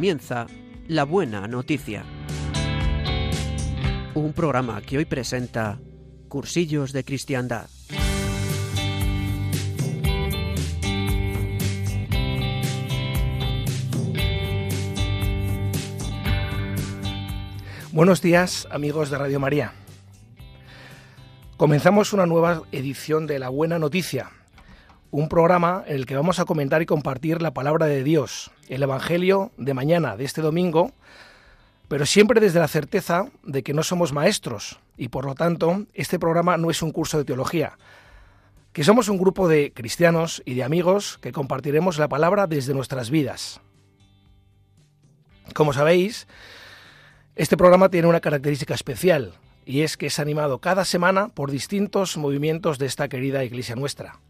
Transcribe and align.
comienza 0.00 0.46
La 0.88 1.04
Buena 1.04 1.46
Noticia. 1.46 2.06
Un 4.14 4.32
programa 4.32 4.80
que 4.80 4.96
hoy 4.96 5.04
presenta 5.04 5.78
Cursillos 6.26 6.94
de 6.94 7.04
Cristiandad. 7.04 7.68
Buenos 17.92 18.22
días 18.22 18.66
amigos 18.70 19.10
de 19.10 19.18
Radio 19.18 19.38
María. 19.38 19.74
Comenzamos 21.58 22.14
una 22.14 22.24
nueva 22.24 22.62
edición 22.72 23.26
de 23.26 23.38
La 23.38 23.50
Buena 23.50 23.78
Noticia, 23.78 24.30
un 25.10 25.28
programa 25.28 25.84
en 25.86 25.96
el 25.96 26.06
que 26.06 26.16
vamos 26.16 26.38
a 26.38 26.44
comentar 26.44 26.82
y 26.82 26.86
compartir 26.86 27.42
la 27.42 27.52
palabra 27.52 27.86
de 27.86 28.04
Dios, 28.04 28.50
el 28.68 28.82
Evangelio 28.82 29.50
de 29.56 29.74
mañana, 29.74 30.16
de 30.16 30.24
este 30.24 30.40
domingo, 30.40 30.92
pero 31.88 32.06
siempre 32.06 32.40
desde 32.40 32.60
la 32.60 32.68
certeza 32.68 33.26
de 33.42 33.62
que 33.62 33.74
no 33.74 33.82
somos 33.82 34.12
maestros 34.12 34.78
y 34.96 35.08
por 35.08 35.24
lo 35.24 35.34
tanto 35.34 35.86
este 35.94 36.18
programa 36.18 36.56
no 36.56 36.70
es 36.70 36.82
un 36.82 36.92
curso 36.92 37.18
de 37.18 37.24
teología, 37.24 37.76
que 38.72 38.84
somos 38.84 39.08
un 39.08 39.18
grupo 39.18 39.48
de 39.48 39.72
cristianos 39.74 40.42
y 40.44 40.54
de 40.54 40.62
amigos 40.62 41.18
que 41.20 41.32
compartiremos 41.32 41.98
la 41.98 42.08
palabra 42.08 42.46
desde 42.46 42.74
nuestras 42.74 43.10
vidas. 43.10 43.60
Como 45.54 45.72
sabéis, 45.72 46.28
este 47.34 47.56
programa 47.56 47.88
tiene 47.88 48.06
una 48.06 48.20
característica 48.20 48.74
especial 48.74 49.34
y 49.66 49.80
es 49.80 49.96
que 49.96 50.06
es 50.06 50.20
animado 50.20 50.60
cada 50.60 50.84
semana 50.84 51.28
por 51.28 51.50
distintos 51.50 52.16
movimientos 52.16 52.78
de 52.78 52.86
esta 52.86 53.08
querida 53.08 53.42
iglesia 53.42 53.74
nuestra. 53.74 54.20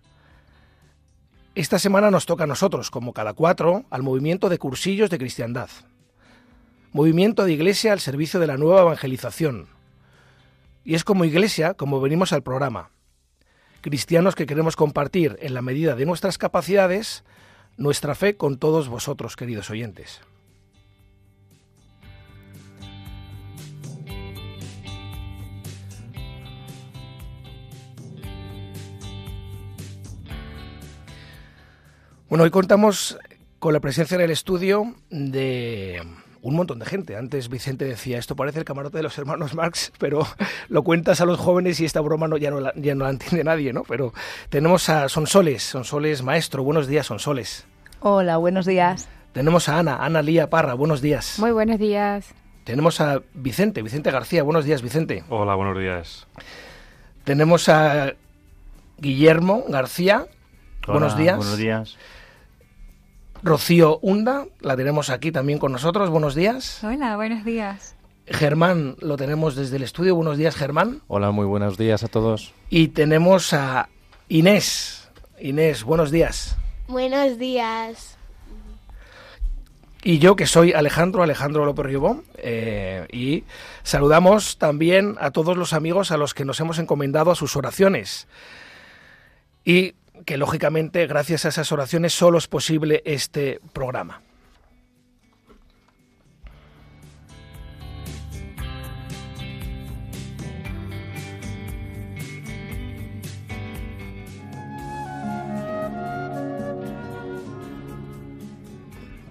Esta 1.56 1.80
semana 1.80 2.12
nos 2.12 2.26
toca 2.26 2.44
a 2.44 2.46
nosotros, 2.46 2.92
como 2.92 3.12
cada 3.12 3.32
cuatro, 3.32 3.84
al 3.90 4.04
movimiento 4.04 4.48
de 4.48 4.58
cursillos 4.58 5.10
de 5.10 5.18
cristiandad. 5.18 5.68
Movimiento 6.92 7.44
de 7.44 7.52
iglesia 7.52 7.92
al 7.92 7.98
servicio 7.98 8.38
de 8.38 8.46
la 8.46 8.56
nueva 8.56 8.82
evangelización. 8.82 9.66
Y 10.84 10.94
es 10.94 11.02
como 11.02 11.24
iglesia 11.24 11.74
como 11.74 12.00
venimos 12.00 12.32
al 12.32 12.44
programa. 12.44 12.90
Cristianos 13.80 14.36
que 14.36 14.46
queremos 14.46 14.76
compartir, 14.76 15.38
en 15.40 15.54
la 15.54 15.62
medida 15.62 15.96
de 15.96 16.06
nuestras 16.06 16.38
capacidades, 16.38 17.24
nuestra 17.76 18.14
fe 18.14 18.36
con 18.36 18.56
todos 18.56 18.88
vosotros, 18.88 19.34
queridos 19.34 19.70
oyentes. 19.70 20.20
Bueno, 32.30 32.44
hoy 32.44 32.50
contamos 32.50 33.18
con 33.58 33.72
la 33.72 33.80
presencia 33.80 34.14
en 34.14 34.20
el 34.20 34.30
estudio 34.30 34.94
de 35.10 36.00
un 36.42 36.54
montón 36.54 36.78
de 36.78 36.86
gente. 36.86 37.16
Antes 37.16 37.48
Vicente 37.48 37.84
decía, 37.84 38.18
esto 38.18 38.36
parece 38.36 38.60
el 38.60 38.64
camarote 38.64 38.98
de 38.98 39.02
los 39.02 39.18
hermanos 39.18 39.52
Marx, 39.54 39.92
pero 39.98 40.24
lo 40.68 40.84
cuentas 40.84 41.20
a 41.20 41.24
los 41.24 41.40
jóvenes 41.40 41.80
y 41.80 41.84
esta 41.84 42.00
broma 42.00 42.28
no, 42.28 42.36
ya, 42.36 42.52
no 42.52 42.60
la, 42.60 42.72
ya 42.76 42.94
no 42.94 43.02
la 43.02 43.10
entiende 43.10 43.42
nadie, 43.42 43.72
¿no? 43.72 43.82
Pero 43.82 44.14
tenemos 44.48 44.88
a 44.88 45.08
Sonsoles, 45.08 45.64
Sonsoles 45.64 46.22
Maestro. 46.22 46.62
Buenos 46.62 46.86
días, 46.86 47.06
Sonsoles. 47.06 47.66
Hola, 47.98 48.36
buenos 48.36 48.64
días. 48.64 49.08
Tenemos 49.32 49.68
a 49.68 49.80
Ana, 49.80 49.96
Ana 49.96 50.22
Lía 50.22 50.48
Parra. 50.48 50.74
Buenos 50.74 51.02
días. 51.02 51.36
Muy 51.40 51.50
buenos 51.50 51.80
días. 51.80 52.32
Tenemos 52.62 53.00
a 53.00 53.22
Vicente, 53.34 53.82
Vicente 53.82 54.12
García. 54.12 54.44
Buenos 54.44 54.64
días, 54.64 54.82
Vicente. 54.82 55.24
Hola, 55.30 55.56
buenos 55.56 55.76
días. 55.76 56.28
Tenemos 57.24 57.68
a 57.68 58.14
Guillermo 58.98 59.64
García. 59.68 60.26
Hola, 60.86 60.92
buenos 60.92 61.18
días. 61.18 61.36
Buenos 61.36 61.58
días. 61.58 61.98
Rocío 63.42 63.98
Hunda, 64.02 64.46
la 64.60 64.76
tenemos 64.76 65.10
aquí 65.10 65.32
también 65.32 65.58
con 65.58 65.72
nosotros. 65.72 66.10
Buenos 66.10 66.34
días. 66.34 66.82
Hola, 66.84 67.16
buenos 67.16 67.44
días. 67.44 67.96
Germán, 68.26 68.96
lo 69.00 69.16
tenemos 69.16 69.56
desde 69.56 69.76
el 69.76 69.82
estudio. 69.82 70.14
Buenos 70.14 70.36
días, 70.36 70.54
Germán. 70.54 71.02
Hola, 71.08 71.30
muy 71.30 71.46
buenos 71.46 71.78
días 71.78 72.04
a 72.04 72.08
todos. 72.08 72.52
Y 72.68 72.88
tenemos 72.88 73.52
a 73.52 73.88
Inés. 74.28 75.08
Inés, 75.40 75.84
buenos 75.84 76.10
días. 76.10 76.56
Buenos 76.86 77.38
días. 77.38 78.16
Y 80.02 80.18
yo, 80.18 80.36
que 80.36 80.46
soy 80.46 80.72
Alejandro, 80.72 81.22
Alejandro 81.22 81.64
López 81.64 81.86
Ribó, 81.86 82.22
eh, 82.36 83.06
y 83.12 83.44
saludamos 83.82 84.58
también 84.58 85.16
a 85.20 85.30
todos 85.30 85.56
los 85.56 85.72
amigos 85.72 86.10
a 86.10 86.16
los 86.16 86.32
que 86.32 86.44
nos 86.44 86.58
hemos 86.60 86.78
encomendado 86.78 87.30
a 87.30 87.34
sus 87.34 87.56
oraciones. 87.56 88.26
Y 89.64 89.94
que 90.24 90.36
lógicamente 90.36 91.06
gracias 91.06 91.44
a 91.44 91.48
esas 91.48 91.72
oraciones 91.72 92.12
solo 92.12 92.38
es 92.38 92.46
posible 92.46 93.02
este 93.04 93.60
programa. 93.72 94.22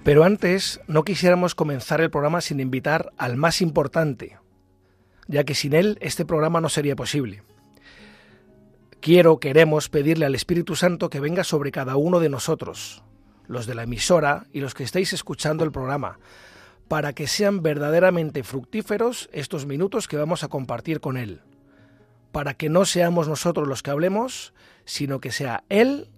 Pero 0.03 0.23
antes 0.23 0.79
no 0.87 1.03
quisiéramos 1.03 1.53
comenzar 1.53 2.01
el 2.01 2.09
programa 2.09 2.41
sin 2.41 2.59
invitar 2.59 3.11
al 3.17 3.37
más 3.37 3.61
importante, 3.61 4.39
ya 5.27 5.43
que 5.43 5.53
sin 5.53 5.73
él 5.73 5.99
este 6.01 6.25
programa 6.25 6.61
no 6.61 6.69
sería 6.69 6.95
posible. 6.95 7.43
Quiero, 9.01 9.39
queremos 9.39 9.87
pedirle 9.87 10.25
al 10.25 10.35
Espíritu 10.35 10.75
Santo 10.75 11.09
que 11.09 11.21
venga 11.21 11.45
sobre 11.45 11.71
cada 11.71 11.95
uno 11.95 12.19
de 12.19 12.27
nosotros, 12.27 13.01
los 13.47 13.65
de 13.65 13.73
la 13.73 13.83
emisora 13.83 14.45
y 14.51 14.59
los 14.59 14.73
que 14.73 14.83
estáis 14.83 15.13
escuchando 15.13 15.63
el 15.63 15.71
programa, 15.71 16.19
para 16.89 17.13
que 17.13 17.25
sean 17.25 17.61
verdaderamente 17.61 18.43
fructíferos 18.43 19.29
estos 19.31 19.65
minutos 19.65 20.09
que 20.09 20.17
vamos 20.17 20.43
a 20.43 20.49
compartir 20.49 20.99
con 20.99 21.15
Él, 21.15 21.39
para 22.33 22.55
que 22.55 22.67
no 22.67 22.83
seamos 22.83 23.29
nosotros 23.29 23.69
los 23.69 23.83
que 23.83 23.91
hablemos, 23.91 24.53
sino 24.83 25.21
que 25.21 25.31
sea 25.31 25.63
Él 25.69 26.09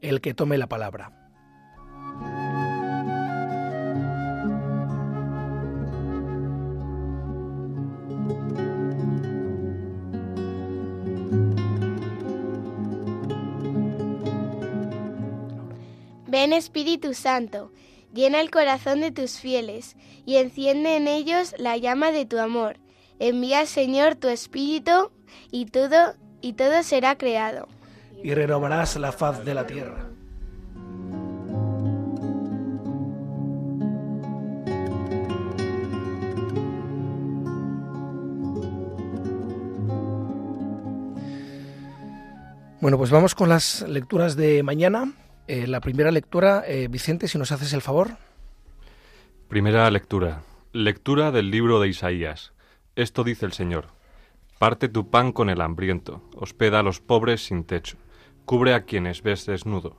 el 0.00 0.22
que 0.22 0.32
tome 0.32 0.56
la 0.56 0.68
palabra. 0.68 1.21
Espíritu 16.50 17.14
Santo, 17.14 17.70
llena 18.12 18.40
el 18.40 18.50
corazón 18.50 19.00
de 19.00 19.12
tus 19.12 19.38
fieles 19.38 19.96
y 20.26 20.36
enciende 20.36 20.96
en 20.96 21.06
ellos 21.06 21.54
la 21.58 21.76
llama 21.76 22.10
de 22.10 22.26
tu 22.26 22.38
amor. 22.38 22.78
Envía, 23.20 23.66
Señor, 23.66 24.16
tu 24.16 24.28
Espíritu 24.28 25.12
y 25.52 25.66
todo 25.66 26.14
y 26.40 26.54
todo 26.54 26.82
será 26.82 27.16
creado. 27.16 27.68
Y 28.22 28.34
renovarás 28.34 28.96
la 28.96 29.12
faz 29.12 29.44
de 29.44 29.54
la 29.54 29.66
tierra. 29.66 30.08
Bueno, 42.80 42.98
pues 42.98 43.12
vamos 43.12 43.36
con 43.36 43.48
las 43.48 43.82
lecturas 43.88 44.34
de 44.34 44.64
mañana. 44.64 45.12
Eh, 45.48 45.66
la 45.66 45.80
primera 45.80 46.10
lectura, 46.10 46.62
eh, 46.66 46.88
Vicente, 46.88 47.28
si 47.28 47.38
nos 47.38 47.52
haces 47.52 47.72
el 47.72 47.82
favor. 47.82 48.16
Primera 49.48 49.90
lectura. 49.90 50.42
Lectura 50.72 51.30
del 51.32 51.50
libro 51.50 51.80
de 51.80 51.88
Isaías. 51.88 52.52
Esto 52.94 53.24
dice 53.24 53.46
el 53.46 53.52
Señor. 53.52 53.88
Parte 54.58 54.88
tu 54.88 55.10
pan 55.10 55.32
con 55.32 55.50
el 55.50 55.60
hambriento, 55.60 56.22
hospeda 56.36 56.80
a 56.80 56.82
los 56.84 57.00
pobres 57.00 57.44
sin 57.44 57.64
techo, 57.64 57.96
cubre 58.44 58.74
a 58.74 58.84
quienes 58.84 59.22
ves 59.22 59.44
desnudo, 59.44 59.96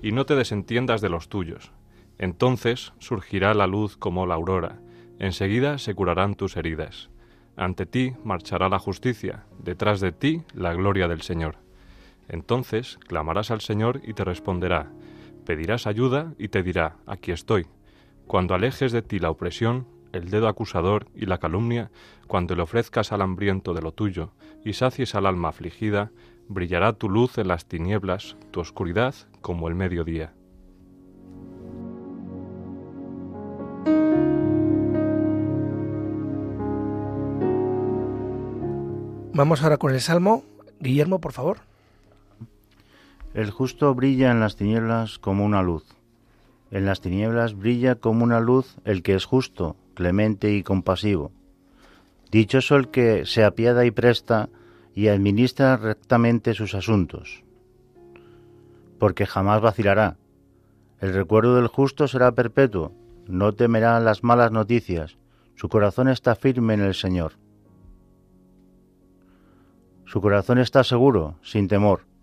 y 0.00 0.12
no 0.12 0.24
te 0.24 0.34
desentiendas 0.34 1.02
de 1.02 1.10
los 1.10 1.28
tuyos. 1.28 1.70
Entonces 2.18 2.94
surgirá 2.98 3.52
la 3.52 3.66
luz 3.66 3.98
como 3.98 4.26
la 4.26 4.34
aurora, 4.34 4.80
enseguida 5.18 5.76
se 5.76 5.94
curarán 5.94 6.34
tus 6.34 6.56
heridas. 6.56 7.10
Ante 7.56 7.84
ti 7.84 8.14
marchará 8.24 8.70
la 8.70 8.78
justicia, 8.78 9.44
detrás 9.58 10.00
de 10.00 10.12
ti 10.12 10.44
la 10.54 10.72
gloria 10.72 11.08
del 11.08 11.20
Señor. 11.20 11.65
Entonces 12.28 12.98
clamarás 13.06 13.50
al 13.50 13.60
Señor 13.60 14.00
y 14.04 14.14
te 14.14 14.24
responderá, 14.24 14.90
pedirás 15.44 15.86
ayuda 15.86 16.34
y 16.38 16.48
te 16.48 16.62
dirá, 16.62 16.96
aquí 17.06 17.32
estoy. 17.32 17.66
Cuando 18.26 18.54
alejes 18.54 18.92
de 18.92 19.02
ti 19.02 19.18
la 19.18 19.30
opresión, 19.30 19.86
el 20.12 20.30
dedo 20.30 20.48
acusador 20.48 21.06
y 21.14 21.26
la 21.26 21.38
calumnia, 21.38 21.90
cuando 22.26 22.56
le 22.56 22.62
ofrezcas 22.62 23.12
al 23.12 23.22
hambriento 23.22 23.74
de 23.74 23.82
lo 23.82 23.92
tuyo 23.92 24.32
y 24.64 24.72
sacies 24.72 25.14
al 25.14 25.26
alma 25.26 25.50
afligida, 25.50 26.10
brillará 26.48 26.92
tu 26.92 27.08
luz 27.08 27.38
en 27.38 27.48
las 27.48 27.66
tinieblas, 27.66 28.36
tu 28.50 28.60
oscuridad 28.60 29.14
como 29.40 29.68
el 29.68 29.74
mediodía. 29.74 30.32
Vamos 39.32 39.62
ahora 39.62 39.76
con 39.76 39.92
el 39.92 40.00
Salmo. 40.00 40.44
Guillermo, 40.80 41.20
por 41.20 41.32
favor. 41.32 41.58
El 43.36 43.50
justo 43.50 43.94
brilla 43.94 44.30
en 44.30 44.40
las 44.40 44.56
tinieblas 44.56 45.18
como 45.18 45.44
una 45.44 45.60
luz. 45.62 45.84
En 46.70 46.86
las 46.86 47.02
tinieblas 47.02 47.54
brilla 47.54 47.96
como 47.96 48.24
una 48.24 48.40
luz 48.40 48.78
el 48.86 49.02
que 49.02 49.14
es 49.14 49.26
justo, 49.26 49.76
clemente 49.92 50.54
y 50.54 50.62
compasivo. 50.62 51.32
Dichoso 52.30 52.76
el 52.76 52.88
que 52.88 53.26
se 53.26 53.44
apiada 53.44 53.84
y 53.84 53.90
presta 53.90 54.48
y 54.94 55.08
administra 55.08 55.76
rectamente 55.76 56.54
sus 56.54 56.74
asuntos, 56.74 57.44
porque 58.98 59.26
jamás 59.26 59.60
vacilará. 59.60 60.16
El 60.98 61.12
recuerdo 61.12 61.56
del 61.56 61.66
justo 61.66 62.08
será 62.08 62.32
perpetuo, 62.32 62.94
no 63.26 63.52
temerá 63.52 64.00
las 64.00 64.24
malas 64.24 64.50
noticias, 64.50 65.18
su 65.56 65.68
corazón 65.68 66.08
está 66.08 66.36
firme 66.36 66.72
en 66.72 66.80
el 66.80 66.94
Señor. 66.94 67.32
Su 70.06 70.22
corazón 70.22 70.56
está 70.56 70.84
seguro, 70.84 71.34
sin 71.42 71.68
temor. 71.68 72.15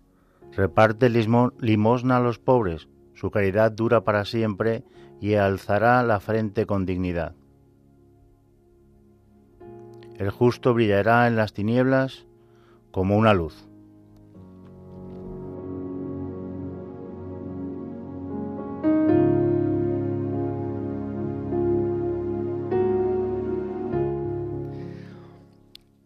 Reparte 0.56 1.10
limosna 1.10 2.16
a 2.16 2.20
los 2.20 2.38
pobres, 2.38 2.88
su 3.14 3.30
caridad 3.30 3.72
dura 3.72 4.04
para 4.04 4.24
siempre 4.24 4.84
y 5.20 5.34
alzará 5.34 6.02
la 6.02 6.20
frente 6.20 6.66
con 6.66 6.86
dignidad. 6.86 7.34
El 10.16 10.30
justo 10.30 10.74
brillará 10.74 11.26
en 11.26 11.34
las 11.34 11.54
tinieblas 11.54 12.26
como 12.92 13.16
una 13.16 13.34
luz. 13.34 13.66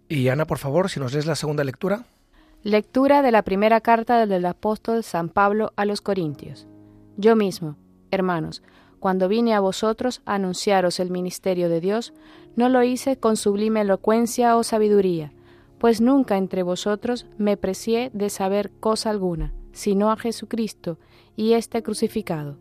Y 0.08 0.28
Ana, 0.30 0.46
por 0.46 0.56
favor, 0.56 0.88
si 0.88 0.98
nos 0.98 1.12
lees 1.12 1.26
la 1.26 1.36
segunda 1.36 1.64
lectura. 1.64 2.06
Lectura 2.64 3.22
de 3.22 3.30
la 3.30 3.42
primera 3.42 3.80
carta 3.80 4.26
del 4.26 4.44
apóstol 4.44 5.04
San 5.04 5.28
Pablo 5.28 5.72
a 5.76 5.84
los 5.84 6.00
Corintios. 6.00 6.66
Yo 7.16 7.36
mismo, 7.36 7.76
hermanos, 8.10 8.64
cuando 8.98 9.28
vine 9.28 9.54
a 9.54 9.60
vosotros 9.60 10.22
a 10.26 10.34
anunciaros 10.34 10.98
el 10.98 11.12
ministerio 11.12 11.68
de 11.68 11.80
Dios, 11.80 12.12
no 12.56 12.68
lo 12.68 12.82
hice 12.82 13.16
con 13.16 13.36
sublime 13.36 13.82
elocuencia 13.82 14.56
o 14.56 14.64
sabiduría, 14.64 15.32
pues 15.78 16.00
nunca 16.00 16.36
entre 16.36 16.64
vosotros 16.64 17.26
me 17.38 17.56
precié 17.56 18.10
de 18.12 18.28
saber 18.28 18.72
cosa 18.80 19.10
alguna, 19.10 19.54
sino 19.70 20.10
a 20.10 20.16
Jesucristo 20.16 20.98
y 21.36 21.52
este 21.52 21.84
crucificado. 21.84 22.58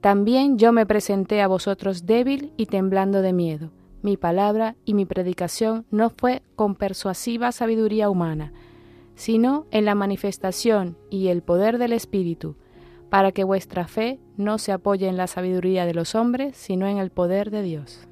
También 0.00 0.56
yo 0.56 0.70
me 0.70 0.86
presenté 0.86 1.42
a 1.42 1.48
vosotros 1.48 2.06
débil 2.06 2.52
y 2.56 2.66
temblando 2.66 3.22
de 3.22 3.32
miedo. 3.32 3.72
Mi 4.02 4.16
palabra 4.16 4.76
y 4.84 4.94
mi 4.94 5.04
predicación 5.04 5.84
no 5.90 6.10
fue 6.10 6.42
con 6.54 6.76
persuasiva 6.76 7.50
sabiduría 7.50 8.08
humana, 8.08 8.52
sino 9.14 9.66
en 9.70 9.84
la 9.84 9.94
manifestación 9.94 10.96
y 11.10 11.28
el 11.28 11.42
poder 11.42 11.78
del 11.78 11.92
Espíritu, 11.92 12.56
para 13.10 13.32
que 13.32 13.44
vuestra 13.44 13.86
fe 13.86 14.18
no 14.36 14.58
se 14.58 14.72
apoye 14.72 15.08
en 15.08 15.16
la 15.16 15.26
sabiduría 15.26 15.86
de 15.86 15.94
los 15.94 16.14
hombres, 16.14 16.56
sino 16.56 16.86
en 16.86 16.98
el 16.98 17.10
poder 17.10 17.50
de 17.50 17.62
Dios. 17.62 18.08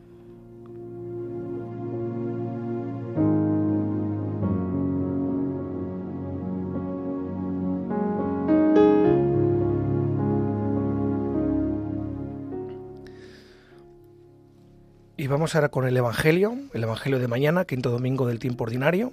Y 15.22 15.28
vamos 15.28 15.54
ahora 15.54 15.68
con 15.68 15.86
el 15.86 15.96
Evangelio, 15.96 16.56
el 16.74 16.82
Evangelio 16.82 17.20
de 17.20 17.28
mañana, 17.28 17.64
quinto 17.64 17.90
domingo 17.90 18.26
del 18.26 18.40
tiempo 18.40 18.64
ordinario, 18.64 19.12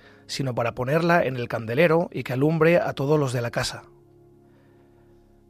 sino 0.31 0.55
para 0.55 0.73
ponerla 0.73 1.25
en 1.25 1.35
el 1.35 1.49
candelero 1.49 2.09
y 2.09 2.23
que 2.23 2.31
alumbre 2.31 2.77
a 2.77 2.93
todos 2.93 3.19
los 3.19 3.33
de 3.33 3.41
la 3.41 3.51
casa. 3.51 3.83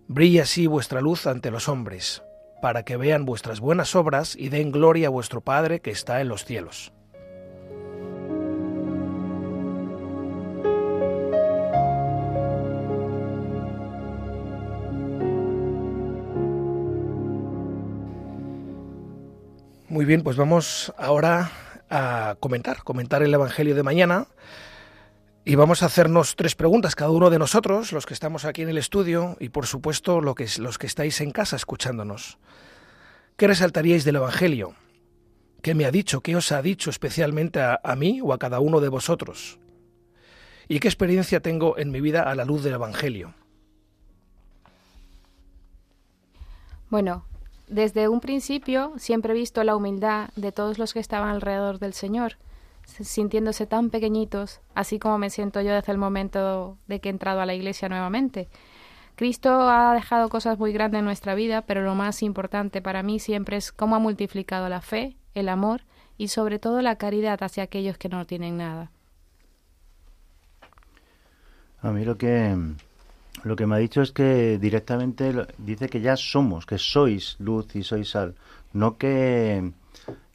Brilla 0.08 0.42
así 0.42 0.66
vuestra 0.66 1.02
luz 1.02 1.28
ante 1.28 1.52
los 1.52 1.70
hombres, 1.70 2.24
para 2.64 2.82
que 2.84 2.98
vean 2.98 3.26
vuestras 3.26 3.60
buenas 3.60 3.96
obras 3.96 4.36
y 4.36 4.50
den 4.50 4.72
gloria 4.72 5.08
a 5.08 5.12
vuestro 5.12 5.42
Padre 5.42 5.82
que 5.82 5.92
está 5.92 6.20
en 6.20 6.30
los 6.30 6.46
cielos. 6.46 6.94
Muy 19.90 20.06
bien, 20.06 20.24
pues 20.24 20.38
vamos 20.38 20.92
ahora 20.98 21.52
a 21.92 22.36
comentar, 22.40 22.82
comentar 22.84 23.22
el 23.22 23.34
Evangelio 23.34 23.76
de 23.76 23.84
mañana 23.84 24.26
y 25.44 25.56
vamos 25.56 25.82
a 25.82 25.88
hacernos 25.88 26.36
tres 26.36 26.56
preguntas 26.56 26.96
cada 26.96 27.12
uno 27.12 27.30
de 27.30 27.40
nosotros, 27.40 27.92
los 27.92 28.06
que 28.06 28.14
estamos 28.14 28.46
aquí 28.46 28.62
en 28.62 28.70
el 28.70 28.78
estudio 28.78 29.38
y 29.40 29.50
por 29.50 29.66
supuesto 29.66 30.22
los 30.22 30.36
que, 30.36 30.86
estáis 30.86 31.20
en 31.22 31.32
casa 31.32 31.56
escuchándonos. 31.56 32.38
¿Qué 33.38 33.48
resaltaríais 33.48 34.06
del 34.06 34.18
Evangelio? 34.18 34.76
¿Qué 35.64 35.74
me 35.74 35.86
ha 35.86 35.92
dicho? 35.92 36.22
¿Qué 36.22 36.36
os 36.36 36.52
ha 36.52 36.62
dicho 36.62 36.90
especialmente 36.90 37.60
a 37.62 37.96
mí 37.96 38.20
o 38.22 38.34
a 38.34 38.38
cada 38.38 38.60
uno 38.60 38.80
de 38.82 38.90
vosotros? 38.90 39.60
¿Y 40.68 40.80
qué 40.80 40.88
experiencia 40.88 41.42
tengo 41.42 41.78
en 41.78 41.92
mi 41.92 42.02
vida 42.02 42.24
a 42.24 42.36
la 42.36 42.46
luz 42.46 42.64
del 42.64 42.74
Evangelio? 42.74 43.34
Bueno, 46.90 47.26
desde 47.68 48.10
un 48.10 48.20
principio 48.20 48.94
siempre 48.98 49.34
he 49.34 49.36
visto 49.36 49.64
la 49.64 49.76
humildad 49.76 50.30
de 50.36 50.52
todos 50.52 50.78
los 50.78 50.94
que 50.94 51.00
estaban 51.00 51.30
alrededor 51.30 51.80
del 51.80 51.94
Señor 51.94 52.38
sintiéndose 52.86 53.66
tan 53.66 53.90
pequeñitos, 53.90 54.62
así 54.76 55.00
como 55.00 55.18
me 55.18 55.30
siento 55.30 55.62
yo 55.62 55.74
desde 55.74 55.92
el 55.92 55.98
momento 55.98 56.78
de 56.88 57.00
que 57.00 57.10
he 57.10 57.12
entrado 57.12 57.42
a 57.42 57.46
la 57.46 57.54
iglesia 57.54 57.90
nuevamente. 57.90 58.50
Cristo 59.16 59.70
ha 59.70 59.94
dejado 59.94 60.30
cosas 60.30 60.58
muy 60.58 60.74
grandes 60.74 61.00
en 61.00 61.06
nuestra 61.06 61.36
vida, 61.36 61.62
pero 61.62 61.82
lo 61.82 61.96
más 61.96 62.24
importante 62.24 62.82
para 62.82 63.04
mí 63.04 63.20
siempre 63.20 63.58
es 63.58 63.72
cómo 63.72 63.96
ha 63.96 64.00
multiplicado 64.00 64.68
la 64.70 64.82
fe, 64.82 65.16
el 65.36 65.50
amor 65.50 65.82
y 66.18 66.30
sobre 66.30 66.60
todo 66.60 66.82
la 66.82 66.96
caridad 66.96 67.42
hacia 67.44 67.64
aquellos 67.64 67.98
que 67.98 68.10
no 68.10 68.26
tienen 68.26 68.58
nada. 68.58 68.92
A 71.82 71.92
mí 71.92 72.06
lo 72.06 72.18
que 72.18 72.56
lo 73.44 73.56
que 73.56 73.66
me 73.66 73.76
ha 73.76 73.80
dicho 73.80 74.02
es 74.02 74.12
que 74.12 74.60
directamente 74.60 75.34
dice 75.58 75.90
que 75.90 76.02
ya 76.02 76.16
somos, 76.16 76.66
que 76.66 76.78
sois 76.78 77.38
luz 77.40 77.76
y 77.76 77.82
sois 77.82 78.10
sal, 78.10 78.36
no 78.72 78.98
que 78.98 79.72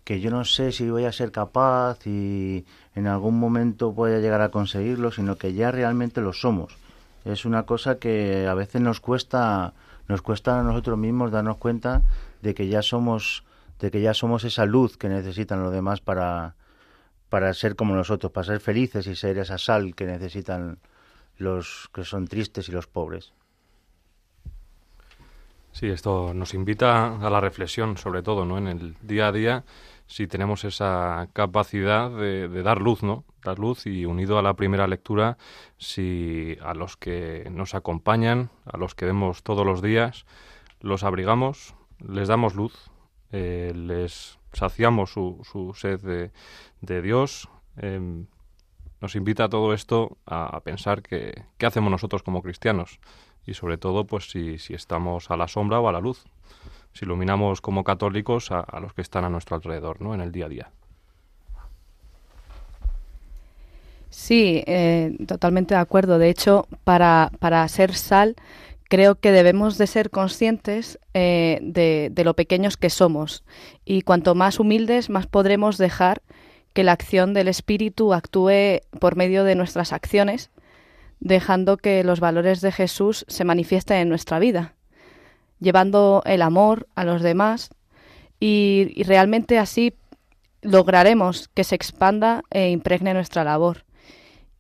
que 0.07 0.21
yo 0.21 0.31
no 0.31 0.45
sé 0.45 0.71
si 0.71 0.89
voy 0.89 1.05
a 1.05 1.11
ser 1.11 1.33
capaz 1.33 2.07
y 2.07 2.65
en 2.95 3.09
algún 3.09 3.41
momento 3.41 3.91
voy 3.91 4.13
a 4.13 4.21
llegar 4.21 4.41
a 4.41 4.51
conseguirlo, 4.51 5.11
sino 5.11 5.37
que 5.37 5.53
ya 5.53 5.73
realmente 5.73 6.21
lo 6.21 6.33
somos. 6.33 6.79
Es 7.25 7.45
una 7.45 7.65
cosa 7.65 7.99
que 7.99 8.47
a 8.47 8.55
veces 8.55 8.81
nos 8.81 9.01
cuesta, 9.01 9.75
nos 10.07 10.23
cuesta 10.23 10.61
a 10.61 10.63
nosotros 10.63 10.97
mismos 10.97 11.33
darnos 11.33 11.57
cuenta 11.57 12.03
de 12.41 12.55
que 12.55 12.69
ya 12.69 12.83
somos, 12.83 13.43
de 13.81 13.91
que 13.91 14.01
ya 14.01 14.15
somos 14.15 14.45
esa 14.45 14.65
luz 14.65 14.97
que 14.97 15.09
necesitan 15.09 15.61
los 15.61 15.73
demás 15.73 16.01
para, 16.01 16.55
para 17.29 17.53
ser 17.53 17.75
como 17.75 17.97
nosotros, 17.97 18.31
para 18.31 18.47
ser 18.47 18.61
felices 18.61 19.09
y 19.09 19.17
ser 19.17 19.39
esa 19.39 19.59
sal 19.59 19.97
que 19.97 20.07
necesitan 20.07 20.79
los 21.37 21.91
que 21.93 22.05
son 22.05 22.29
tristes 22.29 22.69
y 22.69 22.73
los 22.73 22.87
pobres. 22.87 23.33
Sí, 25.73 25.89
esto 25.89 26.33
nos 26.33 26.55
invita 26.55 27.17
a 27.17 27.29
la 27.29 27.39
reflexión, 27.39 27.99
sobre 27.99 28.23
todo, 28.23 28.47
¿no? 28.47 28.57
En 28.57 28.67
el 28.67 28.97
día 29.03 29.27
a 29.27 29.33
día 29.33 29.65
si 30.07 30.27
tenemos 30.27 30.65
esa 30.65 31.29
capacidad 31.33 32.11
de, 32.11 32.49
dar 32.63 32.81
luz, 32.81 33.03
¿no? 33.03 33.25
Dar 33.45 33.59
luz 33.59 33.87
y 33.87 34.05
unido 34.05 34.39
a 34.39 34.43
la 34.43 34.55
primera 34.55 34.87
lectura, 34.87 35.37
si 35.79 36.57
a 36.63 36.75
los 36.75 36.97
que 36.97 37.49
nos 37.51 37.75
acompañan, 37.75 38.51
a 38.65 38.77
los 38.77 38.95
que 38.95 39.07
vemos 39.07 39.43
todos 39.43 39.67
los 39.67 39.83
días, 39.83 40.27
los 40.81 41.03
abrigamos, 41.03 41.75
les 42.07 42.29
damos 42.29 42.55
luz, 42.55 42.91
eh, 43.33 43.73
les 43.75 44.39
saciamos 44.53 45.13
su, 45.13 45.73
sed 45.77 46.01
de, 46.01 46.31
de 46.81 47.03
Dios. 47.03 47.49
Em, 47.77 48.27
nos 49.01 49.17
invita 49.17 49.45
a 49.45 49.49
todo 49.49 49.75
esto 49.75 50.19
a, 50.25 50.61
pensar 50.61 51.03
que, 51.03 51.45
qué 51.59 51.67
hacemos 51.67 51.91
nosotros 51.91 52.23
como 52.23 52.43
cristianos 52.43 52.99
y 53.45 53.55
sobre 53.55 53.77
todo 53.77 54.07
pues 54.07 54.31
si, 54.31 54.59
si 54.59 54.75
estamos 54.75 55.31
a 55.31 55.37
la 55.37 55.49
sombra 55.49 55.81
o 55.81 55.89
a 55.89 55.93
la 55.93 56.01
luz 56.01 56.25
si 56.97 57.05
iluminamos 57.05 57.61
como 57.61 57.85
católicos 57.85 58.51
a, 58.51 58.81
los 58.81 58.95
que 58.95 59.03
están 59.03 59.25
a 59.25 59.29
nuestro 59.29 59.57
alrededor, 59.57 60.01
¿no? 60.01 60.15
En 60.15 60.23
el 60.23 60.33
día 60.33 60.47
a 60.47 60.49
día. 60.49 60.71
Sí, 64.09 64.65
eh, 64.67 65.15
totalmente 65.27 65.75
de 65.75 65.81
acuerdo. 65.81 66.19
De 66.19 66.31
hecho, 66.31 66.67
para, 66.85 67.31
para 67.39 67.69
ser 67.69 67.95
sal, 67.95 68.35
creo 68.89 69.17
que 69.17 69.31
debemos 69.31 69.77
de 69.77 69.87
ser 69.87 70.09
conscientes 70.09 70.99
eh, 71.13 71.59
de, 71.61 72.09
de, 72.11 72.25
lo 72.25 72.35
pequeños 72.35 72.79
que 72.79 72.89
somos 72.89 73.45
y 73.85 74.01
cuanto 74.01 74.35
más 74.35 74.59
humildes, 74.59 75.11
más 75.11 75.27
podremos 75.27 75.77
dejar 75.77 76.23
que 76.73 76.83
la 76.83 76.93
acción 76.93 77.35
del 77.35 77.49
Espíritu 77.49 78.15
actúe 78.15 78.81
por 79.01 79.17
medio 79.17 79.45
de 79.45 79.55
nuestras 79.55 79.93
acciones, 79.93 80.51
dejando 81.21 81.77
que 81.77 82.05
los 82.05 82.21
valores 82.21 82.63
de 82.63 82.73
Jesús 82.73 83.27
se 83.29 83.45
manifiesten 83.45 83.99
en 83.99 84.09
nuestra 84.09 84.39
vida, 84.39 84.76
llevando 85.61 86.23
el 86.25 86.43
amor 86.43 86.87
a 86.95 87.05
los 87.05 87.23
demás 87.23 87.71
y, 88.41 89.03
realmente 89.05 89.59
así 89.59 89.95
lograremos 90.63 91.49
que 91.49 91.65
se 91.65 91.75
expanda 91.75 92.43
e 92.51 92.71
impregne 92.71 93.15
nuestra 93.15 93.45
labor. 93.45 93.85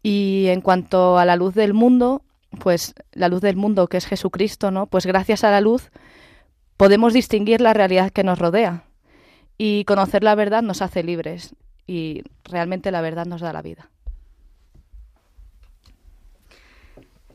Y 0.02 0.46
en 0.48 0.60
cuanto 0.60 1.18
a 1.18 1.24
la 1.24 1.36
luz 1.36 1.54
del 1.54 1.74
mundo, 1.74 2.22
pues 2.60 2.94
la 3.12 3.28
luz 3.28 3.40
del 3.40 3.56
mundo 3.56 3.88
que 3.88 3.96
es 3.96 4.06
Jesucristo, 4.06 4.70
¿no? 4.70 4.86
Pues 4.86 5.04
gracias 5.04 5.42
a 5.44 5.50
la 5.50 5.60
luz 5.60 5.90
podemos 6.76 7.12
distinguir 7.12 7.60
la 7.60 7.74
realidad 7.74 8.10
que 8.10 8.22
nos 8.22 8.38
rodea 8.38 8.84
y 9.58 9.84
conocer 9.84 10.22
la 10.22 10.34
verdad 10.34 10.62
nos 10.62 10.82
hace 10.82 11.02
libres 11.02 11.54
y 11.86 12.22
realmente 12.44 12.90
la 12.90 13.00
verdad 13.00 13.26
nos 13.26 13.40
da 13.40 13.52
la 13.52 13.62
vida. 13.62 13.90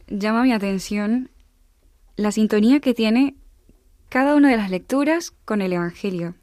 Llama 0.07 0.43
mi 0.43 0.53
atención 0.53 1.29
la 2.15 2.31
sintonía 2.31 2.79
que 2.79 2.93
tiene 2.93 3.35
cada 4.11 4.35
una 4.35 4.49
de 4.49 4.57
las 4.57 4.69
lecturas 4.69 5.31
con 5.45 5.61
el 5.61 5.71
Evangelio. 5.71 6.35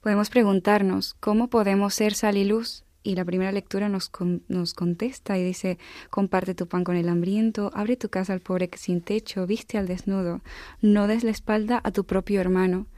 Podemos 0.00 0.28
preguntarnos 0.28 1.14
cómo 1.20 1.48
podemos 1.48 1.94
ser 1.94 2.14
sal 2.14 2.36
y 2.36 2.44
luz 2.44 2.82
y 3.04 3.14
la 3.14 3.24
primera 3.24 3.52
lectura 3.52 3.88
nos, 3.88 4.10
nos 4.48 4.74
contesta 4.74 5.38
y 5.38 5.44
dice, 5.44 5.78
comparte 6.10 6.56
tu 6.56 6.66
pan 6.66 6.82
con 6.82 6.96
el 6.96 7.08
hambriento, 7.08 7.70
abre 7.74 7.96
tu 7.96 8.08
casa 8.08 8.32
al 8.32 8.40
pobre 8.40 8.68
sin 8.74 9.02
techo, 9.02 9.46
viste 9.46 9.78
al 9.78 9.86
desnudo, 9.86 10.40
no 10.82 11.06
des 11.06 11.22
la 11.22 11.30
espalda 11.30 11.80
a 11.84 11.92
tu 11.92 12.06
propio 12.06 12.40
hermano. 12.40 12.88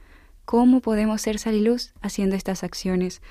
¿Cómo 0.43 0.81
podemos 0.81 1.21
ser 1.21 1.37
sal 1.37 1.53
y 1.53 1.61
luz 1.61 1.93
haciendo 2.01 2.35
estas 2.35 2.63
acciones? 2.63 3.21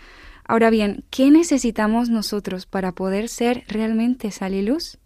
Ahora 0.45 0.71
bien, 0.71 1.03
¿qué 1.11 1.33
necesitamos 1.33 2.09
nosotros 2.09 2.67
para 2.67 2.93
poder 2.93 3.29
ser 3.29 3.65
realmente 3.67 4.31
sal 4.31 4.55
y 4.55 4.63
luz? 4.63 4.99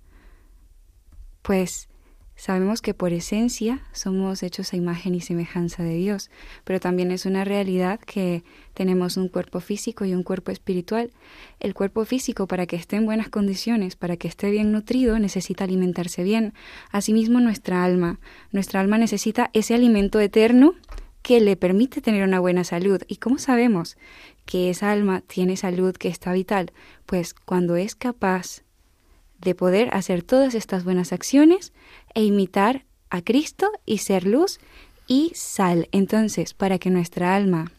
Pues 1.41 1.89
Sabemos 2.39 2.83
que 2.83 2.93
por 2.93 3.15
esencia 3.15 3.81
somos 3.93 4.43
hechos 4.43 4.73
a 4.73 4.77
imagen 4.77 5.15
y 5.15 5.23
semejanza 5.23 5.83
de 5.83 5.95
Dios, 5.95 6.31
pero 6.65 6.81
también 6.81 7.11
es 7.11 7.25
una 7.25 7.45
realidad 7.45 7.99
que 7.99 8.45
tenemos 8.75 9.17
un 9.17 9.29
cuerpo 9.29 9.61
físico 9.61 10.05
y 10.05 10.13
un 10.13 10.23
cuerpo 10.23 10.51
espiritual. 10.51 11.13
El 11.61 11.73
cuerpo 11.73 12.05
físico, 12.05 12.47
para 12.47 12.67
que 12.67 12.77
esté 12.77 12.97
en 12.97 13.07
buenas 13.07 13.31
condiciones, 13.31 13.97
para 13.97 14.19
que 14.19 14.29
esté 14.29 14.51
bien 14.51 14.71
nutrido, 14.71 15.19
necesita 15.19 15.65
alimentarse 15.65 16.25
bien. 16.25 16.53
Asimismo, 16.91 17.41
nuestra 17.41 17.83
alma. 17.83 18.21
Nuestra 18.53 18.81
alma 18.81 18.99
necesita 18.99 19.49
ese 19.55 19.75
alimento 19.75 20.21
eterno 20.21 20.75
que 21.23 21.41
le 21.41 21.57
permite 21.57 22.03
tener 22.03 22.23
una 22.23 22.39
buena 22.39 22.65
salud. 22.65 23.01
¿Y 23.09 23.17
cómo 23.17 23.39
sabemos 23.39 23.97
que 24.45 24.69
esa 24.69 24.93
alma 24.93 25.23
tiene 25.23 25.57
salud, 25.57 25.97
que 25.97 26.09
está 26.09 26.35
vital? 26.35 26.73
Pues 27.07 27.33
cuando 27.33 27.77
es 27.77 27.95
capaz 27.95 28.63
de 29.41 29.55
poder 29.55 29.95
hacer 29.95 30.23
todas 30.23 30.55
estas 30.55 30.85
buenas 30.85 31.13
acciones 31.13 31.73
e 32.17 32.25
imitar 32.25 32.87
a 33.11 33.21
Cristo 33.21 33.71
y 33.85 33.99
ser 33.99 34.27
luz 34.27 34.59
y 35.07 35.33
sal. 35.35 35.89
Entonces, 35.93 36.55
para 36.55 36.79
que 36.79 36.89
nuestra 36.89 37.37
alma, 37.37 37.71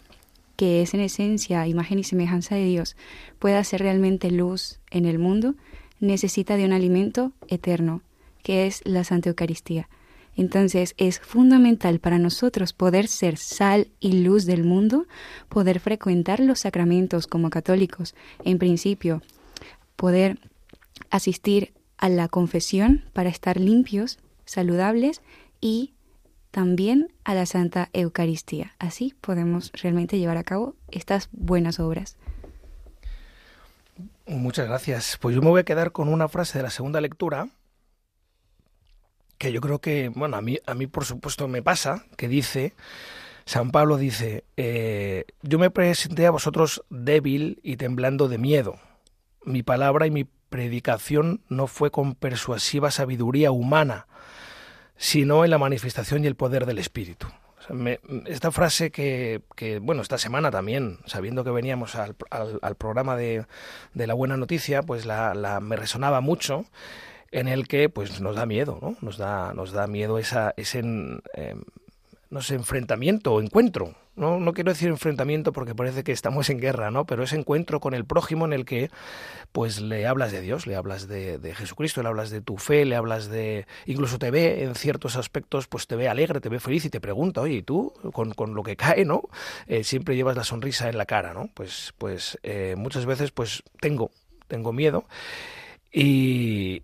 que 0.56 0.84
es 0.84 0.94
en 0.94 1.02
esencia 1.02 1.68
imagen 1.68 1.98
y 1.98 2.04
semejanza 2.04 2.54
de 2.54 2.66
Dios, 2.66 2.96
pueda 3.40 3.64
ser 3.64 3.82
realmente 3.82 4.30
luz 4.30 4.80
en 4.92 5.06
el 5.06 5.18
mundo, 5.18 5.56
necesita 6.00 6.56
de 6.56 6.66
un 6.66 6.74
alimento 6.74 7.34
eterno, 7.48 8.04
que 8.44 8.68
es 8.68 8.82
la 8.86 9.04
Santa 9.04 9.30
Eucaristía. 9.30 9.90
Entonces 10.36 10.94
es 10.98 11.20
fundamental 11.20 12.00
para 12.00 12.20
nosotros 12.20 12.74
poder 12.74 13.08
ser 13.08 13.38
sal 13.38 13.88
y 14.00 14.22
luz 14.22 14.46
del 14.46 14.64
mundo, 14.64 15.08
poder 15.50 15.80
frecuentar 15.80 16.40
los 16.40 16.60
sacramentos 16.60 17.26
como 17.26 17.50
católicos, 17.50 18.14
en 18.46 18.60
principio, 18.60 19.24
poder 19.96 20.38
asistir 21.10 21.74
a 21.98 22.08
la 22.10 22.28
confesión 22.28 23.04
para 23.14 23.30
estar 23.30 23.60
limpios, 23.60 24.20
saludables 24.48 25.22
y 25.62 25.94
también 26.50 27.14
a 27.24 27.36
la 27.36 27.46
Santa 27.46 27.90
Eucaristía. 27.94 28.74
Así 28.80 29.14
podemos 29.22 29.72
realmente 29.74 30.18
llevar 30.18 30.38
a 30.38 30.44
cabo 30.44 30.76
estas 30.90 31.30
buenas 31.32 31.80
obras. 31.80 32.18
Muchas 34.26 34.68
gracias. 34.68 35.18
Pues 35.22 35.36
yo 35.36 35.42
me 35.44 35.50
voy 35.50 35.62
a 35.62 35.66
quedar 35.66 35.92
con 35.92 36.08
una 36.10 36.28
frase 36.28 36.58
de 36.58 36.64
la 36.64 36.72
segunda 36.72 37.00
lectura 37.00 37.50
que 39.38 39.52
yo 39.52 39.62
creo 39.62 39.80
que, 39.80 40.10
bueno, 40.10 40.38
a 40.38 40.42
mí, 40.42 40.58
a 40.66 40.74
mí 40.74 40.88
por 40.88 41.06
supuesto 41.06 41.48
me 41.48 41.62
pasa, 41.62 42.06
que 42.16 42.28
dice, 42.28 42.74
San 43.46 43.72
Pablo 43.72 43.98
dice, 43.98 44.44
eh, 44.58 45.26
yo 45.44 45.60
me 45.60 45.70
presenté 45.70 46.26
a 46.26 46.32
vosotros 46.32 46.84
débil 46.90 47.60
y 47.64 47.78
temblando 47.78 48.28
de 48.28 48.38
miedo. 48.38 48.80
Mi 49.46 49.64
palabra 49.64 50.08
y 50.08 50.12
mi 50.12 50.26
predicación 50.50 51.42
no 51.50 51.68
fue 51.68 51.92
con 51.92 52.16
persuasiva 52.16 52.90
sabiduría 52.92 53.52
humana, 53.52 54.07
sino 54.98 55.44
en 55.44 55.52
la 55.52 55.58
manifestación 55.58 56.24
y 56.24 56.28
el 56.28 56.36
poder 56.36 56.66
del 56.66 56.80
Espíritu. 56.80 57.28
esta 58.26 58.52
frase 58.52 58.92
que, 58.92 59.42
bueno, 59.82 60.02
esta 60.02 60.18
semana 60.18 60.52
también, 60.52 61.00
sabiendo 61.06 61.44
que 61.44 61.52
veníamos 61.52 61.96
al, 61.96 62.16
programa 62.78 63.16
de, 63.16 63.46
la 63.94 64.14
buena 64.14 64.38
noticia, 64.38 64.82
pues 64.84 65.06
la, 65.06 65.60
me 65.62 65.76
resonaba 65.76 66.22
mucho 66.22 66.66
en 67.32 67.48
el 67.48 67.68
que 67.68 67.90
pues 67.90 68.22
nos 68.22 68.38
da 68.38 68.46
miedo, 68.46 68.80
¿no? 68.82 68.96
Nos 69.02 69.18
da, 69.18 69.54
nos 69.54 69.74
da 69.74 69.86
miedo 69.88 70.18
esa, 70.18 70.54
ese, 70.56 70.82
eh, 71.34 71.56
no 72.30 72.42
sé, 72.42 72.56
enfrentamiento 72.56 73.34
o 73.34 73.42
encuentro 73.42 73.96
no, 74.18 74.40
no 74.40 74.54
quiero 74.54 74.72
decir 74.72 74.90
enfrentamiento 74.90 75.54
porque 75.54 75.76
parece 75.76 76.04
que 76.04 76.12
estamos 76.12 76.50
en 76.50 76.60
guerra, 76.60 76.92
¿no? 76.92 77.06
Pero 77.06 77.24
ese 77.24 77.38
encuentro 77.38 77.80
con 77.80 77.94
el 77.94 78.04
prójimo 78.04 78.46
en 78.46 78.54
el 78.54 78.66
que 78.66 78.90
pues 79.52 79.80
le 79.80 80.08
hablas 80.08 80.32
de 80.32 80.42
Dios, 80.42 80.68
le 80.68 80.76
hablas 80.76 81.08
de, 81.08 81.40
Jesucristo, 81.56 82.02
le 82.02 82.10
hablas 82.10 82.32
de 82.32 82.42
tu 82.42 82.58
fe, 82.58 82.84
le 82.86 82.96
hablas 82.96 83.30
de... 83.30 83.68
incluso 83.86 84.20
te 84.20 84.32
ve 84.32 84.64
en 84.64 84.76
ciertos 84.76 85.16
aspectos, 85.16 85.68
pues 85.68 85.88
te 85.88 85.96
ve 85.96 86.10
alegre, 86.10 86.42
te 86.42 86.50
ve 86.50 86.60
feliz 86.60 86.84
y 86.86 86.90
te 86.90 87.00
pregunta, 87.00 87.42
oye, 87.42 87.56
¿y 87.56 87.62
tú? 87.62 87.94
Con, 88.12 88.34
con 88.34 88.56
lo 88.56 88.64
que 88.64 88.76
cae, 88.76 89.06
¿no? 89.06 89.22
Eh, 89.68 89.84
siempre 89.84 90.16
llevas 90.16 90.36
la 90.36 90.44
sonrisa 90.44 90.90
en 90.90 90.98
la 90.98 91.06
cara, 91.06 91.34
¿no? 91.34 91.50
Pues, 91.54 91.94
pues 91.98 92.40
eh, 92.44 92.76
muchas 92.78 93.06
veces 93.06 93.32
pues 93.32 93.64
tengo, 93.80 94.12
tengo 94.48 94.74
miedo. 94.74 95.06
Y, 95.92 96.84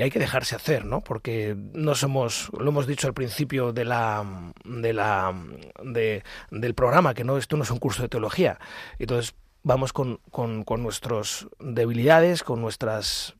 hay 0.00 0.10
que 0.10 0.18
dejarse 0.18 0.54
hacer, 0.54 0.84
¿no? 0.84 1.02
Porque 1.02 1.56
no 1.56 1.94
somos, 1.94 2.50
lo 2.58 2.68
hemos 2.68 2.86
dicho 2.86 3.06
al 3.06 3.14
principio 3.14 3.72
de 3.72 3.84
la, 3.84 4.52
de 4.64 4.92
la, 4.92 5.34
del 5.82 6.74
programa, 6.74 7.14
que 7.14 7.24
no 7.24 7.36
esto 7.36 7.56
no 7.56 7.64
es 7.64 7.70
un 7.70 7.78
curso 7.78 8.02
de 8.02 8.08
teología. 8.08 8.58
Entonces 8.98 9.34
vamos 9.62 9.92
con, 9.92 10.20
con, 10.30 10.64
con 10.64 10.82
nuestras 10.82 11.46
debilidades, 11.58 12.42
con 12.42 12.60
nuestras 12.60 13.34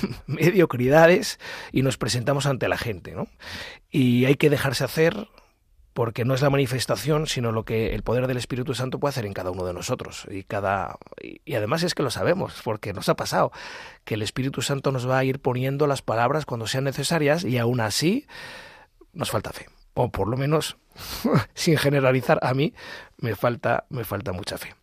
mediocridades 0.26 1.38
y 1.70 1.82
nos 1.82 1.96
presentamos 1.96 2.46
ante 2.46 2.68
la 2.68 2.78
gente, 2.78 3.12
¿no? 3.12 3.28
Y 3.90 4.24
hay 4.24 4.34
que 4.34 4.50
dejarse 4.50 4.84
hacer, 4.84 5.28
porque 5.94 6.24
no 6.24 6.34
es 6.34 6.40
la 6.40 6.50
manifestación, 6.50 7.26
sino 7.26 7.52
lo 7.52 7.64
que 7.64 7.94
el 7.94 8.02
poder 8.02 8.26
del 8.26 8.38
Espíritu 8.38 8.74
Santo 8.74 8.98
puede 8.98 9.10
hacer 9.10 9.26
en 9.26 9.34
cada 9.34 9.50
uno 9.50 9.64
de 9.64 9.74
nosotros. 9.74 10.26
Y, 10.30 10.42
cada, 10.44 10.96
y, 11.20 11.54
además 11.54 11.82
es 11.82 11.94
que 11.94 12.02
lo 12.02 12.10
sabemos, 12.10 12.60
porque 12.64 12.92
nos 12.92 13.08
ha 13.08 13.14
pasado, 13.14 13.52
que 14.04 14.14
el 14.14 14.22
Espíritu 14.22 14.62
Santo 14.62 14.92
nos 14.92 15.08
va 15.08 15.18
a 15.18 15.24
ir 15.24 15.40
poniendo 15.40 15.86
las 15.86 16.02
palabras 16.02 16.46
cuando 16.46 16.66
sean 16.66 16.84
necesarias 16.84 17.44
y 17.44 17.58
aún 17.58 17.80
así 17.80 18.26
nos 19.12 19.30
falta 19.30 19.52
fe. 19.52 19.68
O 19.94 20.10
por 20.10 20.28
lo 20.28 20.36
menos, 20.36 20.78
sin 21.54 21.76
generalizar, 21.76 22.38
a 22.42 22.54
mí 22.54 22.72
me 23.18 23.36
falta, 23.36 23.84
me 23.90 24.04
falta 24.04 24.32
mucha 24.32 24.56
fe. 24.56 24.74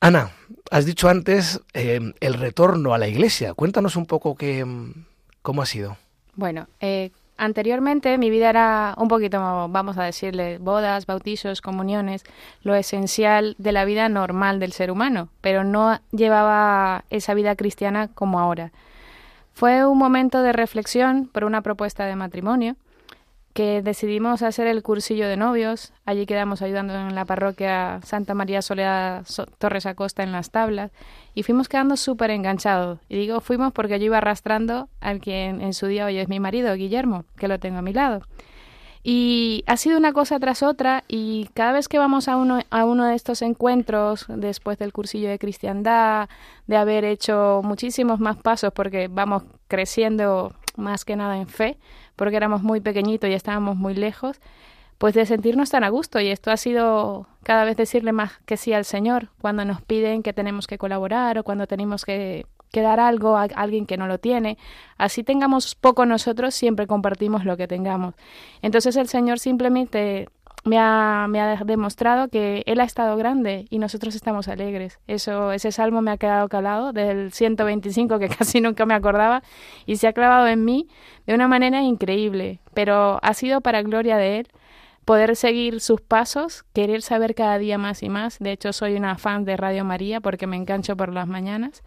Ana, 0.00 0.32
has 0.70 0.86
dicho 0.86 1.08
antes 1.08 1.60
eh, 1.74 2.12
el 2.20 2.34
retorno 2.34 2.94
a 2.94 2.98
la 2.98 3.08
iglesia. 3.08 3.54
Cuéntanos 3.54 3.96
un 3.96 4.06
poco 4.06 4.36
qué, 4.36 4.64
cómo 5.42 5.62
ha 5.62 5.66
sido. 5.66 5.96
Bueno, 6.34 6.68
eh, 6.78 7.10
Anteriormente 7.40 8.18
mi 8.18 8.30
vida 8.30 8.50
era 8.50 8.94
un 8.98 9.06
poquito, 9.06 9.38
vamos 9.38 9.96
a 9.96 10.02
decirle, 10.02 10.58
bodas, 10.58 11.06
bautizos, 11.06 11.60
comuniones, 11.60 12.24
lo 12.62 12.74
esencial 12.74 13.54
de 13.58 13.70
la 13.70 13.84
vida 13.84 14.08
normal 14.08 14.58
del 14.58 14.72
ser 14.72 14.90
humano, 14.90 15.28
pero 15.40 15.62
no 15.62 16.00
llevaba 16.10 17.04
esa 17.10 17.34
vida 17.34 17.54
cristiana 17.54 18.08
como 18.08 18.40
ahora. 18.40 18.72
Fue 19.54 19.86
un 19.86 19.98
momento 19.98 20.42
de 20.42 20.52
reflexión 20.52 21.28
por 21.32 21.44
una 21.44 21.62
propuesta 21.62 22.06
de 22.06 22.16
matrimonio 22.16 22.74
que 23.58 23.82
decidimos 23.82 24.42
hacer 24.42 24.68
el 24.68 24.84
cursillo 24.84 25.26
de 25.26 25.36
novios. 25.36 25.92
Allí 26.06 26.26
quedamos 26.26 26.62
ayudando 26.62 26.94
en 26.94 27.16
la 27.16 27.24
parroquia 27.24 27.98
Santa 28.04 28.32
María 28.32 28.62
Soledad 28.62 29.26
Torres 29.58 29.84
Acosta 29.84 30.22
en 30.22 30.30
las 30.30 30.52
tablas 30.52 30.92
y 31.34 31.42
fuimos 31.42 31.68
quedando 31.68 31.96
súper 31.96 32.30
enganchados. 32.30 33.00
Y 33.08 33.16
digo 33.16 33.40
fuimos 33.40 33.72
porque 33.72 33.98
yo 33.98 34.04
iba 34.04 34.18
arrastrando 34.18 34.88
al 35.00 35.18
quien 35.18 35.60
en 35.60 35.74
su 35.74 35.88
día 35.88 36.06
hoy 36.06 36.18
es 36.18 36.28
mi 36.28 36.38
marido, 36.38 36.72
Guillermo, 36.74 37.24
que 37.36 37.48
lo 37.48 37.58
tengo 37.58 37.78
a 37.78 37.82
mi 37.82 37.92
lado. 37.92 38.22
Y 39.02 39.64
ha 39.66 39.76
sido 39.76 39.98
una 39.98 40.12
cosa 40.12 40.38
tras 40.38 40.62
otra 40.62 41.02
y 41.08 41.48
cada 41.52 41.72
vez 41.72 41.88
que 41.88 41.98
vamos 41.98 42.28
a 42.28 42.36
uno, 42.36 42.60
a 42.70 42.84
uno 42.84 43.06
de 43.06 43.16
estos 43.16 43.42
encuentros, 43.42 44.26
después 44.28 44.78
del 44.78 44.92
cursillo 44.92 45.30
de 45.30 45.40
cristiandad, 45.40 46.28
de 46.68 46.76
haber 46.76 47.04
hecho 47.04 47.62
muchísimos 47.64 48.20
más 48.20 48.36
pasos 48.36 48.72
porque 48.72 49.08
vamos 49.08 49.42
creciendo 49.66 50.52
más 50.76 51.04
que 51.04 51.16
nada 51.16 51.36
en 51.36 51.48
fe, 51.48 51.76
porque 52.18 52.36
éramos 52.36 52.62
muy 52.62 52.80
pequeñitos 52.80 53.30
y 53.30 53.32
estábamos 53.32 53.76
muy 53.76 53.94
lejos, 53.94 54.40
pues 54.98 55.14
de 55.14 55.24
sentirnos 55.24 55.70
tan 55.70 55.84
a 55.84 55.88
gusto. 55.88 56.20
Y 56.20 56.28
esto 56.28 56.50
ha 56.50 56.56
sido 56.56 57.28
cada 57.44 57.64
vez 57.64 57.76
decirle 57.76 58.12
más 58.12 58.32
que 58.44 58.56
sí 58.56 58.72
al 58.72 58.84
Señor 58.84 59.28
cuando 59.40 59.64
nos 59.64 59.80
piden 59.80 60.22
que 60.24 60.32
tenemos 60.32 60.66
que 60.66 60.76
colaborar 60.76 61.38
o 61.38 61.44
cuando 61.44 61.68
tenemos 61.68 62.04
que, 62.04 62.44
que 62.72 62.82
dar 62.82 62.98
algo 62.98 63.36
a 63.36 63.44
alguien 63.54 63.86
que 63.86 63.96
no 63.96 64.08
lo 64.08 64.18
tiene. 64.18 64.58
Así 64.98 65.22
tengamos 65.22 65.76
poco 65.76 66.04
nosotros, 66.06 66.54
siempre 66.56 66.88
compartimos 66.88 67.44
lo 67.44 67.56
que 67.56 67.68
tengamos. 67.68 68.14
Entonces 68.60 68.96
el 68.96 69.06
Señor 69.06 69.38
simplemente 69.38 70.28
me 70.64 70.78
ha, 70.78 71.26
me 71.28 71.40
ha 71.40 71.56
demostrado 71.64 72.28
que 72.28 72.62
Él 72.66 72.80
ha 72.80 72.84
estado 72.84 73.16
grande 73.16 73.66
y 73.70 73.78
nosotros 73.78 74.14
estamos 74.14 74.48
alegres. 74.48 74.98
Eso, 75.06 75.52
ese 75.52 75.72
salmo 75.72 76.02
me 76.02 76.10
ha 76.10 76.16
quedado 76.16 76.48
calado 76.48 76.92
del 76.92 77.32
125 77.32 78.18
que 78.18 78.28
casi 78.38 78.60
nunca 78.60 78.86
me 78.86 78.94
acordaba 78.94 79.42
y 79.86 79.96
se 79.96 80.08
ha 80.08 80.12
clavado 80.12 80.46
en 80.48 80.64
mí 80.64 80.88
de 81.26 81.34
una 81.34 81.48
manera 81.48 81.82
increíble, 81.82 82.60
pero 82.74 83.18
ha 83.22 83.34
sido 83.34 83.60
para 83.60 83.82
gloria 83.82 84.16
de 84.16 84.40
Él 84.40 84.48
poder 85.04 85.36
seguir 85.36 85.80
sus 85.80 86.02
pasos, 86.02 86.64
querer 86.74 87.00
saber 87.00 87.34
cada 87.34 87.56
día 87.56 87.78
más 87.78 88.02
y 88.02 88.10
más. 88.10 88.38
De 88.40 88.52
hecho, 88.52 88.74
soy 88.74 88.94
una 88.94 89.16
fan 89.16 89.46
de 89.46 89.56
Radio 89.56 89.82
María 89.82 90.20
porque 90.20 90.46
me 90.46 90.56
engancho 90.56 90.98
por 90.98 91.14
las 91.14 91.26
mañanas. 91.26 91.82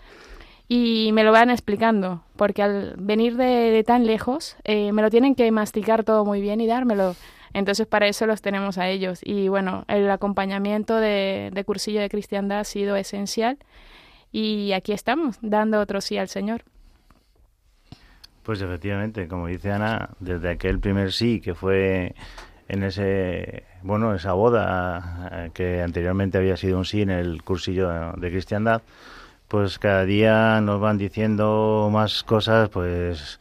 Y 0.68 1.12
me 1.14 1.24
lo 1.24 1.32
van 1.32 1.52
explicando, 1.52 2.24
porque 2.36 2.64
al 2.64 2.96
venir 2.98 3.36
de, 3.36 3.84
tan 3.86 4.08
lejos, 4.08 4.56
eh, 4.64 4.92
me 4.92 5.04
lo 5.04 5.12
tienen 5.12 5.36
que 5.36 5.52
masticar 5.52 6.04
todo 6.04 6.26
muy 6.26 6.42
bien 6.42 6.62
y 6.62 6.66
dármelo 6.66 7.16
entonces 7.54 7.88
para 7.88 8.08
eso 8.08 8.26
los 8.26 8.42
tenemos 8.42 8.78
a 8.78 8.90
ellos. 8.90 9.20
Y 9.24 9.48
bueno, 9.48 9.86
el 9.88 10.10
acompañamiento 10.10 10.98
de, 10.98 11.64
cursillo 11.66 12.02
de 12.02 12.10
cristiandad 12.10 12.60
ha 12.60 12.64
sido 12.64 12.96
esencial 12.96 13.58
y 14.32 14.72
aquí 14.74 14.94
estamos, 14.94 15.38
dando 15.42 15.80
otro 15.80 16.02
sí 16.02 16.18
al 16.18 16.30
Señor. 16.30 16.64
Pues 18.44 18.62
efectivamente, 18.62 19.28
como 19.28 19.48
dice 19.48 19.72
Ana, 19.72 20.10
desde 20.20 20.50
aquel 20.50 20.80
primer 20.80 21.12
sí 21.12 21.42
que 21.42 21.54
fue 21.54 22.16
en 22.68 22.84
ese 22.84 23.66
bueno 23.84 24.16
esa 24.16 24.34
boda 24.34 25.30
eh, 25.32 25.52
que 25.54 25.82
anteriormente 25.82 26.38
había 26.38 26.58
sido 26.58 26.78
un 26.78 26.86
sí 26.86 27.02
en 27.02 27.12
el 27.12 27.44
cursillo 27.44 28.14
de 28.14 28.30
cristiandad, 28.32 28.82
pues 29.48 29.78
cada 29.78 30.06
día 30.06 30.62
nos 30.62 30.80
van 30.80 30.98
diciendo 30.98 31.90
más 31.92 32.24
cosas, 32.24 32.70
pues 32.70 33.40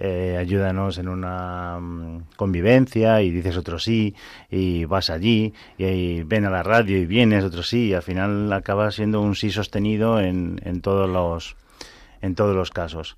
eh, 0.00 0.36
ayúdanos 0.38 0.98
en 0.98 1.08
una 1.08 1.78
mm, 1.80 2.22
convivencia 2.36 3.20
y 3.22 3.30
dices 3.30 3.56
otro 3.56 3.80
sí 3.80 4.14
y 4.48 4.84
vas 4.84 5.10
allí 5.10 5.54
y, 5.76 6.22
ven 6.22 6.44
a 6.44 6.50
la 6.50 6.62
radio 6.62 6.96
y 6.98 7.06
vienes 7.06 7.42
otro 7.42 7.64
sí 7.64 7.88
y 7.88 7.94
al 7.94 8.02
final 8.02 8.52
acaba 8.52 8.92
siendo 8.92 9.20
un 9.20 9.34
sí 9.34 9.50
sostenido 9.50 10.20
en, 10.20 10.60
en 10.64 10.82
todos 10.82 11.10
los 11.10 11.56
en 12.22 12.34
todos 12.34 12.54
los 12.54 12.70
casos. 12.70 13.16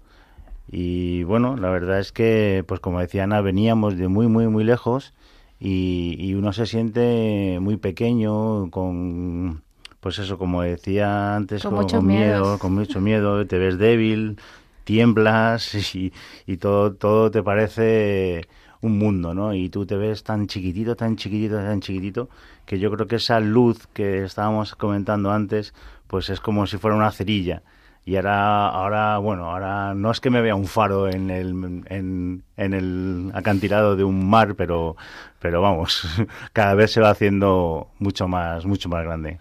Y 0.71 1.23
bueno 1.25 1.57
la 1.57 1.69
verdad 1.69 1.99
es 1.99 2.13
que 2.13 2.65
pues 2.67 2.81
como 2.81 3.01
decía 3.01 3.25
Ana 3.25 3.43
veníamos 3.43 3.99
de 3.99 4.09
muy 4.09 4.29
muy 4.29 4.49
muy 4.49 4.65
lejos 4.65 5.13
y, 5.59 6.17
y 6.19 6.35
uno 6.35 6.55
se 6.55 6.65
siente 6.65 7.59
muy 7.61 7.77
pequeño 7.77 8.71
con 8.71 9.63
pues 10.01 10.19
eso 10.19 10.39
como 10.39 10.63
decía 10.63 11.37
antes 11.37 11.63
con, 11.63 11.87
con 11.87 12.07
miedo 12.07 12.59
con 12.59 12.75
mucho 12.75 13.02
miedo 13.02 13.47
te 13.47 13.59
ves 13.59 13.76
débil 13.76 14.39
tiemblas 14.91 15.73
y, 15.95 16.13
y 16.47 16.57
todo, 16.57 16.95
todo 16.95 17.31
te 17.31 17.45
parece 17.45 18.49
un 18.81 18.99
mundo, 18.99 19.35
¿no? 19.35 19.55
Y 19.55 19.69
tú 19.69 19.87
te 19.87 19.97
ves 19.97 20.25
tan 20.25 20.49
chiquitito, 20.49 20.97
tan 20.97 21.15
chiquitito, 21.15 21.57
tan 21.57 21.81
chiquitito, 21.81 22.29
que 22.67 22.81
yo 22.81 22.91
creo 22.91 23.07
que 23.07 23.17
esa 23.17 23.39
luz 23.39 23.87
que 23.93 24.25
estábamos 24.25 24.75
comentando 24.75 25.31
antes, 25.31 25.75
pues 26.09 26.29
es 26.29 26.41
como 26.41 26.67
si 26.67 26.76
fuera 26.79 26.97
una 26.97 27.13
cerilla. 27.13 27.63
Y 28.05 28.17
ahora, 28.17 28.69
ahora, 28.69 29.19
bueno, 29.19 29.45
ahora 29.53 29.95
no 29.95 30.11
es 30.11 30.21
que 30.21 30.31
me 30.31 30.41
vea 30.41 30.57
un 30.57 30.67
faro 30.67 31.09
en 31.09 31.31
el, 31.31 31.50
en, 31.87 32.43
en 32.57 32.75
el 32.75 33.31
acantilado 33.35 33.95
de 33.95 34.03
un 34.03 34.29
mar, 34.29 34.57
pero, 34.57 34.97
pero 35.39 35.63
vamos, 35.63 36.05
cada 36.53 36.75
vez 36.75 36.91
se 36.91 37.00
va 37.00 37.11
haciendo 37.11 37.91
mucho 38.00 38.26
más, 38.26 38.67
mucho 38.67 38.89
más 38.89 39.05
grande. 39.05 39.39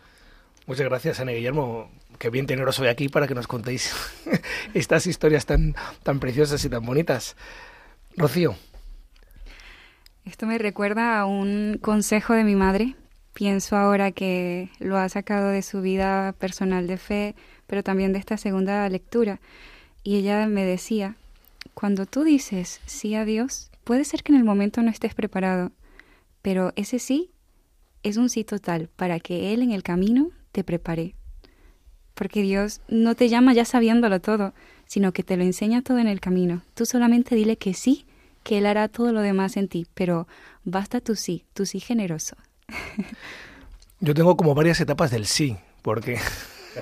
Muchas 0.68 0.86
gracias, 0.86 1.20
Ana 1.20 1.32
Guillermo 1.32 1.90
qué 2.20 2.30
bien 2.30 2.46
teneros 2.46 2.80
hoy 2.80 2.88
aquí 2.88 3.08
para 3.08 3.28
que 3.28 3.34
nos 3.34 3.48
contéis 3.48 3.96
estas 4.74 5.08
historias 5.08 5.46
tan, 5.46 5.74
tan 6.04 6.20
preciosas 6.20 6.64
y 6.66 6.70
tan 6.70 6.86
bonitas. 6.86 7.36
Rocío. 8.16 8.56
Esto 10.26 10.46
me 10.46 10.58
recuerda 10.58 11.20
a 11.20 11.26
un 11.26 11.80
consejo 11.82 12.34
de 12.34 12.44
mi 12.44 12.56
madre. 12.56 12.96
Pienso 13.34 13.78
ahora 13.78 14.12
que 14.12 14.70
lo 14.80 14.98
ha 14.98 15.08
sacado 15.08 15.48
de 15.50 15.62
su 15.62 15.82
vida 15.82 16.34
personal 16.34 16.88
de 16.88 16.98
fe, 16.98 17.36
pero 17.68 17.84
también 17.84 18.12
de 18.12 18.20
esta 18.20 18.36
segunda 18.38 18.88
lectura. 18.90 19.40
Y 20.04 20.18
ella 20.18 20.46
me 20.48 20.66
decía, 20.66 21.16
cuando 21.74 22.06
tú 22.06 22.26
dices 22.26 22.82
sí 22.86 23.16
a 23.16 23.24
Dios, 23.24 23.72
puede 23.86 24.04
ser 24.04 24.24
que 24.24 24.34
en 24.34 24.38
el 24.38 24.44
momento 24.44 24.82
no 24.82 24.92
estés 24.92 25.16
preparado, 25.16 25.72
pero 26.42 26.74
ese 26.76 27.00
sí 27.00 27.32
es 28.04 28.18
un 28.18 28.30
sí 28.30 28.44
total 28.44 28.90
para 28.96 29.20
que 29.22 29.54
Él 29.54 29.62
en 29.62 29.72
el 29.72 29.84
camino 29.84 30.32
te 30.52 30.64
prepare 30.64 31.16
porque 32.20 32.42
Dios 32.42 32.82
no 32.90 33.16
te 33.16 33.30
llama 33.30 33.54
ya 33.54 33.64
sabiéndolo 33.64 34.20
todo, 34.20 34.54
sino 34.88 35.14
que 35.14 35.24
te 35.24 35.38
lo 35.38 35.44
enseña 35.44 35.82
todo 35.82 36.00
en 36.00 36.08
el 36.10 36.20
camino. 36.20 36.64
Tú 36.74 36.86
solamente 36.86 37.34
dile 37.34 37.56
que 37.56 37.74
sí, 37.74 38.06
que 38.44 38.58
Él 38.58 38.66
hará 38.66 38.90
todo 38.90 39.14
lo 39.14 39.22
demás 39.22 39.56
en 39.56 39.70
ti, 39.70 39.88
pero 39.94 40.28
basta 40.66 41.00
tu 41.00 41.16
sí, 41.16 41.46
tu 41.54 41.66
sí 41.66 41.80
generoso. 41.80 42.36
Yo 44.02 44.14
tengo 44.14 44.36
como 44.36 44.54
varias 44.54 44.82
etapas 44.82 45.12
del 45.12 45.28
sí, 45.28 45.56
porque 45.82 46.18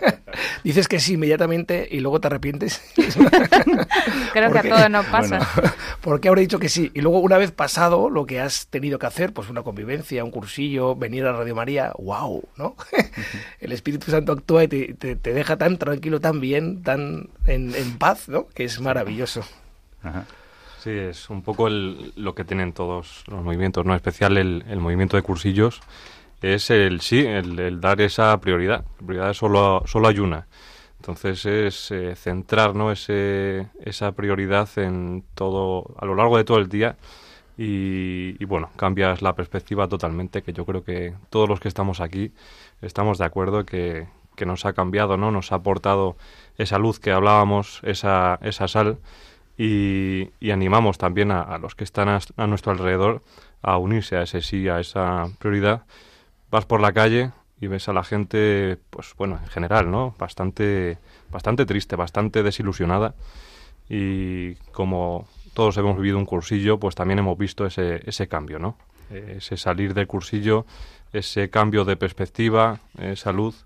dices 0.63 0.87
que 0.87 0.99
sí 0.99 1.13
inmediatamente 1.13 1.87
y 1.89 1.99
luego 1.99 2.19
te 2.19 2.27
arrepientes. 2.27 2.81
Creo 4.33 4.51
que 4.51 4.59
a 4.59 4.63
todos 4.63 4.89
nos 4.89 5.05
pasa. 5.07 5.39
¿Por 6.01 6.19
qué 6.19 6.29
habré 6.29 6.41
dicho 6.41 6.59
que 6.59 6.69
sí? 6.69 6.91
Y 6.93 7.01
luego, 7.01 7.19
una 7.19 7.37
vez 7.37 7.51
pasado 7.51 8.09
lo 8.09 8.25
que 8.25 8.39
has 8.39 8.67
tenido 8.67 8.99
que 8.99 9.05
hacer, 9.05 9.33
pues 9.33 9.49
una 9.49 9.63
convivencia, 9.63 10.23
un 10.23 10.31
cursillo, 10.31 10.95
venir 10.95 11.25
a 11.25 11.33
Radio 11.33 11.55
María, 11.55 11.91
wow, 11.97 12.43
¿no? 12.57 12.75
El 13.59 13.71
Espíritu 13.71 14.11
Santo 14.11 14.31
actúa 14.31 14.63
y 14.63 14.67
te, 14.67 15.15
deja 15.15 15.57
tan 15.57 15.77
tranquilo, 15.77 16.19
tan 16.19 16.39
bien, 16.39 16.83
tan 16.83 17.29
en, 17.45 17.97
paz, 17.97 18.29
¿no? 18.29 18.47
Que 18.47 18.63
es 18.63 18.79
maravilloso. 18.79 19.43
Sí, 20.83 20.91
es 20.91 21.29
un 21.29 21.41
poco 21.41 21.69
lo 21.69 22.35
que 22.35 22.43
tienen 22.43 22.73
todos 22.73 23.23
los 23.27 23.43
movimientos, 23.43 23.85
¿no? 23.85 23.93
En 23.93 23.97
especial 23.97 24.37
el, 24.37 24.63
el 24.69 24.79
movimiento 24.79 25.17
de 25.17 25.23
cursillos 25.23 25.81
es 26.41 26.69
el 26.69 27.01
sí, 27.01 27.25
el, 27.25 27.81
dar 27.81 28.01
esa 28.01 28.39
prioridad. 28.39 28.85
La 28.99 29.07
prioridad 29.07 29.33
solo, 29.33 29.83
solo 29.85 30.07
hay 30.07 30.19
una. 30.19 30.47
Entonces 30.99 31.45
es 31.45 31.91
eh, 31.91 32.15
centrar 32.15 32.75
¿no? 32.75 32.91
Ese, 32.91 33.67
esa 33.83 34.11
prioridad 34.13 34.67
en 34.77 35.23
todo, 35.35 35.95
a 35.99 36.05
lo 36.05 36.15
largo 36.15 36.37
de 36.37 36.43
todo 36.43 36.57
el 36.57 36.69
día 36.69 36.97
y, 37.57 38.43
bueno, 38.45 38.69
cambias 38.75 39.21
la 39.23 39.33
perspectiva 39.33 39.87
totalmente, 39.87 40.43
que 40.43 40.53
yo 40.53 40.65
creo 40.65 40.83
que 40.83 41.15
todos 41.31 41.49
los 41.49 41.59
que 41.59 41.67
estamos 41.67 42.01
aquí 42.01 42.31
estamos 42.81 43.17
de 43.17 43.25
acuerdo 43.25 43.65
que, 43.65 44.07
que 44.35 44.45
nos 44.45 44.65
ha 44.65 44.73
cambiado, 44.73 45.17
¿no? 45.17 45.31
Nos 45.31 45.51
ha 45.51 45.55
aportado 45.55 46.17
esa 46.57 46.77
luz 46.77 46.99
que 46.99 47.11
hablábamos, 47.11 47.79
esa, 47.83 48.37
esa 48.43 48.67
sal 48.67 48.99
y, 49.57 50.29
y 50.39 50.51
animamos 50.51 50.99
también 50.99 51.31
a, 51.31 51.41
a, 51.41 51.57
los 51.57 51.73
que 51.73 51.83
están 51.83 52.09
a, 52.09 52.19
a 52.37 52.45
nuestro 52.47 52.71
alrededor 52.71 53.23
a 53.63 53.77
unirse 53.77 54.17
a 54.17 54.21
ese 54.21 54.41
sí, 54.41 54.67
a 54.69 54.79
esa 54.79 55.25
prioridad 55.39 55.83
vas 56.51 56.65
por 56.65 56.81
la 56.81 56.93
calle 56.93 57.31
y 57.59 57.67
ves 57.67 57.89
a 57.89 57.93
la 57.93 58.03
gente, 58.03 58.77
pues 58.89 59.13
bueno, 59.17 59.39
en 59.41 59.47
general, 59.47 59.89
¿no? 59.89 60.13
Bastante, 60.17 60.97
bastante 61.31 61.65
triste, 61.65 61.95
bastante 61.95 62.43
desilusionada. 62.43 63.15
Y 63.89 64.55
como 64.71 65.27
todos 65.53 65.77
hemos 65.77 65.97
vivido 65.97 66.17
un 66.17 66.25
cursillo, 66.25 66.79
pues 66.79 66.95
también 66.95 67.19
hemos 67.19 67.37
visto 67.37 67.65
ese, 67.65 68.01
ese 68.07 68.27
cambio, 68.27 68.59
¿no? 68.59 68.77
Ese 69.09 69.57
salir 69.57 69.93
del 69.93 70.05
cursillo, 70.05 70.65
ese 71.13 71.49
cambio 71.49 71.85
de 71.85 71.95
perspectiva, 71.95 72.79
esa 72.99 73.31
luz. 73.31 73.65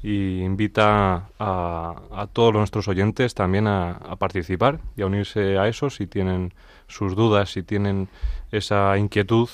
Y 0.00 0.42
invita 0.42 1.28
a, 1.40 2.28
todos 2.32 2.54
nuestros 2.54 2.86
oyentes 2.86 3.34
también 3.34 3.66
a, 3.66 3.90
a 3.90 4.14
participar 4.14 4.78
y 4.96 5.02
a 5.02 5.06
unirse 5.06 5.58
a 5.58 5.66
eso 5.66 5.90
si 5.90 6.06
tienen 6.06 6.54
sus 6.86 7.16
dudas, 7.16 7.50
si 7.50 7.64
tienen 7.64 8.08
esa 8.52 8.96
inquietud 8.96 9.48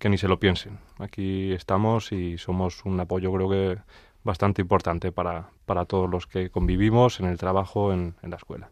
que 0.00 0.08
ni 0.08 0.18
se 0.18 0.26
lo 0.26 0.40
piensen. 0.40 0.83
Aquí 0.98 1.52
estamos 1.52 2.12
y 2.12 2.38
somos 2.38 2.84
un 2.84 2.98
apoyo 3.00 3.32
creo 3.32 3.50
que 3.50 3.78
bastante 4.22 4.62
importante 4.62 5.12
para, 5.12 5.48
para 5.66 5.84
todos 5.84 6.08
los 6.08 6.26
que 6.26 6.50
convivimos 6.50 7.20
en 7.20 7.26
el 7.26 7.38
trabajo 7.38 7.92
en, 7.92 8.14
en 8.22 8.30
la 8.30 8.36
escuela. 8.36 8.70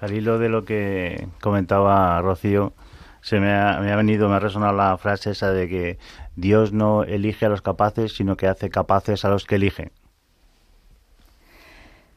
Al 0.00 0.12
hilo 0.12 0.38
de 0.38 0.48
lo 0.48 0.64
que 0.64 1.28
comentaba 1.40 2.20
Rocío, 2.20 2.72
se 3.20 3.40
me 3.40 3.52
ha, 3.52 3.80
me 3.80 3.90
ha, 3.90 3.96
venido, 3.96 4.28
me 4.28 4.36
ha 4.36 4.38
resonado 4.40 4.76
la 4.76 4.98
frase 4.98 5.30
esa 5.30 5.50
de 5.50 5.66
que 5.68 5.98
Dios 6.36 6.72
no 6.72 7.04
elige 7.04 7.46
a 7.46 7.48
los 7.48 7.62
capaces, 7.62 8.14
sino 8.14 8.36
que 8.36 8.46
hace 8.46 8.68
capaces 8.68 9.24
a 9.24 9.30
los 9.30 9.46
que 9.46 9.54
elige. 9.54 9.92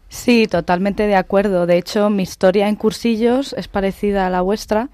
Sí, 0.10 0.48
totalmente 0.48 1.08
de 1.08 1.16
acuerdo. 1.16 1.66
De 1.66 1.78
hecho, 1.78 2.10
mi 2.10 2.24
historia 2.24 2.68
en 2.68 2.76
cursillos 2.76 3.54
es 3.54 3.68
parecida 3.68 4.28
a 4.28 4.30
la 4.30 4.42
vuestra 4.42 4.90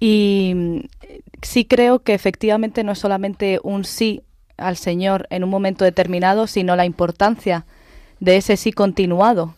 y 0.00 0.88
sí 1.42 1.66
creo 1.66 2.00
que 2.00 2.14
efectivamente 2.14 2.82
no 2.82 2.92
es 2.92 2.98
solamente 2.98 3.60
un 3.62 3.84
sí 3.84 4.22
al 4.56 4.76
Señor 4.76 5.26
en 5.30 5.44
un 5.44 5.50
momento 5.50 5.84
determinado, 5.84 6.46
sino 6.46 6.74
la 6.74 6.86
importancia 6.86 7.66
de 8.18 8.36
ese 8.36 8.56
sí 8.56 8.72
continuado 8.72 9.54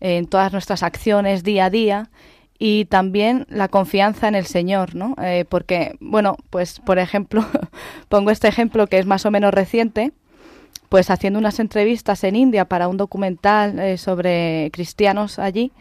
en 0.00 0.26
todas 0.26 0.52
nuestras 0.52 0.82
acciones 0.82 1.42
día 1.42 1.66
a 1.66 1.70
día 1.70 2.10
y 2.58 2.86
también 2.86 3.46
la 3.48 3.68
confianza 3.68 4.28
en 4.28 4.34
el 4.34 4.46
Señor, 4.46 4.94
¿no? 4.94 5.14
Eh, 5.22 5.44
porque, 5.48 5.96
bueno, 6.00 6.36
pues 6.50 6.80
por 6.80 6.98
ejemplo, 6.98 7.44
pongo 8.08 8.30
este 8.30 8.48
ejemplo 8.48 8.86
que 8.86 8.98
es 8.98 9.06
más 9.06 9.26
o 9.26 9.30
menos 9.30 9.52
reciente, 9.52 10.12
pues 10.88 11.10
haciendo 11.10 11.38
unas 11.38 11.58
entrevistas 11.60 12.24
en 12.24 12.36
India 12.36 12.64
para 12.64 12.88
un 12.88 12.96
documental 12.96 13.78
eh, 13.78 13.98
sobre 13.98 14.70
cristianos 14.72 15.38
allí, 15.38 15.72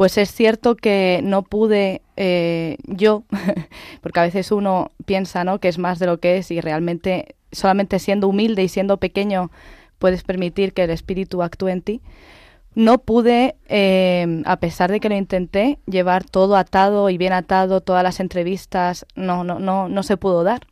pues 0.00 0.16
es 0.16 0.32
cierto 0.32 0.76
que 0.76 1.20
no 1.22 1.42
pude 1.42 2.00
eh, 2.16 2.78
yo, 2.86 3.24
porque 4.00 4.20
a 4.20 4.22
veces 4.22 4.50
uno 4.50 4.92
piensa, 5.04 5.44
¿no? 5.44 5.58
Que 5.58 5.68
es 5.68 5.76
más 5.76 5.98
de 5.98 6.06
lo 6.06 6.20
que 6.20 6.38
es 6.38 6.50
y 6.50 6.62
realmente 6.62 7.34
solamente 7.52 7.98
siendo 7.98 8.26
humilde 8.26 8.62
y 8.62 8.68
siendo 8.68 8.96
pequeño 8.96 9.50
puedes 9.98 10.22
permitir 10.22 10.72
que 10.72 10.84
el 10.84 10.90
Espíritu 10.90 11.42
actúe 11.42 11.68
en 11.68 11.82
ti 11.82 12.00
no 12.74 12.96
pude, 12.96 13.56
eh, 13.68 14.42
a 14.46 14.56
pesar 14.56 14.90
de 14.90 15.00
que 15.00 15.10
lo 15.10 15.16
intenté, 15.16 15.78
llevar 15.84 16.24
todo 16.24 16.56
atado 16.56 17.10
y 17.10 17.18
bien 17.18 17.34
atado, 17.34 17.82
todas 17.82 18.02
las 18.02 18.20
entrevistas, 18.20 19.04
no, 19.16 19.44
no, 19.44 19.58
no, 19.58 19.90
no 19.90 20.02
se 20.02 20.16
pudo 20.16 20.44
dar. 20.44 20.66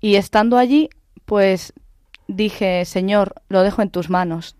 Y 0.00 0.14
estando 0.14 0.58
allí, 0.58 0.90
pues 1.24 1.72
dije, 2.28 2.84
Señor, 2.84 3.34
lo 3.48 3.64
dejo 3.64 3.82
en 3.82 3.90
tus 3.90 4.10
manos. 4.10 4.54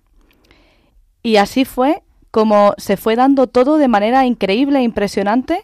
Y 1.23 1.37
así 1.37 1.65
fue 1.65 2.03
como 2.35 2.75
se 2.79 2.97
fue 2.97 3.15
dando 3.15 3.47
todo 3.47 3.79
de 3.79 3.87
manera 3.87 4.27
increíble 4.27 4.81
e 4.81 4.83
impresionante. 4.83 5.63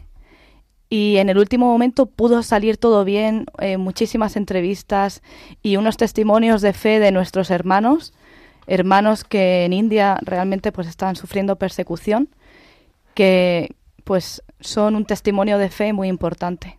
Y 0.88 1.16
en 1.16 1.28
el 1.28 1.36
último 1.36 1.66
momento 1.66 2.06
pudo 2.06 2.44
salir 2.44 2.76
todo 2.76 3.04
bien, 3.04 3.46
eh, 3.58 3.76
muchísimas 3.76 4.36
entrevistas 4.36 5.20
y 5.62 5.78
unos 5.78 5.96
testimonios 5.96 6.62
de 6.62 6.72
fe 6.72 7.00
de 7.00 7.10
nuestros 7.10 7.50
hermanos 7.50 8.12
hermanos 8.68 9.24
que 9.24 9.64
en 9.64 9.72
India 9.72 10.16
realmente 10.22 10.70
pues 10.70 10.86
están 10.86 11.16
sufriendo 11.16 11.56
persecución, 11.56 12.28
que 13.14 13.74
pues 14.04 14.40
son 14.60 14.94
un 14.94 15.06
testimonio 15.06 15.58
de 15.58 15.70
fe 15.70 15.92
muy 15.92 16.06
importante. 16.06 16.78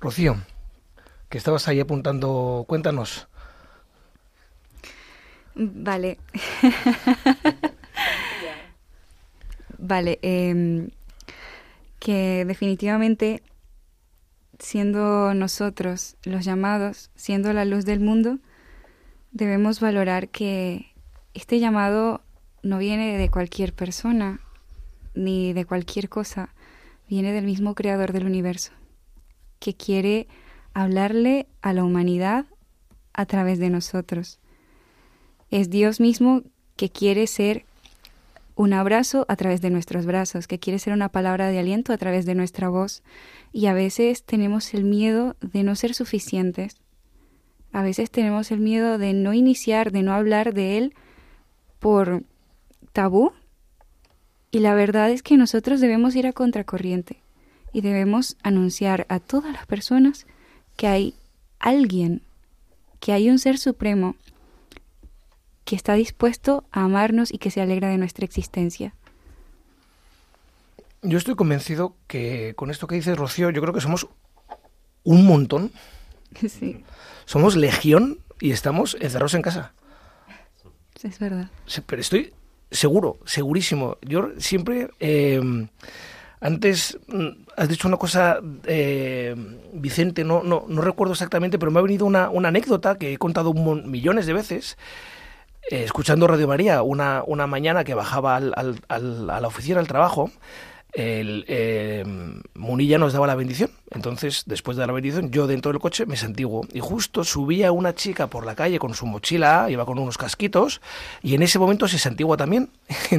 Rocío, 0.00 0.34
que 1.28 1.38
estabas 1.38 1.68
ahí 1.68 1.78
apuntando, 1.78 2.64
cuéntanos. 2.66 3.27
Vale. 5.60 6.18
vale, 9.78 10.20
em, 10.22 10.90
que 11.98 12.44
definitivamente 12.44 13.42
siendo 14.60 15.34
nosotros 15.34 16.16
los 16.22 16.44
llamados, 16.44 17.10
siendo 17.16 17.52
la 17.52 17.64
luz 17.64 17.84
del 17.84 17.98
mundo, 17.98 18.38
debemos 19.32 19.80
valorar 19.80 20.28
que 20.28 20.92
este 21.34 21.58
llamado 21.58 22.22
no 22.62 22.78
viene 22.78 23.18
de 23.18 23.28
cualquier 23.28 23.72
persona 23.72 24.40
ni 25.14 25.52
de 25.52 25.64
cualquier 25.64 26.08
cosa, 26.08 26.54
viene 27.08 27.32
del 27.32 27.44
mismo 27.44 27.74
creador 27.74 28.12
del 28.12 28.26
universo, 28.26 28.70
que 29.58 29.74
quiere 29.74 30.28
hablarle 30.72 31.48
a 31.62 31.72
la 31.72 31.82
humanidad 31.82 32.46
a 33.12 33.26
través 33.26 33.58
de 33.58 33.70
nosotros. 33.70 34.38
Es 35.50 35.70
Dios 35.70 36.00
mismo 36.00 36.42
que 36.76 36.90
quiere 36.90 37.26
ser 37.26 37.64
un 38.54 38.72
abrazo 38.72 39.24
a 39.28 39.36
través 39.36 39.60
de 39.60 39.70
nuestros 39.70 40.04
brazos, 40.04 40.46
que 40.46 40.58
quiere 40.58 40.78
ser 40.78 40.92
una 40.92 41.08
palabra 41.08 41.46
de 41.46 41.58
aliento 41.58 41.92
a 41.92 41.96
través 41.96 42.26
de 42.26 42.34
nuestra 42.34 42.68
voz. 42.68 43.02
Y 43.52 43.66
a 43.66 43.72
veces 43.72 44.24
tenemos 44.24 44.74
el 44.74 44.84
miedo 44.84 45.36
de 45.40 45.62
no 45.62 45.76
ser 45.76 45.94
suficientes. 45.94 46.76
A 47.72 47.82
veces 47.82 48.10
tenemos 48.10 48.50
el 48.50 48.58
miedo 48.58 48.98
de 48.98 49.12
no 49.12 49.32
iniciar, 49.32 49.92
de 49.92 50.02
no 50.02 50.12
hablar 50.12 50.54
de 50.54 50.76
Él 50.76 50.94
por 51.78 52.24
tabú. 52.92 53.32
Y 54.50 54.58
la 54.58 54.74
verdad 54.74 55.10
es 55.10 55.22
que 55.22 55.36
nosotros 55.36 55.80
debemos 55.80 56.16
ir 56.16 56.26
a 56.26 56.32
contracorriente 56.32 57.22
y 57.72 57.80
debemos 57.80 58.36
anunciar 58.42 59.06
a 59.08 59.20
todas 59.20 59.52
las 59.52 59.66
personas 59.66 60.26
que 60.76 60.88
hay 60.88 61.14
alguien, 61.60 62.22
que 62.98 63.12
hay 63.12 63.30
un 63.30 63.38
ser 63.38 63.58
supremo 63.58 64.16
que 65.68 65.76
está 65.76 65.92
dispuesto 65.92 66.64
a 66.72 66.84
amarnos 66.84 67.30
y 67.30 67.36
que 67.36 67.50
se 67.50 67.60
alegra 67.60 67.90
de 67.90 67.98
nuestra 67.98 68.24
existencia. 68.24 68.94
Yo 71.02 71.18
estoy 71.18 71.34
convencido 71.34 71.94
que 72.06 72.54
con 72.56 72.70
esto 72.70 72.86
que 72.86 72.94
dice 72.94 73.14
Rocío, 73.14 73.50
yo 73.50 73.60
creo 73.60 73.74
que 73.74 73.82
somos 73.82 74.08
un 75.04 75.26
montón. 75.26 75.70
Sí. 76.48 76.84
Somos 77.24 77.56
legión 77.56 78.18
y 78.40 78.52
estamos 78.52 78.96
encerrados 79.00 79.34
en 79.34 79.42
casa. 79.42 79.72
Es 81.02 81.18
verdad. 81.18 81.50
pero 81.86 82.00
estoy 82.00 82.32
seguro, 82.70 83.18
segurísimo. 83.26 83.98
Yo 84.00 84.30
siempre... 84.38 84.90
Eh, 85.00 85.40
antes 86.40 86.96
mm, 87.08 87.28
has 87.56 87.68
dicho 87.68 87.88
una 87.88 87.96
cosa, 87.96 88.40
eh, 88.64 89.34
Vicente, 89.72 90.22
no, 90.22 90.42
no, 90.44 90.66
no, 90.68 90.82
recuerdo 90.82 91.14
exactamente, 91.14 91.58
pero 91.58 91.72
me 91.72 91.80
ha 91.80 91.82
venido 91.82 92.06
una, 92.06 92.30
una 92.30 92.48
anécdota 92.48 92.96
que 92.96 93.12
he 93.12 93.18
contado 93.18 93.52
millones 93.52 94.26
de 94.26 94.32
veces 94.34 94.78
eh, 95.70 95.84
escuchando 95.84 96.26
Radio 96.26 96.48
María 96.48 96.82
una, 96.82 97.22
una 97.26 97.46
mañana 97.46 97.84
que 97.84 97.94
bajaba 97.94 98.36
al, 98.36 98.54
al, 98.56 99.30
a 99.30 99.40
la 99.40 99.48
oficina, 99.48 99.80
al 99.80 99.86
trabajo, 99.86 100.30
el, 100.92 101.44
eh, 101.48 102.04
Munilla 102.54 102.98
nos 102.98 103.12
daba 103.12 103.26
la 103.26 103.34
bendición. 103.34 103.70
Entonces, 103.90 104.44
después 104.46 104.76
de 104.76 104.86
la 104.86 104.92
bendición, 104.92 105.30
yo 105.30 105.46
dentro 105.46 105.70
del 105.70 105.80
coche 105.80 106.06
me 106.06 106.16
santiguo. 106.16 106.66
Y 106.72 106.80
justo 106.80 107.24
subía 107.24 107.72
una 107.72 107.94
chica 107.94 108.28
por 108.28 108.46
la 108.46 108.54
calle 108.54 108.78
con 108.78 108.94
su 108.94 109.06
mochila, 109.06 109.68
iba 109.70 109.84
con 109.84 109.98
unos 109.98 110.18
casquitos, 110.18 110.80
y 111.22 111.34
en 111.34 111.42
ese 111.42 111.58
momento 111.58 111.88
se 111.88 111.98
santigua 111.98 112.36
también. 112.36 112.70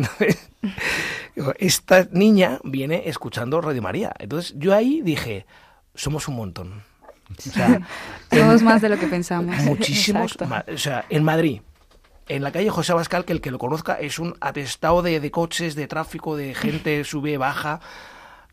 esta 1.60 2.08
niña 2.12 2.60
viene 2.64 3.04
escuchando 3.06 3.62
Radio 3.62 3.82
María. 3.82 4.14
Entonces, 4.20 4.56
yo 4.58 4.74
ahí 4.74 5.02
dije, 5.02 5.46
somos 5.96 6.28
un 6.28 6.36
montón. 6.36 6.90
Somos 8.32 8.64
más 8.64 8.82
de 8.82 8.90
lo 8.90 8.98
que 8.98 9.06
pensamos. 9.06 9.56
Muchísimos. 9.64 10.36
O 10.36 10.78
sea, 10.80 11.06
en 11.10 11.24
Madrid, 11.24 11.62
en 12.30 12.44
la 12.44 12.52
calle 12.52 12.70
José 12.70 12.94
Abascal, 12.94 13.26
que 13.26 13.34
el 13.34 13.42
que 13.42 13.52
lo 13.52 13.60
conozca 13.60 13.96
es 13.96 14.20
un 14.20 14.36
atestado 14.39 15.02
de, 15.02 15.32
coches, 15.32 15.76
de 15.76 15.88
tráfico, 15.88 16.38
de 16.38 16.56
gente 16.56 17.04
sube, 17.04 17.38
baja. 17.38 17.82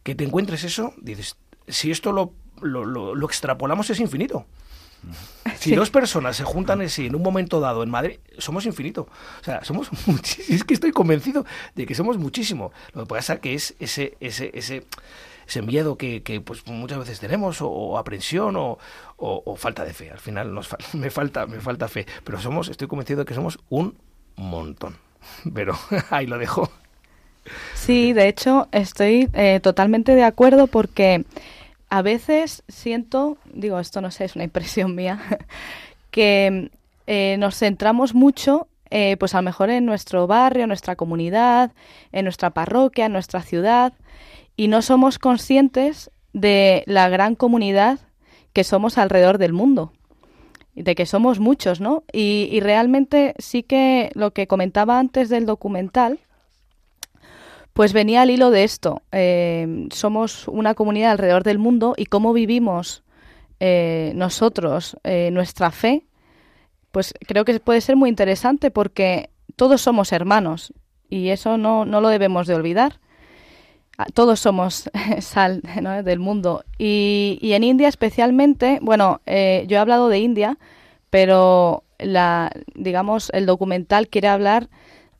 Que 0.02 0.14
te 0.14 0.24
encuentres 0.24 0.64
eso, 0.64 0.94
dices, 0.98 1.36
si 1.68 1.90
esto 1.90 2.12
lo, 2.12 2.32
lo, 2.60 3.26
extrapolamos 3.26 3.90
es 3.90 4.00
infinito. 4.00 4.46
Si 5.58 5.74
dos 5.74 5.90
personas 5.90 6.36
se 6.36 6.44
juntan 6.44 6.80
así 6.80 7.06
en 7.06 7.14
un 7.14 7.22
momento 7.22 7.60
dado 7.60 7.82
en 7.82 7.90
Madrid, 7.90 8.18
somos 8.38 8.66
infinito. 8.66 9.08
O 9.40 9.44
sea, 9.44 9.64
somos 9.64 9.88
muchísimo. 10.06 10.56
Es 10.56 10.64
que 10.64 10.74
estoy 10.74 10.92
convencido 10.92 11.44
de 11.74 11.86
que 11.86 11.94
somos 11.94 12.18
muchísimo. 12.18 12.72
Lo 12.92 13.02
que 13.02 13.08
pasa 13.08 13.40
que 13.40 13.54
es 13.54 13.74
ese, 13.78 14.16
ese, 14.20 14.50
ese 14.54 14.84
ese 15.46 15.62
miedo 15.62 15.96
que, 15.96 16.22
que 16.22 16.40
pues 16.40 16.66
muchas 16.66 16.98
veces 16.98 17.20
tenemos 17.20 17.58
o, 17.60 17.98
aprensión 17.98 18.56
o, 18.56 18.78
o, 19.16 19.56
falta 19.56 19.84
de 19.84 19.92
fe. 19.92 20.10
Al 20.10 20.18
final 20.18 20.54
nos 20.54 20.68
me 20.94 21.10
falta 21.10 21.46
me 21.46 21.60
falta 21.60 21.88
fe, 21.88 22.06
pero 22.24 22.40
somos 22.40 22.68
estoy 22.68 22.88
convencido 22.88 23.20
de 23.20 23.26
que 23.26 23.34
somos 23.34 23.58
un 23.68 23.96
montón. 24.36 24.96
Pero 25.54 25.74
ahí 26.10 26.26
lo 26.26 26.38
dejo. 26.38 26.70
Sí, 27.74 28.12
de 28.12 28.28
hecho 28.28 28.68
estoy 28.72 29.28
eh, 29.32 29.60
totalmente 29.60 30.14
de 30.14 30.24
acuerdo 30.24 30.66
porque 30.66 31.24
a 31.88 32.02
veces 32.02 32.64
siento, 32.68 33.38
digo 33.52 33.78
esto 33.78 34.00
no 34.00 34.10
sé, 34.10 34.24
es 34.24 34.34
una 34.34 34.44
impresión 34.44 34.96
mía, 34.96 35.20
que 36.10 36.70
eh, 37.06 37.36
nos 37.38 37.56
centramos 37.56 38.14
mucho 38.14 38.66
eh, 38.90 39.16
pues 39.18 39.34
a 39.34 39.38
lo 39.38 39.42
mejor 39.42 39.70
en 39.70 39.84
nuestro 39.84 40.26
barrio, 40.26 40.64
en 40.64 40.68
nuestra 40.68 40.96
comunidad, 40.96 41.72
en 42.12 42.24
nuestra 42.24 42.50
parroquia, 42.50 43.06
en 43.06 43.12
nuestra 43.12 43.42
ciudad, 43.42 43.92
y 44.56 44.68
no 44.68 44.82
somos 44.82 45.18
conscientes 45.18 46.10
de 46.32 46.82
la 46.86 47.08
gran 47.08 47.34
comunidad 47.34 48.00
que 48.52 48.64
somos 48.64 48.98
alrededor 48.98 49.38
del 49.38 49.52
mundo, 49.52 49.92
de 50.74 50.94
que 50.94 51.06
somos 51.06 51.40
muchos, 51.40 51.80
¿no? 51.80 52.04
Y, 52.12 52.60
realmente 52.60 53.34
sí 53.38 53.62
que 53.62 54.10
lo 54.14 54.32
que 54.32 54.46
comentaba 54.46 54.98
antes 54.98 55.28
del 55.28 55.46
documental, 55.46 56.20
pues 57.72 57.92
venía 57.92 58.22
al 58.22 58.30
hilo 58.30 58.50
de 58.50 58.64
esto. 58.64 59.02
Eh, 59.12 59.88
somos 59.92 60.48
una 60.48 60.74
comunidad 60.74 61.12
alrededor 61.12 61.42
del 61.44 61.58
mundo 61.58 61.94
y 61.96 62.06
cómo 62.06 62.32
vivimos 62.32 63.02
eh, 63.60 64.12
nosotros 64.14 64.96
eh, 65.04 65.30
nuestra 65.32 65.70
fe, 65.70 66.06
pues 66.92 67.14
creo 67.26 67.44
que 67.44 67.60
puede 67.60 67.80
ser 67.82 67.96
muy 67.96 68.08
interesante 68.08 68.70
porque 68.70 69.30
todos 69.56 69.82
somos 69.82 70.12
hermanos 70.12 70.72
y 71.08 71.28
eso 71.28 71.58
no, 71.58 71.84
no 71.84 72.00
lo 72.00 72.08
debemos 72.08 72.46
de 72.46 72.54
olvidar. 72.54 73.00
Ah, 73.98 74.06
todos 74.12 74.40
somos 74.40 74.90
sal 75.20 75.62
del 76.04 76.18
mundo. 76.18 76.64
Y, 76.78 77.38
en 77.42 77.64
India 77.64 77.88
especialmente, 77.88 78.78
bueno, 78.82 79.20
eh, 79.26 79.64
yo 79.68 79.76
he 79.76 79.80
hablado 79.80 80.08
de 80.08 80.18
India, 80.18 80.58
pero 81.10 81.84
la, 81.98 82.50
digamos, 82.74 83.30
el 83.32 83.46
documental 83.46 84.08
quiere 84.08 84.28
hablar 84.28 84.68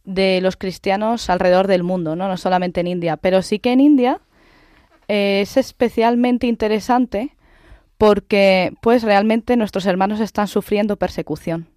de 0.04 0.40
los 0.40 0.56
cristianos 0.56 1.30
alrededor 1.30 1.66
del 1.66 1.82
mundo, 1.82 2.16
no, 2.16 2.28
no 2.28 2.36
solamente 2.36 2.80
en 2.80 2.86
India, 2.86 3.16
pero 3.16 3.42
sí 3.42 3.58
que 3.58 3.72
en 3.72 3.80
India 3.80 4.20
eh, 5.08 5.40
es 5.42 5.56
especialmente 5.56 6.46
interesante 6.46 7.34
porque 7.98 8.74
pues 8.82 9.02
realmente 9.02 9.56
nuestros 9.56 9.86
hermanos 9.86 10.20
están 10.20 10.48
sufriendo 10.48 10.96
persecución. 10.96 11.68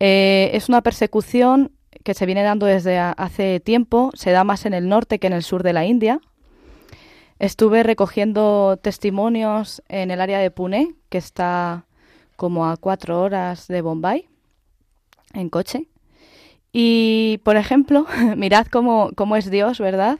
Eh, 0.00 0.50
es 0.52 0.68
una 0.68 0.82
persecución 0.82 1.72
que 2.08 2.14
se 2.14 2.24
viene 2.24 2.42
dando 2.42 2.64
desde 2.64 2.96
hace 2.98 3.60
tiempo, 3.60 4.12
se 4.14 4.30
da 4.30 4.42
más 4.42 4.64
en 4.64 4.72
el 4.72 4.88
norte 4.88 5.18
que 5.18 5.26
en 5.26 5.34
el 5.34 5.42
sur 5.42 5.62
de 5.62 5.74
la 5.74 5.84
India. 5.84 6.22
Estuve 7.38 7.82
recogiendo 7.82 8.78
testimonios 8.78 9.82
en 9.88 10.10
el 10.10 10.22
área 10.22 10.38
de 10.38 10.50
Pune, 10.50 10.94
que 11.10 11.18
está 11.18 11.84
como 12.36 12.66
a 12.66 12.78
cuatro 12.78 13.20
horas 13.20 13.68
de 13.68 13.82
Bombay, 13.82 14.26
en 15.34 15.50
coche. 15.50 15.88
Y, 16.72 17.42
por 17.44 17.58
ejemplo, 17.58 18.06
mirad 18.38 18.66
cómo, 18.68 19.10
cómo 19.14 19.36
es 19.36 19.50
Dios, 19.50 19.78
¿verdad? 19.78 20.18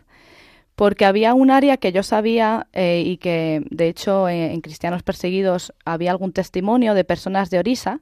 Porque 0.74 1.06
había 1.06 1.32
un 1.32 1.50
área 1.50 1.78
que 1.78 1.90
yo 1.90 2.02
sabía 2.02 2.66
eh, 2.74 3.02
y 3.02 3.16
que, 3.16 3.64
de 3.70 3.88
hecho, 3.88 4.28
en 4.28 4.60
Cristianos 4.60 5.02
Perseguidos 5.02 5.72
había 5.86 6.10
algún 6.10 6.34
testimonio 6.34 6.92
de 6.92 7.04
personas 7.04 7.48
de 7.48 7.60
Orisa, 7.60 8.00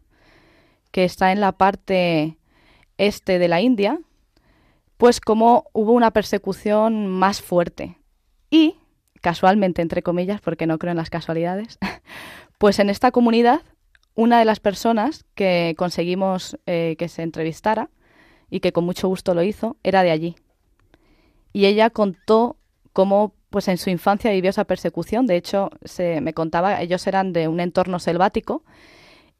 que 0.90 1.04
está 1.04 1.30
en 1.30 1.40
la 1.40 1.52
parte 1.52 2.36
este 2.98 3.38
de 3.38 3.48
la 3.48 3.60
India, 3.60 4.00
pues 4.96 5.20
como 5.20 5.64
hubo 5.72 5.92
una 5.92 6.10
persecución 6.10 7.06
más 7.06 7.42
fuerte. 7.42 7.98
Y, 8.50 8.76
casualmente, 9.20 9.82
entre 9.82 10.02
comillas, 10.02 10.40
porque 10.40 10.66
no 10.66 10.78
creo 10.78 10.92
en 10.92 10.96
las 10.96 11.10
casualidades, 11.10 11.78
pues 12.58 12.78
en 12.78 12.90
esta 12.90 13.10
comunidad 13.10 13.62
una 14.14 14.38
de 14.38 14.46
las 14.46 14.60
personas 14.60 15.24
que 15.34 15.74
conseguimos 15.76 16.58
eh, 16.66 16.96
que 16.98 17.08
se 17.08 17.22
entrevistara 17.22 17.90
y 18.50 18.60
que 18.60 18.72
con 18.72 18.84
mucho 18.84 19.08
gusto 19.08 19.34
lo 19.34 19.42
hizo 19.42 19.76
era 19.82 20.02
de 20.02 20.10
allí. 20.10 20.36
Y 21.52 21.66
ella 21.66 21.90
contó 21.90 22.56
cómo 22.92 23.34
pues 23.50 23.68
en 23.68 23.78
su 23.78 23.90
infancia 23.90 24.30
vivió 24.30 24.50
esa 24.50 24.64
persecución. 24.64 25.26
De 25.26 25.36
hecho, 25.36 25.70
se 25.84 26.20
me 26.20 26.34
contaba, 26.34 26.80
ellos 26.80 27.06
eran 27.06 27.32
de 27.32 27.46
un 27.48 27.60
entorno 27.60 27.98
selvático 27.98 28.64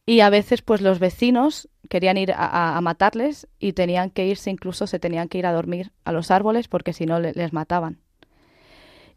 y 0.07 0.21
a 0.21 0.31
veces 0.31 0.62
pues 0.62 0.81
los 0.81 0.99
vecinos 0.99 1.69
querían 1.88 2.16
ir 2.16 2.33
a, 2.35 2.81
matarles 2.81 3.49
y 3.59 3.73
tenían 3.73 4.11
que 4.11 4.27
irse, 4.27 4.51
incluso 4.51 4.87
se 4.87 4.99
tenían 4.99 5.29
que 5.29 5.38
ir 5.38 5.47
a 5.47 5.53
dormir 5.53 5.92
a 6.05 6.12
los 6.12 6.31
árboles 6.31 6.69
porque 6.69 6.92
si 6.92 7.07
no 7.07 7.21
les 7.21 7.53
mataban. 7.53 7.99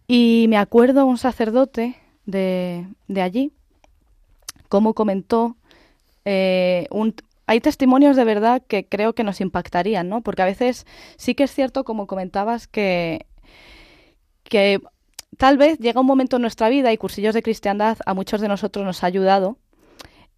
Y 0.07 0.47
me 0.49 0.57
acuerdo 0.57 1.05
un 1.05 1.17
sacerdote 1.17 1.95
de, 2.25 2.87
de 3.07 3.21
allí 3.21 3.53
cómo 4.67 4.93
comentó 4.93 5.55
eh, 6.25 6.87
hay 7.47 7.61
testimonios 7.61 8.15
de 8.15 8.23
verdad 8.25 8.61
que 8.67 8.85
creo 8.85 9.13
que 9.13 9.23
nos 9.23 9.41
impactarían, 9.41 10.07
¿no? 10.07 10.21
Porque 10.21 10.43
a 10.43 10.45
veces 10.45 10.85
sí 11.17 11.33
que 11.33 11.45
es 11.45 11.51
cierto, 11.51 11.83
como 11.83 12.05
comentabas, 12.05 12.67
que, 12.67 13.25
que 14.43 14.79
tal 15.37 15.57
vez 15.57 15.79
llega 15.79 16.01
un 16.01 16.05
momento 16.05 16.35
en 16.35 16.43
nuestra 16.43 16.69
vida 16.69 16.93
y 16.93 16.97
cursillos 16.97 17.33
de 17.33 17.41
cristiandad 17.41 17.97
a 18.05 18.13
muchos 18.13 18.39
de 18.41 18.49
nosotros 18.49 18.85
nos 18.85 19.03
ha 19.03 19.07
ayudado, 19.07 19.57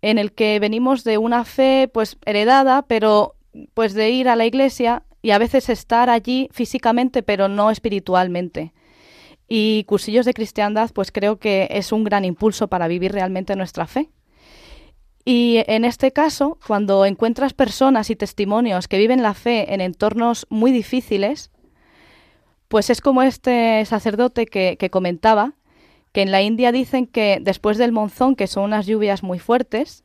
en 0.01 0.17
el 0.17 0.33
que 0.33 0.59
venimos 0.59 1.03
de 1.03 1.17
una 1.17 1.45
fe 1.45 1.89
pues 1.91 2.17
heredada, 2.25 2.83
pero 2.83 3.35
pues 3.73 3.93
de 3.93 4.09
ir 4.09 4.29
a 4.29 4.35
la 4.35 4.45
iglesia 4.45 5.03
y 5.21 5.31
a 5.31 5.37
veces 5.37 5.69
estar 5.69 6.09
allí 6.09 6.49
físicamente, 6.51 7.23
pero 7.23 7.47
no 7.47 7.69
espiritualmente. 7.69 8.73
Y 9.47 9.83
cursillos 9.83 10.25
de 10.25 10.33
cristiandad 10.33 10.91
pues 10.93 11.11
creo 11.11 11.37
que 11.37 11.67
es 11.71 11.91
un 11.91 12.03
gran 12.03 12.25
impulso 12.25 12.67
para 12.67 12.87
vivir 12.87 13.11
realmente 13.11 13.55
nuestra 13.55 13.85
fe. 13.87 14.09
Y 15.23 15.63
en 15.67 15.85
este 15.85 16.11
caso, 16.11 16.57
cuando 16.65 17.05
encuentras 17.05 17.53
personas 17.53 18.09
y 18.09 18.15
testimonios 18.15 18.87
que 18.87 18.97
viven 18.97 19.21
la 19.21 19.35
fe 19.35 19.73
en 19.73 19.81
entornos 19.81 20.47
muy 20.49 20.71
difíciles, 20.71 21.51
pues 22.67 22.89
es 22.89 23.01
como 23.01 23.21
este 23.21 23.85
sacerdote 23.85 24.45
que, 24.45 24.89
comentaba, 24.89 25.53
que 26.11 26.21
en 26.21 26.31
la 26.31 26.41
India 26.41 26.71
dicen 26.71 27.07
que 27.07 27.39
después 27.41 27.77
del 27.77 27.91
monzón, 27.91 28.35
que 28.35 28.47
son 28.47 28.63
unas 28.63 28.85
lluvias 28.85 29.23
muy 29.23 29.39
fuertes, 29.39 30.03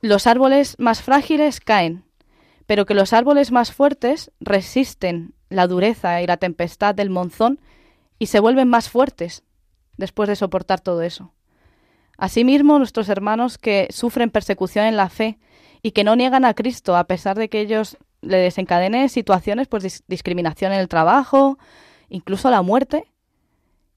los 0.00 0.26
árboles 0.26 0.76
más 0.78 1.02
frágiles 1.02 1.60
caen, 1.60 2.04
pero 2.66 2.84
que 2.84 2.94
los 2.94 3.12
árboles 3.12 3.52
más 3.52 3.72
fuertes 3.72 4.30
resisten 4.40 5.34
la 5.48 5.66
dureza 5.66 6.20
y 6.22 6.26
la 6.26 6.36
tempestad 6.36 6.94
del 6.94 7.10
monzón 7.10 7.60
y 8.18 8.26
se 8.26 8.40
vuelven 8.40 8.68
más 8.68 8.90
fuertes 8.90 9.44
después 9.96 10.28
de 10.28 10.36
soportar 10.36 10.80
todo 10.80 11.02
eso. 11.02 11.32
Asimismo, 12.18 12.78
nuestros 12.78 13.08
hermanos 13.08 13.58
que 13.58 13.88
sufren 13.90 14.30
persecución 14.30 14.86
en 14.86 14.96
la 14.96 15.08
fe 15.08 15.38
y 15.82 15.92
que 15.92 16.04
no 16.04 16.16
niegan 16.16 16.44
a 16.44 16.54
Cristo 16.54 16.96
a 16.96 17.04
pesar 17.04 17.36
de 17.36 17.48
que 17.48 17.60
ellos 17.60 17.98
le 18.22 18.38
desencadenen 18.38 19.08
situaciones, 19.08 19.68
pues 19.68 20.04
discriminación 20.08 20.72
en 20.72 20.80
el 20.80 20.88
trabajo, 20.88 21.58
incluso 22.08 22.50
la 22.50 22.62
muerte, 22.62 23.04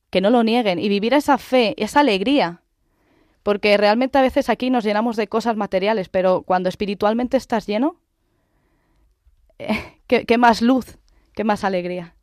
que 0.09 0.21
no 0.21 0.29
lo 0.29 0.43
nieguen 0.43 0.79
y 0.79 0.89
vivir 0.89 1.13
esa 1.13 1.37
fe, 1.37 1.75
esa 1.77 2.01
alegría. 2.01 2.61
Porque 3.43 3.77
realmente 3.77 4.17
a 4.17 4.21
veces 4.21 4.49
aquí 4.49 4.69
nos 4.69 4.83
llenamos 4.83 5.15
de 5.15 5.27
cosas 5.27 5.55
materiales, 5.55 6.09
pero 6.09 6.43
cuando 6.43 6.69
espiritualmente 6.69 7.37
estás 7.37 7.67
lleno, 7.67 7.97
eh, 9.59 9.99
¿qué, 10.07 10.37
más 10.37 10.61
luz, 10.61 10.97
qué 11.33 11.43
más 11.43 11.63
alegría. 11.63 12.15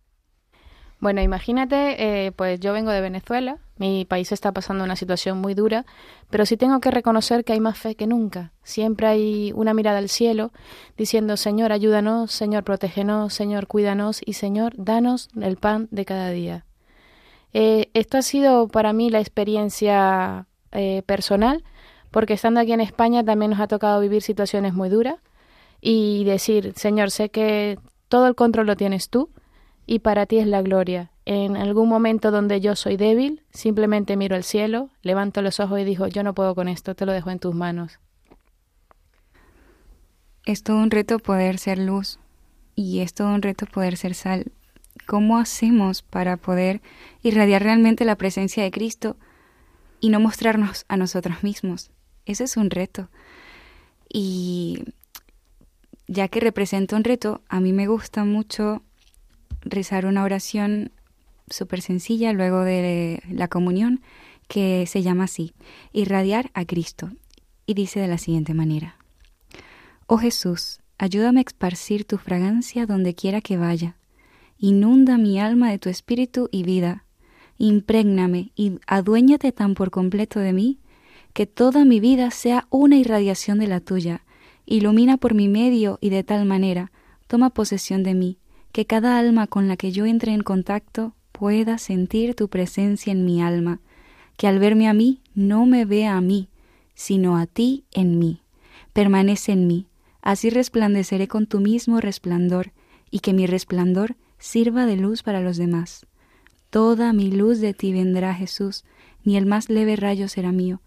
Bueno, 0.99 1.21
imagínate, 1.21 2.27
eh, 2.27 2.33
pues 2.33 2.59
yo 2.59 2.73
vengo 2.73 2.91
de 2.91 3.03
Venezuela, 3.03 3.59
mi 3.77 4.07
país 4.07 4.33
está 4.33 4.53
pasando 4.53 4.83
una 4.83 4.97
situación 4.97 5.39
muy 5.39 5.53
dura, 5.53 5.85
pero 6.31 6.47
sí 6.47 6.57
tengo 6.57 6.81
que 6.81 6.91
reconocer 6.91 7.45
que 7.45 7.53
hay 7.53 7.61
más 7.61 7.79
fe 7.79 7.95
que 7.95 8.07
nunca. 8.07 8.53
Siempre 8.63 9.07
hay 9.07 9.53
una 9.55 9.75
mirada 9.75 9.99
al 9.99 10.09
cielo 10.09 10.53
diciendo, 10.97 11.37
Señor, 11.37 11.73
ayúdanos, 11.73 12.33
Señor, 12.33 12.65
protégenos, 12.65 13.35
Señor, 13.35 13.67
cuídanos 13.67 14.23
y 14.25 14.33
Señor, 14.33 14.73
danos 14.77 15.29
el 15.41 15.57
pan 15.59 15.89
de 15.91 16.05
cada 16.07 16.31
día. 16.31 16.66
Eh, 17.59 17.89
esto 17.95 18.19
ha 18.19 18.23
sido 18.23 18.69
para 18.69 18.93
mí 18.93 19.09
la 19.09 19.19
experiencia 19.19 20.47
eh, 20.73 21.03
personal, 21.07 21.65
porque 22.11 22.35
estando 22.35 22.61
aquí 22.61 22.73
en 22.73 22.83
España 22.83 23.25
también 23.25 23.53
nos 23.53 23.61
ha 23.61 23.67
tocado 23.67 23.99
vivir 23.99 24.21
situaciones 24.21 24.75
muy 24.75 24.91
duras 24.91 25.17
y 25.81 26.25
decir, 26.25 26.75
Señor, 26.77 27.11
sé 27.11 27.31
que 27.31 27.79
todo 28.09 28.27
el 28.27 28.35
control 28.35 28.67
lo 28.67 28.77
tienes 28.77 29.09
tú 29.09 29.31
y 29.87 30.01
para 30.01 30.27
ti 30.27 30.37
es 30.37 30.47
la 30.47 30.61
gloria 30.61 31.13
en 31.25 31.57
algún 31.57 31.89
momento 31.89 32.31
donde 32.31 32.61
yo 32.61 32.77
soy 32.77 32.99
débil, 32.99 33.43
simplemente 33.55 34.19
miro 34.19 34.37
al 34.37 34.45
cielo, 34.45 34.91
levanto 35.01 35.41
los 35.41 35.59
ojos 35.59 35.81
y 35.81 35.85
digo, 35.85 36.09
yo 36.09 36.23
no 36.23 36.35
puedo 36.35 36.55
con 36.55 36.69
esto, 36.69 36.95
te 36.95 37.07
lo 37.07 37.13
dejo 37.13 37.31
en 37.31 37.39
tus 37.39 37.55
manos. 37.55 38.01
Es 40.45 40.63
todo 40.63 40.77
un 40.77 40.91
reto 40.91 41.19
poder 41.21 41.57
ser 41.57 41.79
luz 41.79 42.19
y 42.75 43.01
es 43.01 43.15
todo 43.15 43.29
un 43.29 43.41
reto 43.41 43.65
poder 43.65 43.97
ser 43.97 44.13
sal. 44.13 44.53
¿Cómo 45.07 45.39
hacemos 45.39 46.03
para 46.03 46.37
poder 46.37 46.83
irradiar 47.23 47.63
realmente 47.63 48.05
la 48.05 48.17
presencia 48.17 48.65
de 48.65 48.73
Cristo 48.73 49.17
y 50.01 50.09
no 50.11 50.19
mostrarnos 50.19 50.85
a 50.89 50.97
nosotros 50.97 51.43
mismos? 51.43 51.91
Ese 52.25 52.45
es 52.45 52.57
un 52.57 52.71
reto. 52.71 53.09
Y 54.13 54.85
ya 56.09 56.29
que 56.29 56.41
representa 56.41 56.97
un 56.97 57.05
reto, 57.05 57.43
a 57.49 57.61
mí 57.61 57.73
me 57.73 57.87
gusta 57.87 58.25
mucho 58.25 58.83
rezar 59.63 60.07
una 60.07 60.25
oración 60.25 60.93
súper 61.49 61.83
sencilla 61.83 62.33
luego 62.33 62.63
de 62.63 63.23
la 63.31 63.49
comunión 63.49 64.01
que 64.49 64.87
se 64.87 65.03
llama 65.03 65.25
así, 65.25 65.55
irradiar 65.93 66.51
a 66.55 66.65
Cristo. 66.65 67.11
Y 67.65 67.75
dice 67.75 68.01
de 68.01 68.09
la 68.09 68.19
siguiente 68.19 68.55
manera, 68.55 68.97
Oh 70.07 70.19
Jesús, 70.19 70.81
ayúdame 70.99 71.41
a 71.41 71.43
esparcir 71.43 72.05
tu 72.05 72.19
fragancia 72.19 72.87
donde 72.87 73.15
quiera 73.15 73.41
que 73.41 73.57
vaya. 73.57 73.97
Inunda 74.59 75.19
mi 75.19 75.39
alma 75.39 75.71
de 75.71 75.79
tu 75.79 75.89
espíritu 75.89 76.49
y 76.51 76.63
vida. 76.63 77.05
Imprégname 77.59 78.53
y 78.55 78.79
aduéñate 78.87 79.53
tan 79.53 79.75
por 79.75 79.91
completo 79.91 80.41
de 80.41 80.53
mí 80.53 80.79
que 81.33 81.47
toda 81.47 81.85
mi 81.85 82.01
vida 82.01 82.31
sea 82.31 82.67
una 82.71 82.97
irradiación 82.97 83.59
de 83.59 83.67
la 83.67 83.81
tuya. 83.81 84.25
Ilumina 84.65 85.19
por 85.19 85.35
mi 85.35 85.49
medio 85.49 85.99
y 86.01 86.09
de 86.09 86.25
tal 86.25 86.47
manera 86.47 86.91
toma 87.27 87.51
posesión 87.51 88.03
de 88.03 88.15
mí, 88.15 88.39
que 88.73 88.87
cada 88.87 89.19
alma 89.19 89.47
con 89.47 89.69
la 89.69 89.77
que 89.77 89.93
yo 89.93 90.07
entre 90.07 90.33
en 90.33 90.43
contacto 90.43 91.15
pueda 91.33 91.77
sentir 91.77 92.35
tu 92.35 92.49
presencia 92.49 93.13
en 93.13 93.27
mi 93.27 93.43
alma, 93.43 93.81
que 94.39 94.47
al 94.47 94.59
verme 94.59 94.89
a 94.89 94.95
mí 94.95 95.21
no 95.35 95.67
me 95.67 95.85
vea 95.85 96.17
a 96.17 96.21
mí, 96.23 96.49
sino 96.95 97.37
a 97.37 97.47
ti 97.47 97.85
en 97.93 98.19
mí. 98.19 98.41
Permanece 98.95 99.53
en 99.53 99.67
mí, 99.67 99.87
así 100.23 100.49
resplandeceré 100.49 101.29
con 101.29 101.47
tu 101.47 101.61
mismo 101.61 102.01
resplandor, 102.01 102.73
y 103.11 103.21
que 103.21 103.35
mi 103.35 103.47
resplandor 103.47 104.17
sirva 104.39 104.87
de 104.87 104.97
luz 104.97 105.23
para 105.23 105.41
los 105.41 105.57
demás. 105.57 106.07
Toda 106.71 107.13
mi 107.13 107.31
luz 107.31 107.61
de 107.61 107.75
ti 107.75 107.93
vendrá, 107.93 108.35
Jesús, 108.35 108.85
ni 109.25 109.37
el 109.37 109.47
más 109.47 109.69
leve 109.69 109.97
rayo 109.97 110.29
será 110.29 110.53
mío. 110.53 110.81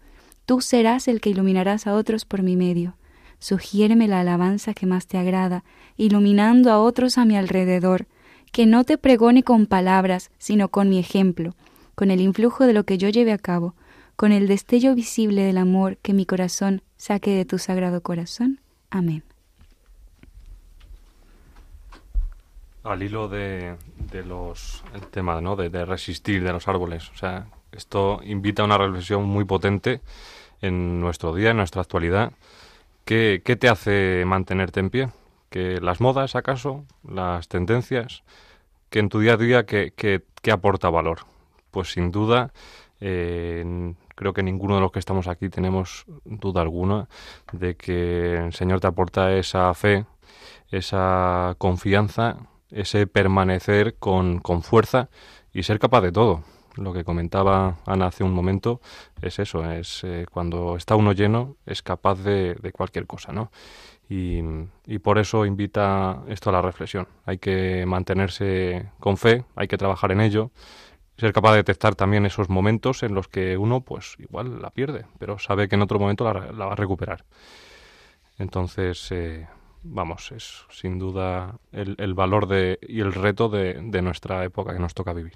Tú 0.46 0.60
serás 0.60 1.08
el 1.08 1.20
que 1.20 1.30
iluminarás 1.30 1.86
a 1.86 1.94
otros 1.94 2.24
por 2.24 2.42
mi 2.42 2.56
medio. 2.56 2.96
Sugiéreme 3.38 4.08
la 4.08 4.20
alabanza 4.20 4.74
que 4.74 4.86
más 4.86 5.06
te 5.06 5.18
agrada, 5.18 5.64
iluminando 5.96 6.70
a 6.70 6.78
otros 6.78 7.18
a 7.18 7.24
mi 7.24 7.36
alrededor, 7.36 8.06
que 8.52 8.66
no 8.66 8.84
te 8.84 8.98
pregone 8.98 9.42
con 9.42 9.66
palabras, 9.66 10.30
sino 10.38 10.68
con 10.68 10.88
mi 10.88 10.98
ejemplo, 10.98 11.54
con 11.94 12.10
el 12.10 12.20
influjo 12.20 12.66
de 12.66 12.72
lo 12.72 12.84
que 12.84 12.98
yo 12.98 13.08
lleve 13.08 13.32
a 13.32 13.38
cabo, 13.38 13.74
con 14.16 14.32
el 14.32 14.48
destello 14.48 14.94
visible 14.94 15.42
del 15.42 15.56
amor 15.56 15.96
que 15.98 16.12
mi 16.12 16.26
corazón 16.26 16.82
saque 16.96 17.30
de 17.30 17.44
tu 17.44 17.58
sagrado 17.58 18.02
corazón. 18.02 18.60
Amén. 18.90 19.22
Al 22.82 23.02
hilo 23.02 23.28
de, 23.28 23.76
los 24.26 24.82
el 24.94 25.06
tema 25.08 25.40
¿no? 25.40 25.56
de, 25.56 25.84
resistir 25.84 26.42
de 26.42 26.52
los 26.52 26.66
árboles, 26.66 27.10
o 27.10 27.16
sea, 27.16 27.46
esto 27.72 28.20
invita 28.24 28.62
a 28.62 28.64
una 28.64 28.78
reflexión 28.78 29.24
muy 29.24 29.44
potente 29.44 30.00
en 30.62 31.00
nuestro 31.00 31.34
día, 31.34 31.50
en 31.50 31.58
nuestra 31.58 31.82
actualidad. 31.82 32.32
¿Qué, 33.04 33.42
qué 33.44 33.56
te 33.56 33.68
hace 33.68 34.24
mantenerte 34.26 34.80
en 34.80 34.90
pie? 34.90 35.08
que 35.50 35.80
las 35.80 36.00
modas, 36.00 36.36
acaso, 36.36 36.84
las 37.06 37.48
tendencias, 37.48 38.22
que 38.88 39.00
en 39.00 39.08
tu 39.08 39.20
día 39.20 39.34
a 39.34 39.36
día, 39.36 39.66
que, 39.66 39.92
que, 39.92 40.52
aporta 40.52 40.88
valor. 40.88 41.20
Pues 41.70 41.92
sin 41.92 42.10
duda, 42.10 42.52
eh, 43.00 43.94
creo 44.14 44.32
que 44.32 44.42
ninguno 44.42 44.76
de 44.76 44.80
los 44.80 44.92
que 44.92 45.00
estamos 45.00 45.28
aquí 45.28 45.48
tenemos 45.48 46.06
duda 46.24 46.62
alguna 46.62 47.08
de 47.52 47.76
que 47.76 48.36
el 48.36 48.52
Señor 48.52 48.80
te 48.80 48.86
aporta 48.86 49.34
esa 49.36 49.74
fe, 49.74 50.06
esa 50.70 51.54
confianza, 51.58 52.36
ese 52.70 53.06
permanecer 53.06 53.96
con, 53.96 54.38
con 54.38 54.62
fuerza 54.62 55.08
y 55.52 55.62
ser 55.62 55.78
capaz 55.78 56.00
de 56.02 56.12
todo. 56.12 56.42
Lo 56.76 56.92
que 56.92 57.04
comentaba 57.04 57.78
Ana 57.84 58.06
hace 58.06 58.22
un 58.22 58.32
momento 58.32 58.80
es 59.20 59.38
eso, 59.38 59.68
es 59.70 60.04
eh, 60.04 60.26
cuando 60.30 60.76
está 60.76 60.94
uno 60.94 61.12
lleno 61.12 61.56
es 61.66 61.82
capaz 61.82 62.22
de, 62.22 62.54
de 62.54 62.72
cualquier 62.72 63.06
cosa, 63.06 63.32
¿no? 63.32 63.50
Y, 64.08 64.40
y, 64.86 64.98
por 64.98 65.18
eso 65.18 65.46
invita 65.46 66.22
esto 66.26 66.50
a 66.50 66.52
la 66.52 66.62
reflexión. 66.62 67.06
Hay 67.26 67.38
que 67.38 67.84
mantenerse 67.86 68.90
con 68.98 69.16
fe, 69.16 69.44
hay 69.54 69.68
que 69.68 69.78
trabajar 69.78 70.10
en 70.10 70.20
ello, 70.20 70.50
ser 71.20 71.32
capaz 71.32 71.52
de 71.52 71.58
detectar 71.58 71.94
también 71.94 72.26
esos 72.26 72.48
momentos 72.48 73.02
en 73.02 73.14
los 73.14 73.28
que 73.28 73.56
uno, 73.56 73.82
pues 73.82 74.16
igual 74.18 74.60
la 74.60 74.70
pierde, 74.70 75.04
pero 75.18 75.38
sabe 75.38 75.68
que 75.68 75.76
en 75.76 75.82
otro 75.82 75.98
momento 75.98 76.24
la, 76.24 76.66
va 76.66 76.72
a 76.72 76.76
recuperar. 76.76 77.24
Entonces, 78.38 79.06
eh, 79.12 79.46
vamos, 79.82 80.32
es 80.32 80.64
sin 80.70 80.98
duda 80.98 81.56
el, 81.72 81.94
el, 81.98 82.14
valor 82.14 82.46
de, 82.46 82.78
y 82.82 83.00
el 83.00 83.12
reto 83.12 83.48
de, 83.48 83.80
de 83.82 84.02
nuestra 84.02 84.44
época 84.44 84.72
que 84.72 84.80
nos 84.80 84.94
toca 84.94 85.12
vivir. 85.12 85.34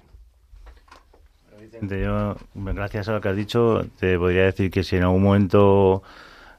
Yo, 1.81 2.35
gracias 2.53 3.09
a 3.09 3.13
lo 3.13 3.21
que 3.21 3.29
has 3.29 3.35
dicho, 3.35 3.85
te 3.99 4.17
podría 4.17 4.43
decir 4.43 4.71
que 4.71 4.83
si 4.83 4.95
en 4.95 5.03
algún 5.03 5.23
momento 5.23 6.03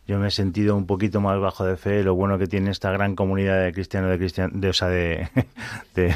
yo 0.07 0.19
me 0.19 0.29
he 0.29 0.31
sentido 0.31 0.77
un 0.77 0.87
poquito 0.87 1.21
más 1.21 1.41
bajo 1.41 1.65
de 1.65 1.77
fe, 1.77 2.03
lo 2.03 2.15
bueno 2.15 2.39
que 2.39 2.47
tiene 2.47 2.71
esta 2.71 2.91
gran 2.91 3.17
comunidad 3.17 3.65
de 3.65 3.73
cristianos, 3.73 4.11
de, 4.11 4.19
cristian, 4.19 4.61
de, 4.61 4.69
o 4.69 4.73
sea, 4.73 4.89
de, 4.89 5.29
de, 5.95 6.15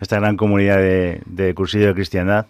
esta 0.00 0.18
gran 0.18 0.36
comunidad 0.36 0.78
de, 0.78 1.22
de 1.26 1.54
cursillo 1.54 1.88
de 1.88 1.94
cristiandad, 1.94 2.46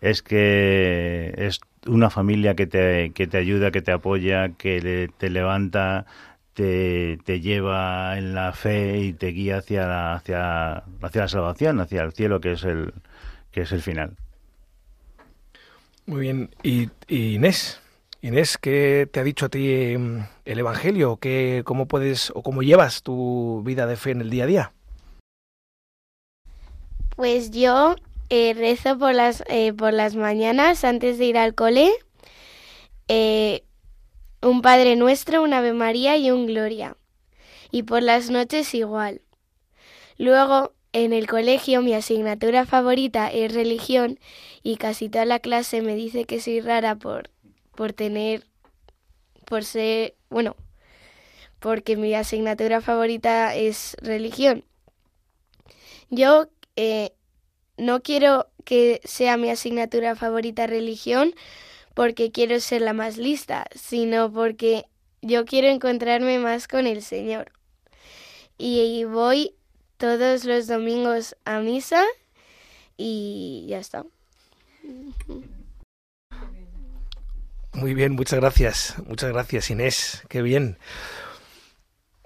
es 0.00 0.22
que 0.22 1.34
es 1.36 1.60
una 1.86 2.10
familia 2.10 2.54
que 2.54 2.66
te, 2.66 3.10
que 3.10 3.26
te 3.26 3.38
ayuda, 3.38 3.70
que 3.70 3.82
te 3.82 3.92
apoya, 3.92 4.50
que 4.50 5.10
te 5.16 5.30
levanta, 5.30 6.06
te, 6.54 7.18
te, 7.24 7.40
lleva 7.40 8.16
en 8.18 8.34
la 8.34 8.52
fe 8.52 8.98
y 8.98 9.12
te 9.12 9.28
guía 9.28 9.58
hacia 9.58 9.86
la, 9.86 10.14
hacia, 10.14 10.84
hacia 11.02 11.20
la 11.22 11.28
salvación, 11.28 11.80
hacia 11.80 12.02
el 12.02 12.12
cielo, 12.12 12.40
que 12.40 12.52
es 12.52 12.64
el, 12.64 12.92
que 13.50 13.62
es 13.62 13.72
el 13.72 13.82
final. 13.82 14.16
Muy 16.06 16.20
bien. 16.20 16.50
¿Y, 16.62 16.90
y 17.08 17.34
Inés? 17.34 17.80
Inés, 18.20 18.56
¿qué 18.56 19.08
te 19.10 19.20
ha 19.20 19.24
dicho 19.24 19.46
a 19.46 19.48
ti 19.48 19.96
mm, 19.98 20.18
el 20.44 20.58
Evangelio? 20.58 21.16
¿Qué, 21.16 21.62
¿Cómo 21.64 21.86
puedes 21.86 22.30
o 22.34 22.42
cómo 22.42 22.62
llevas 22.62 23.02
tu 23.02 23.62
vida 23.64 23.86
de 23.86 23.96
fe 23.96 24.12
en 24.12 24.20
el 24.20 24.30
día 24.30 24.44
a 24.44 24.46
día? 24.46 24.72
Pues 27.16 27.50
yo 27.50 27.96
eh, 28.30 28.54
rezo 28.54 28.98
por 28.98 29.14
las, 29.14 29.44
eh, 29.48 29.72
por 29.72 29.92
las 29.92 30.16
mañanas 30.16 30.84
antes 30.84 31.18
de 31.18 31.26
ir 31.26 31.36
al 31.36 31.54
cole. 31.54 31.90
Eh, 33.08 33.64
un 34.42 34.60
Padre 34.60 34.96
Nuestro, 34.96 35.42
un 35.42 35.54
Ave 35.54 35.72
María 35.72 36.16
y 36.16 36.30
un 36.30 36.46
Gloria. 36.46 36.96
Y 37.70 37.84
por 37.84 38.02
las 38.02 38.28
noches 38.28 38.74
igual. 38.74 39.22
Luego, 40.18 40.74
en 40.92 41.12
el 41.12 41.26
colegio, 41.26 41.80
mi 41.80 41.94
asignatura 41.94 42.66
favorita 42.66 43.30
es 43.30 43.54
religión 43.54 44.18
y 44.62 44.76
casi 44.76 45.08
toda 45.08 45.24
la 45.24 45.38
clase 45.38 45.80
me 45.80 45.94
dice 45.94 46.24
que 46.24 46.40
soy 46.40 46.60
rara 46.60 46.96
por, 46.96 47.30
por 47.74 47.92
tener, 47.92 48.44
por 49.46 49.64
ser, 49.64 50.14
bueno, 50.28 50.56
porque 51.60 51.96
mi 51.96 52.12
asignatura 52.14 52.80
favorita 52.80 53.54
es 53.54 53.96
religión. 54.02 54.64
Yo 56.10 56.48
eh, 56.76 57.12
no 57.78 58.02
quiero 58.02 58.48
que 58.64 59.00
sea 59.04 59.36
mi 59.36 59.48
asignatura 59.48 60.14
favorita 60.14 60.66
religión 60.66 61.34
porque 61.94 62.30
quiero 62.30 62.60
ser 62.60 62.82
la 62.82 62.92
más 62.92 63.16
lista, 63.16 63.66
sino 63.74 64.32
porque 64.32 64.86
yo 65.20 65.44
quiero 65.44 65.68
encontrarme 65.68 66.38
más 66.38 66.68
con 66.68 66.86
el 66.86 67.02
Señor. 67.02 67.52
Y 68.58 69.04
voy 69.04 69.54
todos 69.96 70.44
los 70.44 70.66
domingos 70.66 71.36
a 71.44 71.60
misa 71.60 72.04
y 72.96 73.66
ya 73.68 73.78
está. 73.78 74.04
Muy 77.74 77.94
bien, 77.94 78.12
muchas 78.12 78.38
gracias. 78.38 78.96
Muchas 79.06 79.32
gracias, 79.32 79.70
Inés. 79.70 80.22
Qué 80.28 80.42
bien. 80.42 80.78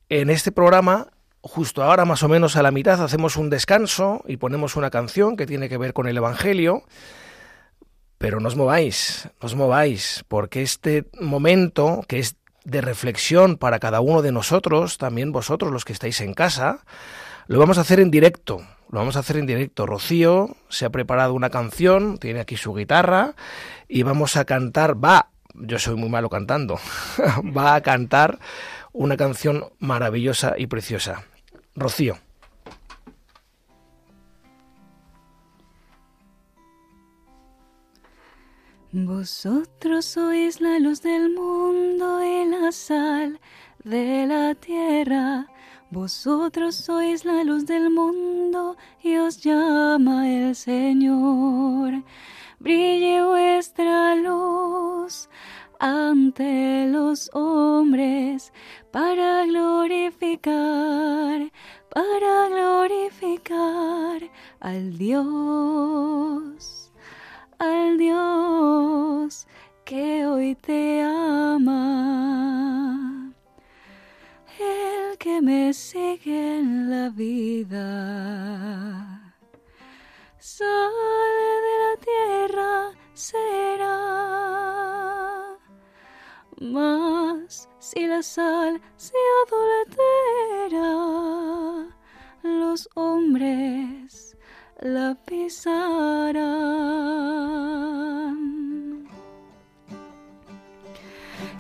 en 0.09 0.31
este 0.31 0.50
programa, 0.50 1.09
justo 1.42 1.83
ahora 1.83 2.07
más 2.07 2.22
o 2.22 2.29
menos 2.31 2.57
a 2.57 2.62
la 2.62 2.70
mitad, 2.70 3.05
hacemos 3.05 3.37
un 3.37 3.50
descanso 3.50 4.24
y 4.27 4.38
ponemos 4.38 4.77
una 4.77 4.88
canción 4.88 5.37
que 5.37 5.44
tiene 5.44 5.68
que 5.68 5.77
ver 5.77 5.92
con 5.92 6.09
el 6.09 6.16
Evangelio. 6.16 6.85
Pero 8.18 8.40
no 8.40 8.48
os 8.48 8.57
mováis, 8.57 9.29
no 9.40 9.46
os 9.46 9.55
mováis, 9.55 10.24
porque 10.29 10.62
este 10.62 11.05
momento 11.20 12.05
que 12.09 12.18
es 12.18 12.37
de 12.64 12.81
reflexión 12.81 13.57
para 13.57 13.79
cada 13.79 14.00
uno 14.00 14.22
de 14.22 14.33
nosotros, 14.33 14.98
también 14.98 15.33
vosotros 15.33 15.72
los 15.72 15.85
que 15.85 15.92
estáis 15.92 16.20
en 16.20 16.33
casa, 16.33 16.85
lo 17.46 17.59
vamos 17.59 17.79
a 17.79 17.83
hacer 17.83 18.00
en 18.00 18.11
directo. 18.11 18.62
Lo 18.90 19.00
vamos 19.00 19.16
a 19.16 19.20
hacer 19.20 19.37
en 19.37 19.46
directo. 19.46 19.87
Rocío 19.87 20.57
se 20.68 20.85
ha 20.85 20.90
preparado 20.90 21.34
una 21.34 21.51
canción, 21.51 22.18
tiene 22.18 22.41
aquí 22.41 22.57
su 22.57 22.72
guitarra 22.74 23.34
y 23.89 24.03
vamos 24.03 24.36
a 24.36 24.45
cantar, 24.45 25.03
va, 25.03 25.30
yo 25.55 25.78
soy 25.78 25.97
muy 25.97 26.09
malo 26.09 26.30
cantando, 26.30 26.78
va 27.57 27.74
a 27.74 27.80
cantar 27.80 28.39
una 28.93 29.16
canción 29.16 29.64
maravillosa 29.78 30.55
y 30.57 30.68
preciosa. 30.68 31.24
Rocío. 31.74 32.24
Vosotros 38.97 40.05
sois 40.05 40.61
la 40.61 40.78
luz 40.78 41.03
del 41.03 41.34
mundo 41.34 42.22
y 42.22 42.45
la 42.45 42.70
sal 42.70 43.40
de 43.82 44.24
la 44.24 44.55
tierra. 44.55 45.49
Vosotros 45.90 46.76
sois 46.76 47.24
la 47.24 47.42
luz 47.42 47.66
del 47.66 47.90
mundo 47.90 48.76
y 49.03 49.16
os 49.16 49.42
llama 49.42 50.30
el 50.30 50.55
Señor. 50.55 52.05
Brille 52.61 53.24
vuestra 53.24 54.14
luz 54.14 55.28
ante 55.80 56.86
los 56.86 57.28
hombres 57.34 58.53
para 58.92 59.45
glorificar, 59.45 61.51
para 61.92 62.49
glorificar 62.49 64.22
al 64.61 64.97
Dios, 64.97 66.84
al 67.59 67.98
Dios 67.98 69.46
que 69.84 70.26
hoy 70.26 70.55
te 70.55 71.02
ama 71.02 72.14
el 74.59 75.18
que 75.18 75.40
me 75.42 75.72
sigue 75.72 76.59
en 76.59 76.90
la 76.90 77.11
vida. 77.11 77.84
Sale 80.38 81.48
de 81.66 81.78
la 81.84 81.96
tierra 82.00 82.92
será. 83.14 83.98
Mas 86.61 87.68
si 87.78 88.07
la 88.07 88.22
sal 88.22 88.80
se 88.96 89.14
adultera, 89.46 90.90
los 92.42 92.88
hombres 92.94 94.34
la 94.81 95.16
pisarán. 95.25 96.35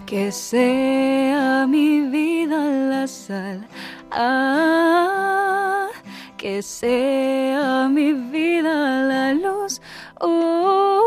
Que 0.06 0.30
sea 0.30 1.66
mi 1.66 2.00
vida 2.02 2.58
la 2.90 3.06
sal, 3.06 3.66
ah, 4.10 5.88
que 6.36 6.62
sea 6.62 7.88
mi 7.88 8.12
vida 8.12 9.02
la 9.08 9.32
luz, 9.34 9.80
oh, 10.20 11.00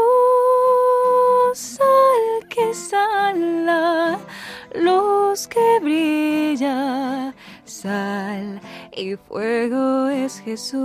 sal 1.53 2.47
que 2.49 2.73
sal 2.73 3.65
la 3.65 4.17
luz 4.73 5.47
que 5.47 5.79
brilla, 5.79 7.33
sal 7.65 8.59
y 8.97 9.15
fuego 9.15 10.09
es 10.09 10.39
Jesús. 10.39 10.81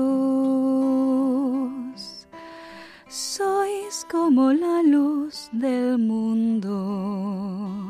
Sois 3.09 4.07
como 4.11 4.53
la 4.53 4.83
luz 4.83 5.49
del 5.53 5.97
mundo 5.99 7.89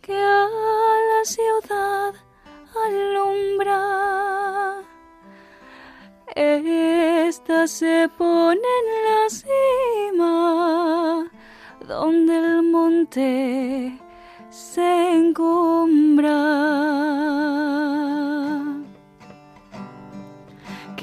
que 0.00 0.16
a 0.16 0.48
la 0.48 1.24
ciudad 1.24 2.14
alumbra. 2.86 3.82
Esta 6.34 7.66
se 7.66 8.08
pone 8.16 8.68
en 8.80 8.86
la 9.06 9.28
cima 9.30 11.30
donde 11.86 12.36
el 12.36 12.62
monte 12.62 13.98
se 14.50 15.16
encumbra. 15.16 16.32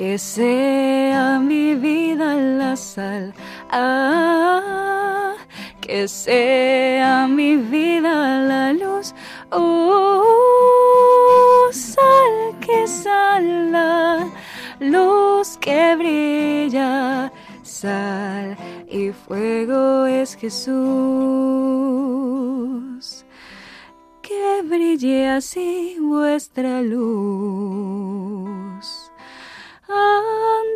Que 0.01 0.17
sea 0.17 1.37
mi 1.39 1.75
vida 1.75 2.33
la 2.33 2.75
sal, 2.75 3.35
ah, 3.69 5.35
que 5.79 6.07
sea 6.07 7.27
mi 7.27 7.57
vida 7.57 8.41
la 8.47 8.73
luz, 8.73 9.13
oh, 9.51 10.23
sal 11.71 12.57
que 12.61 12.87
sal 12.87 13.71
la 13.71 14.27
luz 14.79 15.55
que 15.61 15.95
brilla, 15.95 17.31
sal 17.61 18.57
y 18.89 19.11
fuego 19.11 20.07
es 20.07 20.35
Jesús. 20.35 20.73
Que 24.23 24.63
brille 24.63 25.29
así 25.29 25.97
vuestra 25.99 26.81
luz 26.81 28.70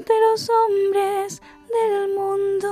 ante 0.06 0.14
los 0.32 0.50
hombres 0.50 1.42
del 1.68 2.14
mundo, 2.14 2.70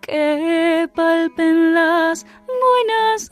que 0.00 0.88
palpen 0.94 1.74
las 1.74 2.26
buenas 2.46 3.30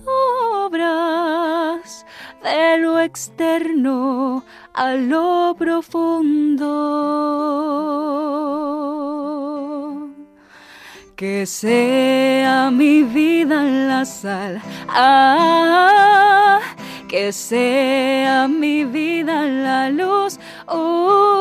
obras 0.66 2.06
de 2.42 2.78
lo 2.78 3.00
externo 3.00 4.44
a 4.72 4.92
lo 4.94 5.56
profundo. 5.58 6.70
Que 11.16 11.46
sea 11.46 12.70
mi 12.70 13.02
vida 13.02 13.62
la 13.62 14.04
sal, 14.04 14.60
ah, 14.88 16.60
que 17.08 17.32
sea 17.32 18.48
mi 18.48 18.84
vida 18.84 19.42
la 19.46 19.90
luz, 19.90 20.38
oh, 20.66 21.40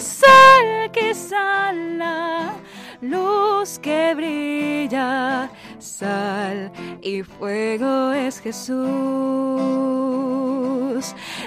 sal 0.00 0.90
que 0.92 1.14
sal 1.14 1.98
la 1.98 2.54
luz 3.00 3.78
que 3.78 4.14
brilla, 4.14 5.50
sal 5.78 6.72
y 7.00 7.22
fuego 7.22 8.12
es 8.12 8.40
Jesús, 8.40 8.76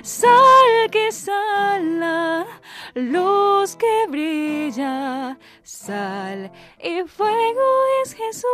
sal 0.02 0.90
que 0.92 1.12
sal 1.12 2.00
la 2.00 2.46
luz 2.96 3.76
que 3.76 4.08
brilla, 4.10 5.38
sal 5.64 6.52
y 6.80 7.04
fuego 7.08 7.84
es 8.04 8.14
Jesús. 8.14 8.46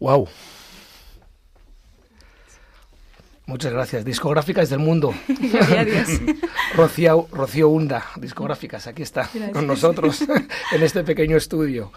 Wow. 0.00 0.28
Muchas 3.46 3.72
gracias. 3.72 4.04
Discográficas 4.04 4.70
del 4.70 4.78
mundo. 4.78 5.12
Rocío, 6.74 7.26
Rocío 7.32 7.68
Hunda, 7.68 8.06
discográficas, 8.16 8.86
aquí 8.86 9.02
está 9.02 9.22
Gracias. 9.22 9.50
con 9.52 9.66
nosotros 9.66 10.20
en 10.72 10.82
este 10.82 11.02
pequeño 11.02 11.36
estudio. 11.36 11.92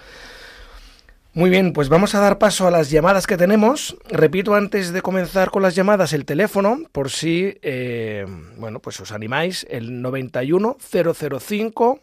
Muy 1.35 1.49
bien, 1.49 1.73
pues 1.73 1.89
vamos 1.89 2.13
a 2.15 2.19
dar 2.19 2.37
paso 2.37 2.67
a 2.67 2.71
las 2.71 2.89
llamadas 2.89 3.27
que 3.27 3.37
tenemos. 3.37 3.97
Repito 4.09 4.55
antes 4.55 4.93
de 4.93 5.01
comenzar 5.01 5.51
con 5.51 5.61
las 5.63 5.75
llamadas 5.75 6.13
el 6.13 6.25
teléfono, 6.25 6.79
por 6.91 7.09
si, 7.09 7.57
eh, 7.61 8.25
bueno, 8.57 8.79
pues 8.79 8.99
os 8.99 9.11
animáis, 9.11 9.65
el 9.69 10.01
91 10.01 10.77
005 10.79 11.99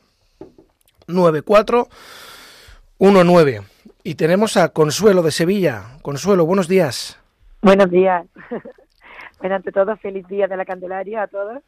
9419. 1.08 3.62
Y 4.10 4.16
tenemos 4.16 4.56
a 4.56 4.70
Consuelo 4.70 5.22
de 5.22 5.30
Sevilla. 5.30 5.84
Consuelo, 6.02 6.44
buenos 6.44 6.66
días. 6.66 7.16
Buenos 7.62 7.88
días. 7.88 8.26
Bueno, 9.38 9.54
ante 9.54 9.70
todo, 9.72 9.96
feliz 9.98 10.26
día 10.26 10.48
de 10.48 10.56
la 10.56 10.64
Candelaria 10.66 11.22
a 11.22 11.26
todos. 11.28 11.62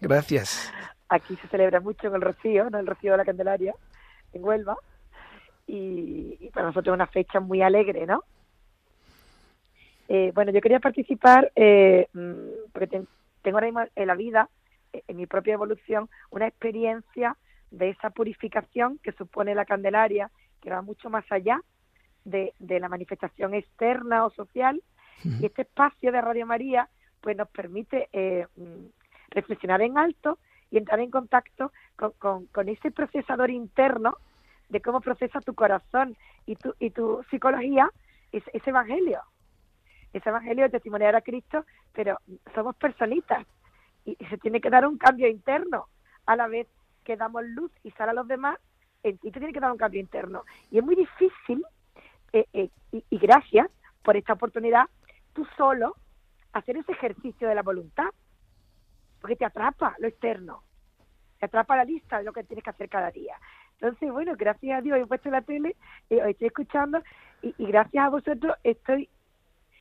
Gracias. 0.00 0.72
Aquí 1.10 1.36
se 1.36 1.46
celebra 1.48 1.80
mucho 1.80 2.06
en 2.08 2.14
el 2.14 2.22
Rocío, 2.22 2.68
¿no? 2.70 2.78
El 2.78 2.86
Rocío 2.86 3.12
de 3.12 3.18
la 3.18 3.24
Candelaria, 3.26 3.74
en 4.32 4.42
Huelva. 4.42 4.76
Y, 5.66 6.38
y 6.40 6.48
para 6.52 6.66
nosotros 6.68 6.94
es 6.94 6.96
una 6.96 7.06
fecha 7.06 7.38
muy 7.40 7.60
alegre, 7.62 8.06
¿no? 8.06 8.24
Eh, 10.08 10.32
bueno, 10.34 10.50
yo 10.50 10.60
quería 10.62 10.80
participar 10.80 11.52
eh, 11.54 12.08
mm, 12.14 12.70
porque 12.72 12.86
ten- 12.88 13.08
tengo 13.42 13.58
ahora 13.58 13.66
mismo 13.66 13.84
en 13.94 14.06
la 14.08 14.14
vida, 14.16 14.48
eh, 14.94 15.02
en 15.06 15.16
mi 15.18 15.26
propia 15.26 15.52
evolución, 15.54 16.08
una 16.30 16.48
experiencia 16.48 17.36
de 17.70 17.90
esa 17.90 18.08
purificación 18.10 18.98
que 19.02 19.12
supone 19.12 19.54
la 19.54 19.66
Candelaria, 19.66 20.30
que 20.62 20.70
va 20.70 20.80
mucho 20.82 21.08
más 21.10 21.24
allá 21.30 21.60
de, 22.24 22.52
de 22.58 22.80
la 22.80 22.88
manifestación 22.88 23.54
externa 23.54 24.24
o 24.24 24.30
social. 24.30 24.82
Y 25.24 25.46
este 25.46 25.62
espacio 25.62 26.10
de 26.10 26.20
Radio 26.20 26.46
María 26.46 26.88
pues 27.20 27.36
nos 27.36 27.48
permite 27.48 28.08
eh, 28.12 28.46
reflexionar 29.30 29.80
en 29.82 29.96
alto 29.96 30.38
y 30.70 30.78
entrar 30.78 30.98
en 31.00 31.10
contacto 31.10 31.72
con, 31.96 32.12
con- 32.18 32.46
con 32.46 32.68
ese 32.68 32.90
procesador 32.90 33.50
interno 33.50 34.16
de 34.68 34.80
cómo 34.80 35.00
procesa 35.00 35.40
tu 35.40 35.54
corazón 35.54 36.16
y 36.46 36.56
tu, 36.56 36.74
y 36.80 36.90
tu 36.90 37.22
psicología 37.30 37.90
ese, 38.32 38.50
ese 38.52 38.70
evangelio. 38.70 39.20
Ese 40.12 40.28
evangelio 40.28 40.64
de 40.64 40.70
testimoniar 40.70 41.14
a 41.14 41.20
Cristo, 41.20 41.64
pero 41.92 42.18
somos 42.54 42.74
personitas 42.76 43.46
y, 44.04 44.16
y 44.18 44.24
se 44.26 44.38
tiene 44.38 44.60
que 44.60 44.70
dar 44.70 44.86
un 44.86 44.98
cambio 44.98 45.28
interno 45.28 45.86
a 46.26 46.36
la 46.36 46.48
vez 46.48 46.66
que 47.04 47.16
damos 47.16 47.44
luz 47.44 47.70
y 47.84 47.90
sal 47.92 48.08
a 48.08 48.12
los 48.12 48.26
demás, 48.26 48.58
ti 49.02 49.16
te 49.16 49.30
tiene 49.32 49.52
que 49.52 49.60
dar 49.60 49.72
un 49.72 49.78
cambio 49.78 50.00
interno. 50.00 50.44
Y 50.70 50.78
es 50.78 50.84
muy 50.84 50.94
difícil, 50.96 51.64
eh, 52.32 52.46
eh, 52.52 52.70
y, 52.92 53.04
y 53.10 53.18
gracias 53.18 53.68
por 54.02 54.16
esta 54.16 54.32
oportunidad, 54.32 54.88
tú 55.32 55.46
solo 55.56 55.96
hacer 56.52 56.76
ese 56.76 56.92
ejercicio 56.92 57.48
de 57.48 57.54
la 57.54 57.62
voluntad, 57.62 58.08
porque 59.20 59.36
te 59.36 59.44
atrapa 59.44 59.94
lo 59.98 60.08
externo, 60.08 60.62
te 61.38 61.46
atrapa 61.46 61.76
la 61.76 61.84
lista 61.84 62.18
de 62.18 62.24
lo 62.24 62.32
que 62.32 62.44
tienes 62.44 62.64
que 62.64 62.70
hacer 62.70 62.88
cada 62.88 63.10
día. 63.10 63.36
Entonces, 63.74 64.12
bueno, 64.12 64.34
gracias 64.36 64.78
a 64.78 64.82
Dios 64.82 64.98
he 64.98 65.06
puesto 65.06 65.30
la 65.30 65.42
tele, 65.42 65.76
eh, 66.10 66.22
os 66.22 66.28
estoy 66.28 66.48
escuchando 66.48 67.02
y, 67.40 67.54
y 67.58 67.66
gracias 67.66 68.04
a 68.04 68.10
vosotros 68.10 68.56
estoy 68.62 69.08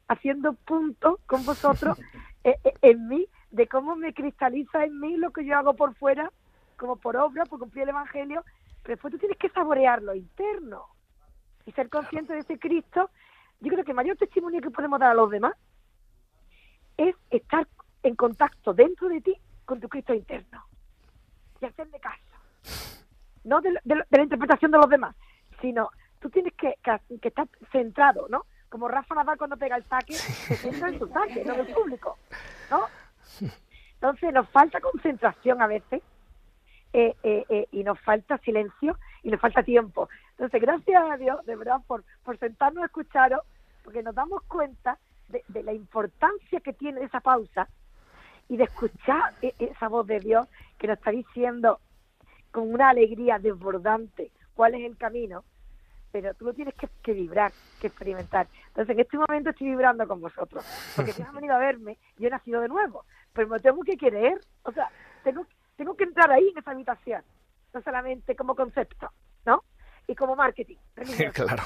haciendo 0.07 0.53
puntos 0.53 1.19
con 1.25 1.45
vosotros 1.45 1.99
eh, 2.43 2.57
eh, 2.63 2.73
en 2.81 3.07
mí, 3.07 3.27
de 3.51 3.67
cómo 3.67 3.95
me 3.95 4.13
cristaliza 4.13 4.85
en 4.85 4.99
mí 4.99 5.17
lo 5.17 5.31
que 5.31 5.45
yo 5.45 5.57
hago 5.57 5.75
por 5.75 5.93
fuera, 5.95 6.31
como 6.77 6.95
por 6.95 7.17
obra, 7.17 7.45
por 7.45 7.59
cumplir 7.59 7.83
el 7.83 7.89
Evangelio, 7.89 8.43
pero 8.81 8.95
después 8.95 9.11
tú 9.11 9.19
tienes 9.19 9.37
que 9.37 9.49
saborear 9.49 10.01
lo 10.01 10.15
interno 10.15 10.87
y 11.65 11.71
ser 11.73 11.89
consciente 11.89 12.33
de 12.33 12.39
ese 12.39 12.59
Cristo. 12.59 13.09
Yo 13.59 13.71
creo 13.71 13.83
que 13.85 13.91
el 13.91 13.95
mayor 13.97 14.17
testimonio 14.17 14.61
que 14.61 14.71
podemos 14.71 14.99
dar 14.99 15.11
a 15.11 15.15
los 15.15 15.29
demás 15.29 15.53
es 16.97 17.15
estar 17.29 17.67
en 18.03 18.15
contacto 18.15 18.73
dentro 18.73 19.07
de 19.09 19.21
ti 19.21 19.35
con 19.65 19.79
tu 19.79 19.87
Cristo 19.89 20.13
interno 20.13 20.63
y 21.59 21.65
hacerle 21.65 21.99
caso. 21.99 22.21
No 23.43 23.61
de, 23.61 23.71
la- 23.73 23.81
de 23.83 23.95
la- 23.95 24.07
de 24.09 24.17
la 24.17 24.23
interpretación 24.23 24.71
de 24.71 24.77
los 24.77 24.89
demás, 24.89 25.15
sino 25.61 25.89
tú 26.19 26.29
tienes 26.29 26.53
que, 26.53 26.75
que, 26.83 27.19
que 27.19 27.27
estar 27.29 27.47
centrado, 27.71 28.27
¿no? 28.29 28.45
Como 28.69 28.87
Rafa 28.87 29.15
Nadal 29.15 29.37
cuando 29.37 29.57
pega 29.57 29.75
el 29.75 29.83
saque, 29.85 30.13
se 30.13 30.55
centra 30.55 30.89
en 30.89 30.99
su 30.99 31.07
saque, 31.07 31.43
no 31.43 31.53
en 31.53 31.59
el 31.61 31.73
público, 31.73 32.17
¿no? 32.69 32.85
Entonces 33.95 34.33
nos 34.33 34.49
falta 34.49 34.79
concentración 34.79 35.61
a 35.61 35.67
veces 35.67 36.01
eh, 36.93 37.15
eh, 37.23 37.45
eh, 37.49 37.67
y 37.71 37.83
nos 37.83 37.99
falta 38.01 38.37
silencio 38.39 38.97
y 39.23 39.29
nos 39.29 39.39
falta 39.39 39.63
tiempo. 39.63 40.09
Entonces, 40.31 40.61
gracias 40.61 41.03
a 41.09 41.17
Dios, 41.17 41.45
de 41.45 41.55
verdad, 41.55 41.81
por, 41.87 42.03
por 42.23 42.37
sentarnos 42.37 42.83
a 42.83 42.87
escucharos, 42.87 43.41
porque 43.83 44.03
nos 44.03 44.15
damos 44.15 44.41
cuenta 44.43 44.97
de, 45.27 45.63
la 45.63 45.73
importancia 45.73 46.59
que 46.59 46.73
tiene 46.73 47.03
esa 47.03 47.19
pausa 47.19 47.67
y 48.49 48.57
de 48.57 48.65
escuchar 48.65 49.33
e, 49.41 49.53
esa 49.59 49.87
voz 49.87 50.05
de 50.07 50.19
Dios 50.19 50.47
que 50.77 50.87
nos 50.87 50.97
está 50.97 51.11
diciendo 51.11 51.79
con 52.51 52.73
una 52.73 52.89
alegría 52.89 53.39
desbordante 53.39 54.31
cuál 54.53 54.75
es 54.75 54.81
el 54.81 54.97
camino, 54.97 55.43
pero 56.11 56.33
tú 56.33 56.45
lo 56.45 56.53
tienes 56.53 56.73
que, 56.75 57.13
vibrar, 57.13 57.53
que 57.79 57.87
experimentar. 57.87 58.47
Entonces, 58.67 58.93
en 58.93 58.99
este 58.99 59.17
momento 59.17 59.51
estoy 59.51 59.67
vibrando 59.69 60.05
con 60.07 60.19
vosotros, 60.19 60.65
porque 60.95 61.13
si 61.13 61.21
han 61.21 61.33
venido 61.33 61.55
a 61.55 61.59
verme, 61.59 61.97
yo 62.17 62.27
he 62.27 62.31
nacido 62.31 62.59
de 62.61 62.67
nuevo, 62.67 63.05
pero 63.31 63.47
me 63.47 63.59
tengo 63.59 63.81
que 63.83 63.95
querer, 63.95 64.41
o 64.63 64.71
sea, 64.73 64.89
tengo, 65.23 65.45
tengo 65.77 65.95
que 65.95 66.03
entrar 66.03 66.29
ahí 66.31 66.49
en 66.49 66.57
esa 66.57 66.71
habitación, 66.71 67.23
no 67.73 67.81
solamente 67.81 68.35
como 68.35 68.55
concepto, 68.55 69.11
¿no? 69.45 69.63
Y 70.07 70.15
como 70.15 70.35
marketing. 70.35 70.77
claro. 71.33 71.63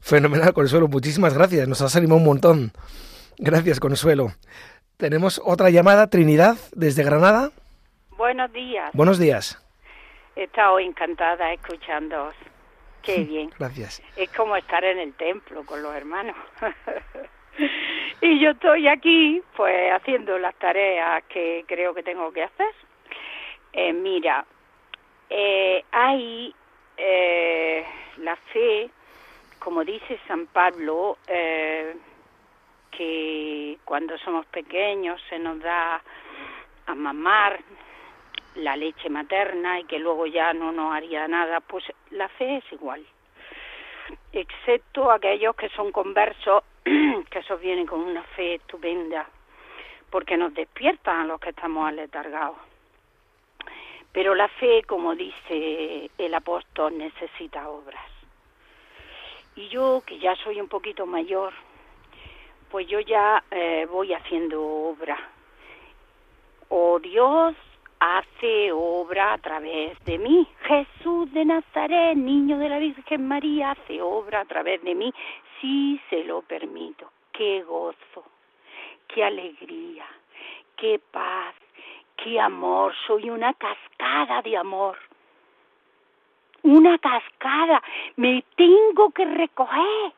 Fenomenal, 0.00 0.52
Consuelo. 0.52 0.88
Muchísimas 0.88 1.34
gracias. 1.34 1.66
Nos 1.66 1.80
has 1.80 1.96
animado 1.96 2.18
un 2.18 2.26
montón. 2.26 2.72
Gracias, 3.38 3.80
Consuelo. 3.80 4.28
Tenemos 4.96 5.40
otra 5.44 5.70
llamada, 5.70 6.08
Trinidad, 6.08 6.56
desde 6.72 7.04
Granada. 7.04 7.50
Buenos 8.16 8.52
días. 8.52 8.90
Buenos 8.92 9.18
días. 9.18 9.60
He 10.36 10.44
estado 10.44 10.78
encantada 10.78 11.52
escuchándoos. 11.52 12.34
Qué 13.02 13.24
bien. 13.24 13.50
Gracias. 13.58 14.02
Es 14.16 14.30
como 14.32 14.56
estar 14.56 14.84
en 14.84 14.98
el 14.98 15.14
templo 15.14 15.64
con 15.64 15.82
los 15.82 15.94
hermanos. 15.94 16.36
y 18.20 18.40
yo 18.40 18.50
estoy 18.50 18.88
aquí, 18.88 19.42
pues, 19.56 19.92
haciendo 19.92 20.38
las 20.38 20.54
tareas 20.56 21.22
que 21.24 21.64
creo 21.66 21.94
que 21.94 22.02
tengo 22.02 22.32
que 22.32 22.44
hacer. 22.44 22.74
Eh, 23.72 23.92
mira, 23.92 24.46
eh, 25.30 25.84
hay 25.90 26.54
eh, 26.96 27.84
la 28.18 28.36
fe 28.36 28.90
como 29.64 29.82
dice 29.82 30.20
San 30.28 30.46
Pablo, 30.46 31.16
eh, 31.26 31.96
que 32.90 33.78
cuando 33.86 34.18
somos 34.18 34.44
pequeños 34.46 35.18
se 35.30 35.38
nos 35.38 35.58
da 35.60 36.02
a 36.86 36.94
mamar 36.94 37.58
la 38.56 38.76
leche 38.76 39.08
materna 39.08 39.80
y 39.80 39.84
que 39.84 39.98
luego 39.98 40.26
ya 40.26 40.52
no 40.52 40.70
nos 40.70 40.94
haría 40.94 41.26
nada, 41.26 41.60
pues 41.60 41.82
la 42.10 42.28
fe 42.28 42.58
es 42.58 42.72
igual. 42.72 43.04
Excepto 44.32 45.10
aquellos 45.10 45.56
que 45.56 45.70
son 45.70 45.90
conversos, 45.92 46.62
que 46.84 47.38
esos 47.38 47.58
vienen 47.58 47.86
con 47.86 48.00
una 48.00 48.22
fe 48.22 48.56
estupenda, 48.56 49.26
porque 50.10 50.36
nos 50.36 50.52
despiertan 50.52 51.20
a 51.20 51.24
los 51.24 51.40
que 51.40 51.50
estamos 51.50 51.88
aletargados. 51.88 52.58
Pero 54.14 54.36
la 54.36 54.46
fe, 54.46 54.84
como 54.84 55.16
dice 55.16 56.08
el 56.16 56.34
apóstol, 56.34 56.96
necesita 56.96 57.68
obras. 57.68 58.08
Y 59.56 59.66
yo, 59.68 60.04
que 60.06 60.20
ya 60.20 60.36
soy 60.36 60.60
un 60.60 60.68
poquito 60.68 61.04
mayor, 61.04 61.52
pues 62.70 62.86
yo 62.86 63.00
ya 63.00 63.42
eh, 63.50 63.88
voy 63.90 64.14
haciendo 64.14 64.62
obra. 64.62 65.18
O 66.68 67.00
Dios 67.00 67.56
hace 67.98 68.70
obra 68.70 69.32
a 69.32 69.38
través 69.38 69.98
de 70.04 70.18
mí. 70.18 70.46
Jesús 70.62 71.32
de 71.32 71.44
Nazaret, 71.44 72.16
niño 72.16 72.58
de 72.58 72.68
la 72.68 72.78
Virgen 72.78 73.26
María, 73.26 73.72
hace 73.72 74.00
obra 74.00 74.42
a 74.42 74.44
través 74.44 74.80
de 74.84 74.94
mí, 74.94 75.12
si 75.60 76.00
se 76.08 76.22
lo 76.22 76.42
permito. 76.42 77.10
Qué 77.32 77.64
gozo, 77.64 78.24
qué 79.08 79.24
alegría, 79.24 80.06
qué 80.76 81.00
paz, 81.10 81.56
qué 82.16 82.40
amor. 82.40 82.94
Soy 83.06 83.30
una 83.30 83.54
cascada 83.54 84.42
de 84.42 84.56
amor 84.56 84.96
una 86.64 86.98
cascada, 86.98 87.82
me 88.16 88.42
tengo 88.56 89.10
que 89.10 89.24
recoger, 89.24 90.12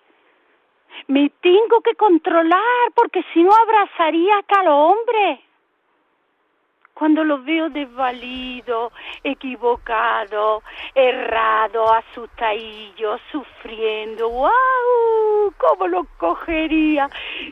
me 1.09 1.29
tengo 1.41 1.81
que 1.83 1.95
controlar, 1.97 2.63
porque 2.95 3.25
si 3.35 3.43
no 3.43 3.51
abrazaría 3.53 4.37
a 4.49 4.63
los 4.63 4.73
hombre. 4.73 5.41
Cuando 6.97 7.25
los 7.25 7.45
veo 7.45 7.69
desvalidos, 7.69 8.91
equivocados, 9.23 10.65
errados, 10.95 11.91
asustadillos, 11.93 13.21
sufriendo, 13.31 14.31
¡wow! 14.31 15.53
¿Cómo 15.59 15.89
los 15.89 16.09
cogería? 16.17 17.11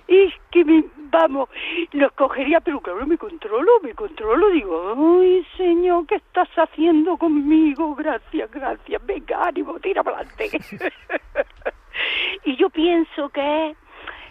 Es 0.09 0.33
que 0.51 0.65
me, 0.65 0.85
vamos, 0.97 1.51
los 1.93 2.11
cogería, 2.13 2.61
pero 2.61 2.81
claro, 2.81 3.07
me 3.07 3.19
controlo, 3.19 3.81
me 3.83 3.93
controlo, 3.93 4.49
digo, 4.49 5.21
ay, 5.21 5.47
Señor, 5.59 6.07
¿qué 6.07 6.15
estás 6.15 6.49
haciendo 6.57 7.19
conmigo? 7.19 7.95
Gracias, 7.97 8.51
gracias, 8.51 9.05
venga, 9.05 9.47
ánimo, 9.47 9.79
tira 9.79 10.03
para 10.03 10.21
adelante. 10.21 10.59
y 12.45 12.57
yo 12.57 12.71
pienso 12.71 13.29
que 13.29 13.77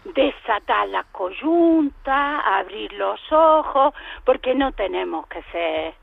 desatar 0.05 0.87
la 0.89 1.03
coyunta, 1.05 2.39
abrir 2.57 2.91
los 2.93 3.19
ojos, 3.31 3.93
porque 4.25 4.53
no 4.53 4.71
tenemos 4.73 5.27
que 5.27 5.41
ser 5.51 5.93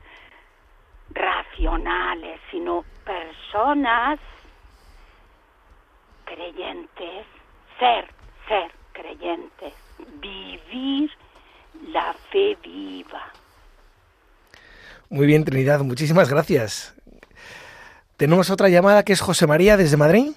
racionales, 1.13 2.39
sino 2.49 2.83
personas 3.05 4.19
creyentes, 6.25 7.25
ser, 7.77 8.07
ser 8.47 8.71
creyentes, 8.93 9.73
vivir 10.19 11.11
la 11.89 12.13
fe 12.31 12.57
viva. 12.63 13.21
Muy 15.09 15.27
bien, 15.27 15.43
Trinidad, 15.43 15.81
muchísimas 15.81 16.29
gracias. 16.29 16.95
Tenemos 18.15 18.49
otra 18.49 18.69
llamada 18.69 19.03
que 19.03 19.13
es 19.13 19.19
José 19.19 19.47
María 19.47 19.77
desde 19.77 19.97
Madrid. 19.97 20.31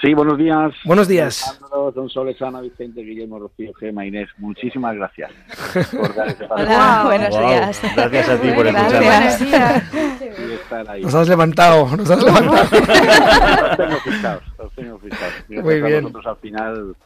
Sí, 0.00 0.14
buenos 0.14 0.38
días. 0.38 0.72
Buenos 0.86 1.08
días. 1.08 1.60
Don 1.94 2.08
Soles, 2.08 2.40
Ana, 2.40 2.62
Vicente, 2.62 3.02
Guillermo, 3.02 3.38
Rocío, 3.38 3.74
Gema, 3.74 4.06
Inés. 4.06 4.30
Muchísimas 4.38 4.96
gracias 4.96 5.30
por 5.90 6.14
dar 6.14 6.28
ese 6.28 6.46
Hola, 6.50 7.02
buenos 7.04 7.28
días. 7.28 7.82
Gracias 7.94 8.28
a 8.30 8.40
ti 8.40 8.50
por 8.52 8.66
escucharnos. 8.66 9.40
Y 9.42 10.52
estar 10.52 10.88
ahí. 10.88 11.02
Nos 11.02 11.14
has 11.14 11.28
levantado, 11.28 11.96
nos 11.96 12.10
has 12.10 12.24
levantado. 12.24 12.62
os 12.62 13.76
tengo 13.76 13.96
fichados, 13.98 14.42
os 14.56 14.72
tengo 14.74 14.98
fichados. 15.00 15.34
Muy 15.48 15.82
bien. 15.82 16.02
nosotros 16.02 16.26
al 16.26 16.36
final 16.36 16.96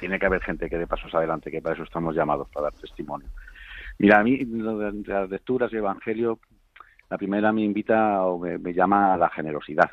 tiene 0.00 0.18
que 0.18 0.26
haber 0.26 0.42
gente 0.42 0.68
que 0.68 0.78
dé 0.78 0.88
pasos 0.88 1.14
adelante, 1.14 1.48
que 1.48 1.62
para 1.62 1.76
eso 1.76 1.84
estamos 1.84 2.16
llamados, 2.16 2.48
para 2.48 2.64
dar 2.64 2.72
testimonio. 2.72 3.28
Mira, 3.98 4.18
a 4.18 4.24
mí 4.24 4.44
las 4.44 5.30
lecturas 5.30 5.70
del 5.70 5.78
Evangelio, 5.78 6.40
la 7.08 7.18
primera 7.18 7.52
me 7.52 7.62
invita 7.62 8.24
o 8.24 8.36
me, 8.40 8.58
me 8.58 8.74
llama 8.74 9.14
a 9.14 9.16
la 9.16 9.28
generosidad 9.28 9.90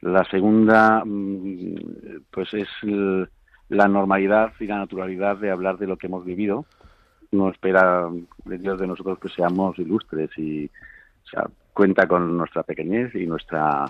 la 0.00 0.24
segunda, 0.24 1.02
mm, 1.04 2.24
pues 2.30 2.54
es 2.54 2.68
la 3.68 3.88
normalidad 3.88 4.52
y 4.60 4.66
la 4.66 4.78
naturalidad 4.78 5.36
de 5.36 5.50
hablar 5.50 5.78
de 5.78 5.86
lo 5.86 5.96
que 5.96 6.06
hemos 6.06 6.24
vivido. 6.24 6.64
No 7.30 7.50
espera 7.50 8.08
de 8.44 8.58
Dios 8.58 8.80
de 8.80 8.86
nosotros 8.86 9.18
que 9.18 9.28
seamos 9.28 9.78
ilustres 9.78 10.30
y 10.38 10.70
cuenta 11.74 12.06
con 12.06 12.36
nuestra 12.36 12.62
pequeñez 12.62 13.14
y 13.14 13.26
nuestra 13.26 13.84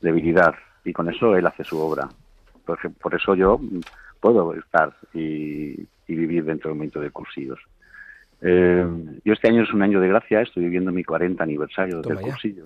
debilidad 0.00 0.54
y 0.84 0.92
con 0.92 1.08
eso 1.08 1.36
Él 1.36 1.46
hace 1.46 1.64
su 1.64 1.78
obra. 1.78 2.08
Por, 2.64 2.78
por 2.94 3.14
eso 3.14 3.34
yo 3.34 3.60
puedo 4.20 4.54
estar 4.54 4.94
y, 5.14 5.86
vivir 6.06 6.44
dentro 6.44 6.68
del 6.68 6.76
momento 6.76 7.00
de 7.00 7.10
cursillos. 7.10 7.60
Eh, 8.42 8.84
yo 9.24 9.32
este 9.32 9.48
año 9.48 9.62
es 9.62 9.72
un 9.72 9.82
año 9.82 10.00
de 10.00 10.08
gracia, 10.08 10.40
estoy 10.40 10.64
viviendo 10.64 10.90
mi 10.90 11.04
40 11.04 11.42
aniversario 11.42 12.02
del 12.02 12.18
cursillo. 12.18 12.64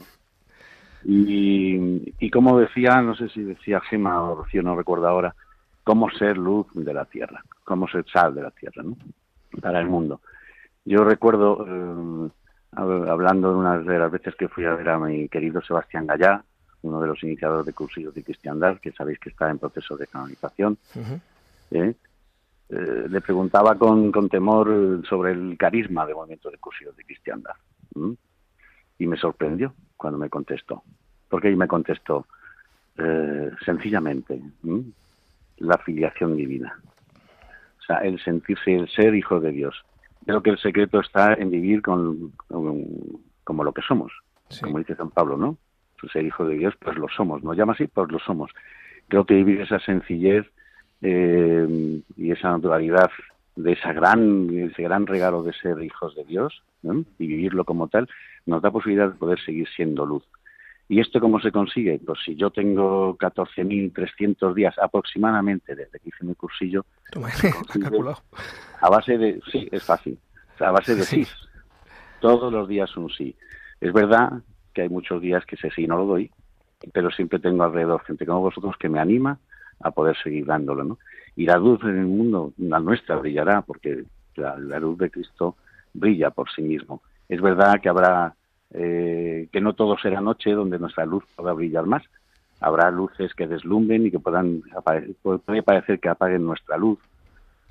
Y, 1.07 2.30
como 2.30 2.59
decía, 2.59 3.02
no 3.02 3.14
sé 3.14 3.28
si 3.28 3.42
decía 3.42 3.80
Gema 3.80 4.22
o 4.22 4.36
Rocío, 4.36 4.62
no 4.62 4.76
recuerdo 4.76 5.07
ahora, 5.07 5.34
cómo 5.82 6.11
ser 6.11 6.38
luz 6.38 6.66
de 6.74 6.94
la 6.94 7.05
tierra, 7.05 7.44
cómo 7.62 7.86
ser 7.88 8.05
sal 8.11 8.34
de 8.34 8.42
la 8.42 8.50
tierra, 8.50 8.82
¿no? 8.82 8.96
Para 9.61 9.80
el 9.80 9.86
mundo. 9.86 10.20
Yo 10.84 11.05
recuerdo, 11.05 11.66
eh, 11.68 12.30
hablando 12.76 13.50
de 13.50 13.57
una 13.57 13.78
de 13.78 13.98
las 13.98 14.11
veces 14.11 14.34
que 14.36 14.48
fui 14.48 14.64
a 14.64 14.74
ver 14.74 14.88
a 14.88 14.98
mi 14.98 15.28
querido 15.28 15.61
Sebastián 15.61 16.07
Gallá, 16.07 16.42
uno 16.82 17.00
de 17.00 17.07
los 17.07 17.22
iniciadores 17.22 17.66
de 17.66 17.72
cursillos 17.72 18.14
de 18.14 18.22
cristiandad, 18.22 18.78
que 18.78 18.92
sabéis 18.92 19.18
que 19.18 19.30
está 19.30 19.50
en 19.50 19.59
proceso 19.59 19.96
de 19.96 20.07
canonización, 20.07 20.78
¿eh? 21.70 21.94
Eh, 22.70 23.07
le 23.11 23.20
preguntaba 23.20 23.74
con, 23.76 24.11
con, 24.11 24.30
temor 24.30 25.02
sobre 25.07 25.32
el 25.32 25.57
carisma 25.59 26.07
del 26.07 26.14
movimiento 26.14 26.50
de 26.50 26.57
cursillos 26.57 26.96
de 26.96 27.05
cristiandad. 27.05 27.52
Y 28.99 29.07
me 29.07 29.16
sorprendió 29.16 29.74
cuando 29.97 30.18
me 30.18 30.30
contestó. 30.30 30.82
Porque 31.28 31.49
ahí 31.49 31.57
me 31.57 31.68
contestó 31.68 32.26
eh, 32.97 33.51
sencillamente 33.64 34.40
la 35.59 35.78
filiación 35.78 36.36
divina. 36.36 36.78
O 37.78 37.82
sea, 37.86 37.99
el 37.99 38.18
sentirse, 38.22 38.74
el 38.74 38.88
ser 38.88 39.14
hijo 39.14 39.40
de 39.40 39.53
Dios. 39.53 39.84
Creo 40.24 40.42
que 40.42 40.51
el 40.51 40.59
secreto 40.59 41.01
está 41.01 41.34
en 41.34 41.51
vivir 41.51 41.82
con, 41.82 42.32
como 43.45 43.64
lo 43.64 43.72
que 43.74 43.82
somos, 43.82 44.11
como 44.62 44.78
dice 44.78 44.97
San 44.97 45.11
Pablo, 45.11 45.36
¿no? 45.36 45.59
Ser 46.12 46.24
hijo 46.24 46.47
de 46.47 46.57
Dios, 46.57 46.74
pues 46.78 46.97
lo 46.97 47.09
somos. 47.09 47.42
Nos 47.42 47.57
llama 47.57 47.72
así, 47.72 47.86
pues 47.86 48.11
lo 48.11 48.18
somos. 48.18 48.51
Creo 49.09 49.24
que 49.24 49.34
vivir 49.34 49.61
esa 49.62 49.78
sencillez 49.80 50.47
eh, 51.03 52.03
y 52.16 52.30
esa 52.30 52.51
naturalidad 52.51 53.11
de 53.57 53.72
esa 53.72 53.92
gran, 53.92 54.50
ese 54.50 54.82
gran 54.82 55.07
regalo 55.07 55.42
de 55.42 55.52
ser 55.52 55.82
hijos 55.82 56.14
de 56.14 56.24
Dios 56.24 56.62
y 56.82 57.26
vivirlo 57.26 57.64
como 57.64 57.88
tal, 57.88 58.09
nos 58.46 58.62
da 58.62 58.70
posibilidad 58.70 59.09
de 59.09 59.18
poder 59.18 59.40
seguir 59.40 59.68
siendo 59.74 60.05
luz. 60.05 60.24
¿Y 60.86 61.00
esto 61.00 61.18
cómo 61.18 61.40
se 61.40 61.50
consigue? 61.50 61.98
Pues 62.05 62.18
si 62.24 62.36
yo 62.36 62.50
tengo 62.50 63.16
14.300 63.16 64.52
días 64.52 64.74
aproximadamente 64.78 65.74
desde 65.74 65.98
que 65.98 66.11
hice 66.11 66.24
mi 66.24 66.34
cursillo, 66.34 66.84
a 68.80 68.90
base 68.90 69.16
de, 69.16 69.40
sí, 69.50 69.66
es 69.72 69.82
fácil, 69.82 70.18
a 70.61 70.70
base 70.70 70.94
de 70.94 71.05
sí. 71.05 71.26
Todos 72.20 72.52
los 72.52 72.68
días 72.68 72.94
un 72.96 73.09
sí. 73.09 73.34
Es 73.80 73.92
verdad 73.92 74.42
que 74.74 74.82
hay 74.82 74.88
muchos 74.88 75.22
días 75.22 75.44
que 75.46 75.57
ese 75.57 75.70
sí 75.70 75.86
no 75.86 75.96
lo 75.96 76.05
doy, 76.05 76.30
pero 76.92 77.11
siempre 77.11 77.38
tengo 77.38 77.64
alrededor 77.64 78.02
gente 78.05 78.26
como 78.26 78.40
vosotros 78.40 78.76
que 78.78 78.90
me 78.90 78.98
anima 78.98 79.38
a 79.80 79.90
poder 79.90 80.16
seguir 80.22 80.44
dándolo, 80.44 80.84
¿no? 80.84 80.98
Y 81.37 81.47
la 81.47 81.57
luz 81.57 81.82
en 81.82 81.99
el 81.99 82.07
mundo, 82.07 82.53
la 82.59 82.80
nuestra, 82.80 83.16
brillará, 83.16 83.62
porque 83.62 84.05
la, 84.37 84.57
luz 84.57 84.99
de 84.99 85.11
Cristo 85.11 85.57
brilla 85.93 86.30
por 86.30 86.51
sí 86.51 86.62
mismo. 86.62 87.03
Es 87.28 87.41
verdad 87.41 87.80
que 87.80 87.89
habrá, 87.89 88.35
eh, 88.70 89.49
que 89.53 89.61
no 89.61 89.74
todo 89.74 89.97
será 89.99 90.20
noche 90.20 90.53
donde 90.53 90.78
nuestra 90.78 91.05
luz 91.07 91.24
pueda 91.35 91.53
brillar 91.53 91.87
más. 91.87 92.03
Habrá 92.61 92.91
luces 92.91 93.35
que 93.35 93.47
deslumbren 93.47 94.07
y 94.07 94.11
que 94.11 94.18
puedan, 94.18 94.62
puede 95.22 95.62
parecer 95.62 96.01
que 96.01 96.09
apaguen 96.09 96.45
nuestra 96.45 96.76
luz, 96.76 96.99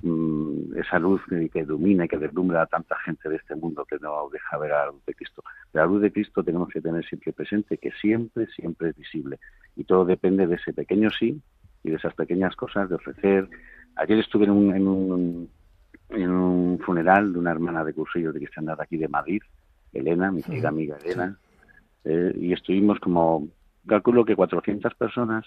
Mm, 0.05 0.77
esa 0.77 0.99
luz 0.99 1.21
que 1.29 1.59
ilumina 1.59 2.03
y 2.03 2.07
que 2.09 2.17
deslumbra 2.17 2.63
a 2.63 2.65
tanta 2.65 2.97
gente 3.05 3.29
de 3.29 3.37
este 3.37 3.55
mundo 3.55 3.85
que 3.85 3.97
no 4.01 4.27
deja 4.29 4.57
ver 4.57 4.73
a 4.73 4.85
la 4.85 4.91
luz 4.91 5.05
de 5.05 5.13
Cristo. 5.13 5.41
La 5.71 5.85
luz 5.85 6.01
de 6.01 6.11
Cristo 6.11 6.43
tenemos 6.43 6.67
que 6.67 6.81
tener 6.81 7.05
siempre 7.05 7.31
presente 7.31 7.77
que 7.77 7.89
siempre, 7.91 8.47
siempre 8.47 8.89
es 8.89 8.97
visible. 8.97 9.39
Y 9.77 9.85
todo 9.85 10.03
depende 10.03 10.45
de 10.45 10.55
ese 10.55 10.73
pequeño 10.73 11.09
sí 11.09 11.41
y 11.83 11.89
de 11.89 11.97
esas 11.97 12.13
pequeñas 12.13 12.55
cosas 12.55 12.89
de 12.89 12.95
ofrecer. 12.95 13.49
Ayer 13.95 14.19
estuve 14.19 14.45
en 14.45 14.51
un, 14.51 14.75
en 14.75 14.87
un, 14.87 15.49
en 16.09 16.29
un 16.29 16.79
funeral 16.79 17.33
de 17.33 17.39
una 17.39 17.51
hermana 17.51 17.83
de 17.83 17.93
cursillos 17.93 18.33
de 18.33 18.39
cristiandad 18.39 18.79
aquí 18.81 18.97
de 18.97 19.07
Madrid, 19.07 19.41
Elena, 19.91 20.31
mi 20.31 20.41
querida 20.41 20.69
amiga 20.69 20.97
Elena, 21.03 21.37
eh, 22.05 22.33
y 22.35 22.53
estuvimos 22.53 22.99
como, 22.99 23.47
calculo 23.87 24.25
que 24.25 24.35
400 24.35 24.93
personas, 24.95 25.45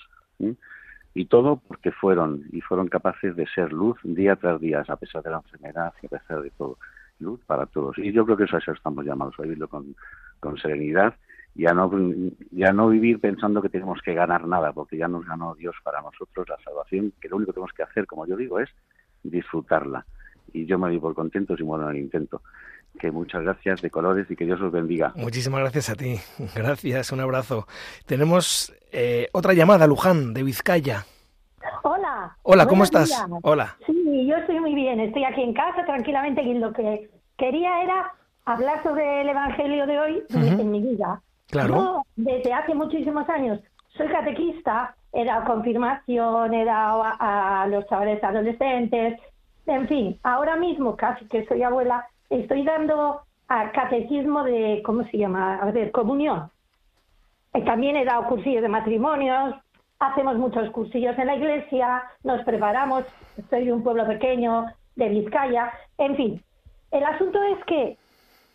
y 1.15 1.25
todo 1.25 1.57
porque 1.67 1.93
fueron 1.93 2.45
y 2.53 2.61
fueron 2.61 2.89
capaces 2.89 3.35
de 3.35 3.47
ser 3.47 3.73
luz 3.73 3.97
día 4.05 4.37
tras 4.37 4.61
día, 4.61 4.85
a 4.87 4.97
pesar 4.97 5.23
de 5.23 5.31
la 5.31 5.39
enfermedad 5.39 5.95
y 6.03 6.07
a 6.07 6.11
pesar 6.11 6.43
de 6.43 6.51
todo. 6.51 6.79
Luz 7.19 7.41
para 7.47 7.65
todos. 7.65 7.97
Y 7.97 8.13
yo 8.13 8.27
creo 8.27 8.37
que 8.37 8.45
eso, 8.45 8.59
eso 8.59 8.73
estamos 8.73 9.07
llamados 9.07 9.35
a 9.39 9.43
vivirlo 9.43 9.67
con, 9.69 9.97
con 10.41 10.59
serenidad 10.59 11.15
y 11.57 11.67
a 11.67 11.73
no, 11.73 11.91
ya 12.51 12.73
no 12.73 12.89
vivir 12.89 13.19
pensando 13.19 13.63
que 13.63 13.71
tenemos 13.71 14.01
que 14.03 14.13
ganar 14.13 14.47
nada, 14.47 14.73
porque 14.73 14.99
ya 14.99 15.09
nos 15.09 15.25
ganó 15.25 15.55
Dios 15.55 15.75
para 15.83 16.03
nosotros 16.03 16.47
la 16.49 16.59
salvación, 16.63 17.15
que 17.19 17.29
lo 17.29 17.37
único 17.37 17.53
que 17.53 17.55
tenemos 17.55 17.73
que 17.73 17.83
hacer, 17.83 18.07
como 18.07 18.27
yo 18.27 18.37
digo, 18.37 18.61
es 18.61 18.69
disfrutarla. 19.23 20.05
Y 20.53 20.67
yo 20.67 20.79
me 20.79 20.89
doy 20.89 20.99
por 20.99 21.15
contento 21.15 21.57
si 21.57 21.65
muero 21.65 21.85
en 21.85 21.97
el 21.97 22.03
intento. 22.03 22.43
Que 22.99 23.11
muchas 23.11 23.43
gracias 23.43 23.81
de 23.81 23.91
colores 23.91 24.31
y 24.31 24.37
que 24.37 24.45
Dios 24.45 24.61
os 24.61 24.71
bendiga. 24.71 25.13
Muchísimas 25.17 25.61
gracias 25.61 25.91
a 25.91 25.95
ti. 25.95 26.17
Gracias, 26.55 27.13
un 27.13 27.21
abrazo. 27.21 27.67
Tenemos 28.07 28.75
eh, 28.93 29.29
otra 29.33 29.55
llamada, 29.55 29.87
Luján, 29.87 30.35
de 30.35 30.43
Vizcaya. 30.43 31.05
Hola. 31.83 32.37
Hola, 32.43 32.67
¿cómo 32.67 32.85
estás? 32.85 33.25
Hola. 33.43 33.77
Sí, 33.87 34.27
yo 34.27 34.37
estoy 34.37 34.61
muy 34.61 34.75
bien. 34.75 35.01
Estoy 35.01 35.25
aquí 35.25 35.43
en 35.43 35.55
casa 35.55 35.85
tranquilamente 35.87 36.43
y 36.43 36.55
lo 36.55 36.73
que 36.73 37.11
quería 37.39 37.83
era 37.83 38.13
hablar 38.45 38.83
sobre 38.83 39.23
el 39.23 39.29
Evangelio 39.31 39.87
de 39.87 39.99
hoy 39.99 40.23
en 40.31 40.71
mi 40.71 40.81
vida. 40.81 41.23
Claro. 41.51 42.03
Desde 42.17 42.53
hace 42.53 42.75
muchísimos 42.75 43.29
años, 43.29 43.61
soy 43.97 44.09
catequista, 44.09 44.95
era 45.13 45.45
confirmación, 45.45 46.55
era 46.55 46.91
a, 46.91 47.63
a 47.63 47.67
los 47.69 47.87
chavales 47.87 48.23
adolescentes, 48.23 49.21
en 49.67 49.89
fin, 49.89 50.19
ahora 50.23 50.57
mismo, 50.57 50.97
casi 50.97 51.25
que 51.27 51.45
soy 51.47 51.63
abuela, 51.63 52.07
estoy 52.31 52.63
dando 52.63 53.23
a 53.49 53.71
catequismo 53.73 54.45
de, 54.45 54.83
¿cómo 54.85 55.05
se 55.05 55.19
llama? 55.19 55.57
A 55.57 55.71
ver, 55.71 55.91
comunión. 55.91 56.51
Eh, 57.53 57.63
también 57.63 57.97
he 57.97 58.05
dado 58.05 58.29
cursillos 58.29 58.63
de 58.63 58.69
matrimonios, 58.69 59.57
hacemos 59.99 60.37
muchos 60.37 60.71
cursillos 60.71 61.19
en 61.19 61.27
la 61.27 61.37
iglesia, 61.37 62.03
nos 62.23 62.43
preparamos, 62.45 63.05
soy 63.51 63.65
de 63.65 63.73
un 63.73 63.83
pueblo 63.83 64.07
pequeño, 64.07 64.67
de 64.95 65.09
Vizcaya, 65.09 65.73
en 65.99 66.17
fin. 66.17 66.43
El 66.93 67.05
asunto 67.05 67.43
es 67.43 67.65
que 67.65 67.97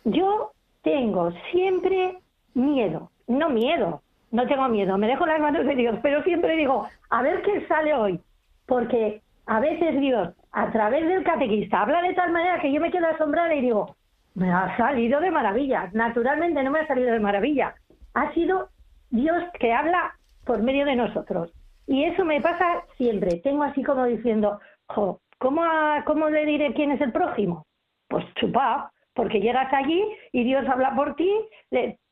yo 0.04 0.52
tengo 0.82 1.30
siempre 1.50 2.18
miedo, 2.54 3.10
no 3.26 3.50
miedo, 3.50 4.02
no 4.30 4.46
tengo 4.46 4.68
miedo, 4.68 4.96
me 4.98 5.08
dejo 5.08 5.26
las 5.26 5.40
manos 5.40 5.66
de 5.66 5.74
Dios, 5.74 5.98
pero 6.02 6.22
siempre 6.22 6.56
digo, 6.56 6.86
a 7.10 7.22
ver 7.22 7.42
qué 7.42 7.66
sale 7.66 7.94
hoy, 7.94 8.20
porque 8.66 9.22
a 9.46 9.60
veces 9.60 10.00
Dios, 10.00 10.30
a 10.52 10.70
través 10.70 11.06
del 11.06 11.24
catequista, 11.24 11.82
habla 11.82 12.02
de 12.02 12.14
tal 12.14 12.32
manera 12.32 12.60
que 12.60 12.72
yo 12.72 12.80
me 12.80 12.90
quedo 12.90 13.06
asombrada 13.08 13.54
y 13.54 13.60
digo, 13.60 13.96
me 14.34 14.50
ha 14.50 14.76
salido 14.76 15.20
de 15.20 15.30
maravilla, 15.30 15.90
naturalmente 15.92 16.62
no 16.62 16.70
me 16.70 16.80
ha 16.80 16.86
salido 16.86 17.12
de 17.12 17.20
maravilla, 17.20 17.74
ha 18.14 18.32
sido 18.32 18.68
Dios 19.10 19.42
que 19.58 19.72
habla 19.72 20.14
por 20.44 20.62
medio 20.62 20.86
de 20.86 20.96
nosotros. 20.96 21.52
Y 21.86 22.04
eso 22.04 22.24
me 22.24 22.40
pasa 22.40 22.84
siempre. 22.96 23.36
Tengo 23.38 23.64
así 23.64 23.82
como 23.82 24.04
diciendo, 24.04 24.60
¿cómo, 24.86 25.20
¿cómo 25.38 26.30
le 26.30 26.46
diré 26.46 26.72
quién 26.74 26.92
es 26.92 27.00
el 27.00 27.12
prójimo? 27.12 27.66
Pues 28.08 28.24
chupá, 28.36 28.90
porque 29.14 29.40
llegas 29.40 29.72
allí 29.72 30.02
y 30.32 30.44
Dios 30.44 30.66
habla 30.68 30.94
por 30.94 31.14
ti 31.16 31.30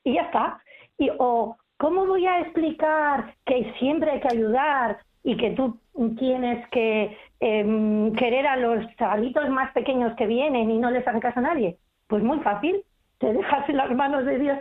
y 0.05 0.15
ya 0.15 0.23
está. 0.23 0.63
Y, 0.99 1.11
o, 1.19 1.57
¿cómo 1.79 2.07
voy 2.07 2.27
a 2.27 2.41
explicar 2.41 3.35
que 3.47 3.73
siempre 3.79 4.11
hay 4.11 4.21
que 4.21 4.37
ayudar 4.37 4.99
y 5.23 5.37
que 5.37 5.51
tú 5.51 5.79
tienes 6.19 6.67
que 6.69 7.17
em, 7.41 8.13
querer 8.15 8.47
a 8.47 8.57
los 8.57 8.85
chavalitos 8.97 9.49
más 9.51 9.73
pequeños 9.73 10.15
que 10.17 10.27
vienen 10.27 10.71
y 10.71 10.79
no 10.79 10.91
les 10.91 11.07
hace 11.07 11.21
caso 11.21 11.41
a 11.41 11.43
nadie? 11.43 11.77
Pues 12.07 12.23
muy 12.23 12.41
fácil, 12.41 12.83
te 13.19 13.33
dejas 13.33 13.69
en 13.69 13.77
las 13.77 13.91
manos 13.93 14.25
de 14.25 14.39
Dios. 14.39 14.59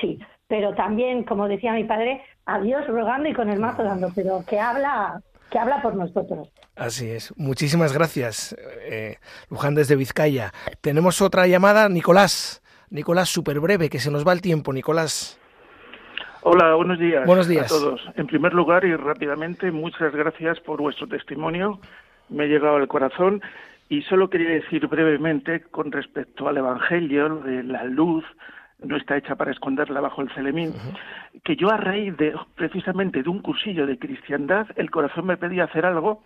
Sí, 0.00 0.18
pero 0.46 0.74
también, 0.74 1.24
como 1.24 1.48
decía 1.48 1.72
mi 1.72 1.84
padre, 1.84 2.22
a 2.46 2.60
Dios 2.60 2.86
rogando 2.86 3.28
y 3.28 3.34
con 3.34 3.50
el 3.50 3.60
mazo 3.60 3.82
dando, 3.82 4.10
pero 4.14 4.44
que 4.46 4.58
habla, 4.58 5.20
que 5.50 5.58
habla 5.58 5.82
por 5.82 5.94
nosotros. 5.94 6.50
Así 6.74 7.10
es. 7.10 7.36
Muchísimas 7.36 7.92
gracias, 7.92 8.56
eh, 8.82 9.16
Luján 9.50 9.74
desde 9.74 9.96
Vizcaya. 9.96 10.52
Tenemos 10.80 11.20
otra 11.20 11.46
llamada, 11.46 11.88
Nicolás. 11.88 12.62
Nicolás, 12.90 13.28
súper 13.28 13.60
breve, 13.60 13.88
que 13.88 13.98
se 13.98 14.10
nos 14.10 14.26
va 14.26 14.32
el 14.32 14.40
tiempo, 14.40 14.72
Nicolás. 14.72 15.38
Hola, 16.42 16.74
buenos 16.74 16.98
días. 16.98 17.26
Buenos 17.26 17.48
días 17.48 17.66
a 17.66 17.68
todos. 17.68 18.00
En 18.16 18.26
primer 18.26 18.54
lugar 18.54 18.84
y 18.84 18.94
rápidamente, 18.94 19.70
muchas 19.70 20.14
gracias 20.14 20.60
por 20.60 20.80
vuestro 20.80 21.06
testimonio. 21.06 21.80
Me 22.28 22.44
ha 22.44 22.46
llegado 22.46 22.76
al 22.76 22.88
corazón 22.88 23.42
y 23.88 24.02
solo 24.02 24.30
quería 24.30 24.50
decir 24.50 24.86
brevemente 24.86 25.62
con 25.62 25.90
respecto 25.92 26.48
al 26.48 26.58
Evangelio, 26.58 27.36
de 27.40 27.62
la 27.62 27.84
luz, 27.84 28.24
no 28.82 28.96
está 28.96 29.16
hecha 29.16 29.34
para 29.34 29.50
esconderla 29.50 30.00
bajo 30.00 30.22
el 30.22 30.30
celemín, 30.30 30.72
que 31.44 31.56
yo 31.56 31.70
a 31.70 31.76
raíz 31.76 32.16
de 32.16 32.34
precisamente 32.54 33.22
de 33.22 33.28
un 33.28 33.40
cursillo 33.40 33.86
de 33.86 33.98
cristiandad, 33.98 34.68
el 34.76 34.90
corazón 34.90 35.26
me 35.26 35.36
pedía 35.36 35.64
hacer 35.64 35.84
algo 35.84 36.22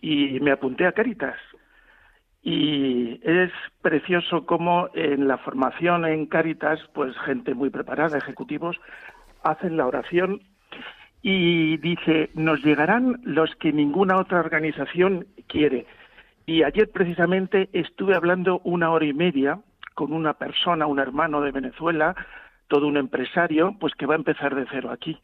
y 0.00 0.40
me 0.40 0.50
apunté 0.50 0.86
a 0.86 0.92
Caritas. 0.92 1.36
Y 2.42 3.20
es 3.22 3.52
precioso 3.82 4.46
cómo 4.46 4.88
en 4.94 5.28
la 5.28 5.38
formación 5.38 6.04
en 6.04 6.26
Caritas, 6.26 6.80
pues 6.92 7.16
gente 7.18 7.54
muy 7.54 7.70
preparada, 7.70 8.18
ejecutivos, 8.18 8.76
hacen 9.44 9.76
la 9.76 9.86
oración 9.86 10.40
y 11.22 11.76
dice, 11.76 12.30
nos 12.34 12.64
llegarán 12.64 13.20
los 13.22 13.54
que 13.56 13.72
ninguna 13.72 14.18
otra 14.18 14.40
organización 14.40 15.26
quiere. 15.46 15.86
Y 16.44 16.64
ayer 16.64 16.90
precisamente 16.90 17.68
estuve 17.72 18.16
hablando 18.16 18.60
una 18.64 18.90
hora 18.90 19.04
y 19.04 19.14
media 19.14 19.60
con 19.94 20.12
una 20.12 20.34
persona, 20.34 20.86
un 20.86 20.98
hermano 20.98 21.40
de 21.42 21.52
Venezuela, 21.52 22.16
todo 22.66 22.88
un 22.88 22.96
empresario, 22.96 23.76
pues 23.78 23.94
que 23.94 24.06
va 24.06 24.14
a 24.14 24.18
empezar 24.18 24.54
de 24.56 24.66
cero 24.70 24.90
aquí. 24.90 25.20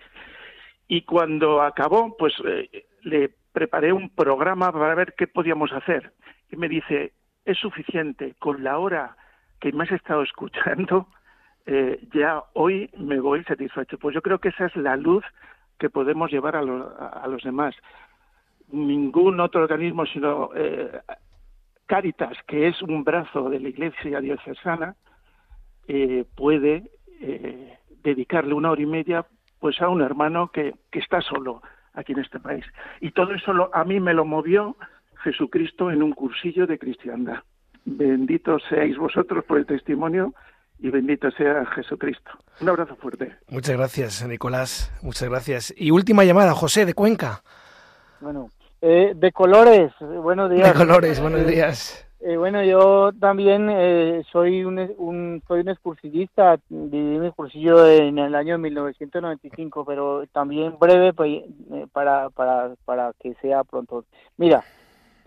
Y 0.86 1.02
cuando 1.02 1.62
acabó, 1.62 2.16
pues 2.16 2.34
eh, 2.46 2.86
le 3.02 3.30
preparé 3.58 3.92
un 3.92 4.08
programa 4.08 4.70
para 4.70 4.94
ver 4.94 5.14
qué 5.18 5.26
podíamos 5.26 5.72
hacer. 5.72 6.12
Y 6.48 6.56
me 6.56 6.68
dice, 6.68 7.12
es 7.44 7.58
suficiente, 7.58 8.36
con 8.38 8.62
la 8.62 8.78
hora 8.78 9.16
que 9.58 9.72
me 9.72 9.82
has 9.82 9.90
estado 9.90 10.22
escuchando, 10.22 11.08
eh, 11.66 11.98
ya 12.14 12.44
hoy 12.54 12.88
me 12.96 13.18
voy 13.18 13.42
satisfecho. 13.42 13.98
Pues 13.98 14.14
yo 14.14 14.22
creo 14.22 14.38
que 14.38 14.50
esa 14.50 14.66
es 14.66 14.76
la 14.76 14.96
luz 14.96 15.24
que 15.76 15.90
podemos 15.90 16.30
llevar 16.30 16.54
a, 16.54 16.60
a 16.60 17.26
los 17.26 17.42
demás. 17.42 17.74
Ningún 18.70 19.40
otro 19.40 19.62
organismo, 19.62 20.06
sino 20.06 20.50
eh, 20.54 21.00
Caritas, 21.86 22.38
que 22.46 22.68
es 22.68 22.80
un 22.80 23.02
brazo 23.02 23.50
de 23.50 23.58
la 23.58 23.70
Iglesia 23.70 24.20
diocesana, 24.20 24.94
eh, 25.88 26.24
puede 26.36 26.92
eh, 27.20 27.76
dedicarle 28.04 28.54
una 28.54 28.70
hora 28.70 28.82
y 28.82 28.86
media 28.86 29.26
pues 29.58 29.82
a 29.82 29.88
un 29.88 30.00
hermano 30.00 30.52
que, 30.52 30.74
que, 30.92 31.00
está 31.00 31.20
solo 31.20 31.60
aquí 31.98 32.12
en 32.12 32.20
este 32.20 32.40
país. 32.40 32.64
Y 33.00 33.10
todo 33.10 33.34
eso 33.34 33.70
a 33.72 33.84
mí 33.84 34.00
me 34.00 34.14
lo 34.14 34.24
movió 34.24 34.76
Jesucristo 35.22 35.90
en 35.90 36.02
un 36.02 36.12
cursillo 36.12 36.66
de 36.66 36.78
cristiandad. 36.78 37.42
Bendito 37.84 38.58
seáis 38.68 38.96
vosotros 38.96 39.44
por 39.44 39.58
el 39.58 39.66
testimonio 39.66 40.34
y 40.78 40.90
bendito 40.90 41.30
sea 41.32 41.66
Jesucristo. 41.66 42.30
Un 42.60 42.68
abrazo 42.68 42.96
fuerte. 42.96 43.36
Muchas 43.48 43.76
gracias, 43.76 44.26
Nicolás. 44.26 44.92
Muchas 45.02 45.28
gracias. 45.28 45.74
Y 45.76 45.90
última 45.90 46.24
llamada, 46.24 46.54
José 46.54 46.86
de 46.86 46.94
Cuenca. 46.94 47.42
Bueno, 48.20 48.50
eh, 48.80 49.12
de 49.14 49.32
colores, 49.32 49.92
buenos 50.00 50.50
días. 50.50 50.72
De 50.72 50.78
colores, 50.78 51.20
buenos 51.20 51.46
días. 51.46 52.07
Eh, 52.20 52.36
bueno, 52.36 52.64
yo 52.64 53.12
también 53.12 53.68
eh, 53.70 54.24
soy 54.32 54.64
un, 54.64 54.78
un, 54.98 55.42
soy 55.46 55.60
un 55.60 55.68
excursillista, 55.68 56.58
viví 56.68 57.18
mi 57.18 57.30
cursillo 57.30 57.86
en 57.86 58.18
el 58.18 58.34
año 58.34 58.58
1995, 58.58 59.84
pero 59.84 60.26
también 60.32 60.76
breve 60.80 61.12
pues, 61.12 61.44
eh, 61.72 61.86
para, 61.92 62.28
para, 62.30 62.74
para 62.84 63.12
que 63.20 63.34
sea 63.34 63.62
pronto. 63.62 64.04
Mira, 64.36 64.64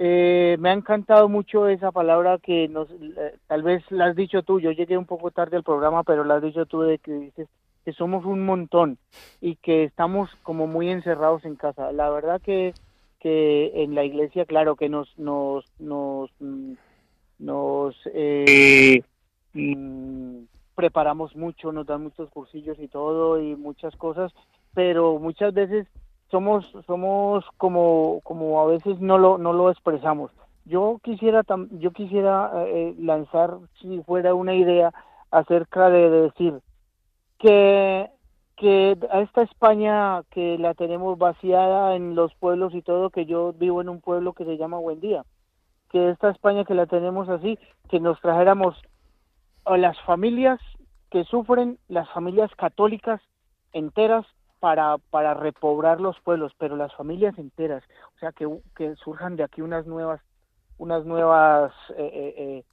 eh, 0.03 0.57
me 0.59 0.69
ha 0.69 0.73
encantado 0.73 1.29
mucho 1.29 1.67
esa 1.67 1.91
palabra 1.91 2.39
que 2.39 2.67
nos, 2.67 2.89
eh, 2.89 3.35
tal 3.45 3.61
vez 3.61 3.83
la 3.91 4.05
has 4.05 4.15
dicho 4.15 4.41
tú, 4.41 4.59
yo 4.59 4.71
llegué 4.71 4.97
un 4.97 5.05
poco 5.05 5.29
tarde 5.29 5.57
al 5.57 5.63
programa, 5.63 6.03
pero 6.03 6.23
la 6.23 6.35
has 6.35 6.41
dicho 6.41 6.65
tú 6.65 6.81
de 6.81 6.97
que 6.97 7.11
dices 7.11 7.47
que 7.85 7.93
somos 7.93 8.25
un 8.25 8.43
montón 8.43 8.97
y 9.41 9.57
que 9.57 9.83
estamos 9.83 10.29
como 10.43 10.65
muy 10.65 10.89
encerrados 10.89 11.45
en 11.45 11.55
casa. 11.55 11.91
La 11.91 12.09
verdad 12.09 12.41
que 12.41 12.73
que 13.22 13.84
en 13.84 13.93
la 13.95 14.03
iglesia, 14.03 14.45
claro, 14.45 14.76
que 14.76 14.89
nos 14.89 15.07
nos 15.17 15.63
nos 15.80 16.32
mm, 16.39 16.74
nos 17.39 17.95
eh, 18.13 19.03
mm, 19.53 20.43
preparamos 20.76 21.36
mucho, 21.36 21.72
nos 21.72 21.86
dan 21.86 22.03
muchos 22.03 22.30
cursillos 22.30 22.80
y 22.80 22.88
todo 22.88 23.39
y 23.39 23.55
muchas 23.55 23.95
cosas, 23.95 24.34
pero 24.74 25.19
muchas 25.19 25.53
veces 25.53 25.88
somos 26.32 26.65
somos 26.88 27.45
como 27.57 28.22
como 28.24 28.61
a 28.61 28.65
veces 28.65 28.99
no 28.99 29.17
lo 29.17 29.38
no 29.38 29.53
lo 29.53 29.69
expresamos. 29.69 30.32
Yo 30.65 30.99
quisiera 31.03 31.43
yo 31.72 31.91
quisiera 31.91 32.51
eh, 32.65 32.95
lanzar 32.97 33.57
si 33.82 34.01
fuera 34.03 34.34
una 34.34 34.55
idea 34.55 34.91
acerca 35.30 35.89
de 35.89 36.09
decir 36.09 36.59
que 37.38 38.09
que 38.58 38.97
a 39.12 39.22
esta 39.22 39.41
España 39.41 40.22
que 40.30 40.58
la 40.58 40.74
tenemos 40.74 41.18
vaciada 41.18 41.95
en 41.95 42.16
los 42.16 42.34
pueblos 42.36 42.74
y 42.76 42.82
todo, 42.82 43.10
que 43.10 43.26
yo 43.26 43.54
vivo 43.54 43.82
en 43.82 43.89
un 43.89 44.02
pueblo 44.02 44.34
que 44.34 44.45
se 44.45 44.58
llama 44.58 44.78
Buendía, 44.78 45.24
que 45.89 46.10
esta 46.10 46.30
España 46.30 46.64
que 46.64 46.76
la 46.76 46.86
tenemos 46.86 47.28
así, 47.30 47.58
que 47.89 47.99
nos 47.99 48.20
trajéramos 48.22 48.76
a 49.66 49.78
las 49.78 49.99
familias 50.02 50.60
que 51.10 51.24
sufren, 51.26 51.78
las 51.88 52.10
familias 52.12 52.49
católicas 52.56 53.22
enteras 53.74 54.26
para, 54.60 54.97
para 55.10 55.34
repoblar 55.34 55.99
los 55.99 56.20
pueblos, 56.22 56.54
pero 56.58 56.76
las 56.76 56.93
familias 56.95 57.38
enteras, 57.38 57.84
o 58.16 58.20
sea, 58.20 58.32
que, 58.32 58.47
que 58.76 58.95
surjan 58.95 59.36
de 59.36 59.43
aquí 59.43 59.62
unas 59.62 59.88
nuevas, 59.88 60.22
unas 60.78 61.06
nuevas 61.06 61.74
eh, 61.97 62.36
eh, 62.38 62.64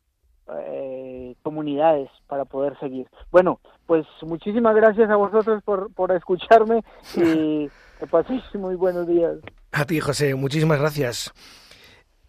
eh 0.67 1.35
comunidades 1.43 2.11
para 2.27 2.45
poder 2.45 2.79
seguir. 2.79 3.07
Bueno, 3.31 3.61
pues 3.87 4.07
muchísimas 4.23 4.75
gracias 4.75 5.11
a 5.11 5.17
vosotros 5.17 5.63
por, 5.65 5.93
por 5.93 6.13
escucharme 6.13 6.83
y 7.17 7.69
que 7.99 8.07
paséis 8.11 8.43
muy 8.55 8.75
buenos 8.75 9.07
días. 9.07 9.37
A 9.73 9.85
ti, 9.85 10.01
José, 10.01 10.35
muchísimas 10.35 10.79
gracias. 10.79 11.33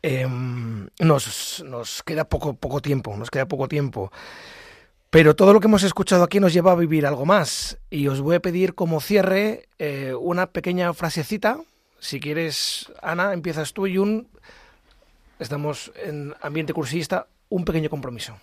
Em, 0.01 0.87
nos, 0.99 1.63
nos 1.65 2.03
queda 2.03 2.25
poco, 2.25 2.53
poco 2.53 2.81
tiempo, 2.81 3.15
nos 3.17 3.29
queda 3.29 3.45
poco 3.45 3.67
tiempo. 3.67 4.11
Pero 5.09 5.35
todo 5.35 5.53
lo 5.53 5.59
que 5.59 5.67
hemos 5.67 5.83
escuchado 5.83 6.23
aquí 6.23 6.39
nos 6.39 6.53
lleva 6.53 6.71
a 6.71 6.75
vivir 6.75 7.05
algo 7.05 7.25
más. 7.25 7.79
Y 7.89 8.07
os 8.07 8.21
voy 8.21 8.35
a 8.35 8.39
pedir 8.39 8.75
como 8.75 9.01
cierre 9.01 9.67
eh, 9.79 10.13
una 10.13 10.47
pequeña 10.47 10.93
frasecita. 10.93 11.59
Si 11.99 12.19
quieres, 12.19 12.91
Ana, 13.01 13.33
empiezas 13.33 13.73
tú 13.73 13.87
y 13.87 13.97
un... 13.97 14.27
Estamos 15.39 15.91
en 15.95 16.35
ambiente 16.41 16.73
cursista, 16.73 17.27
un 17.49 17.65
pequeño 17.65 17.89
compromiso. 17.89 18.37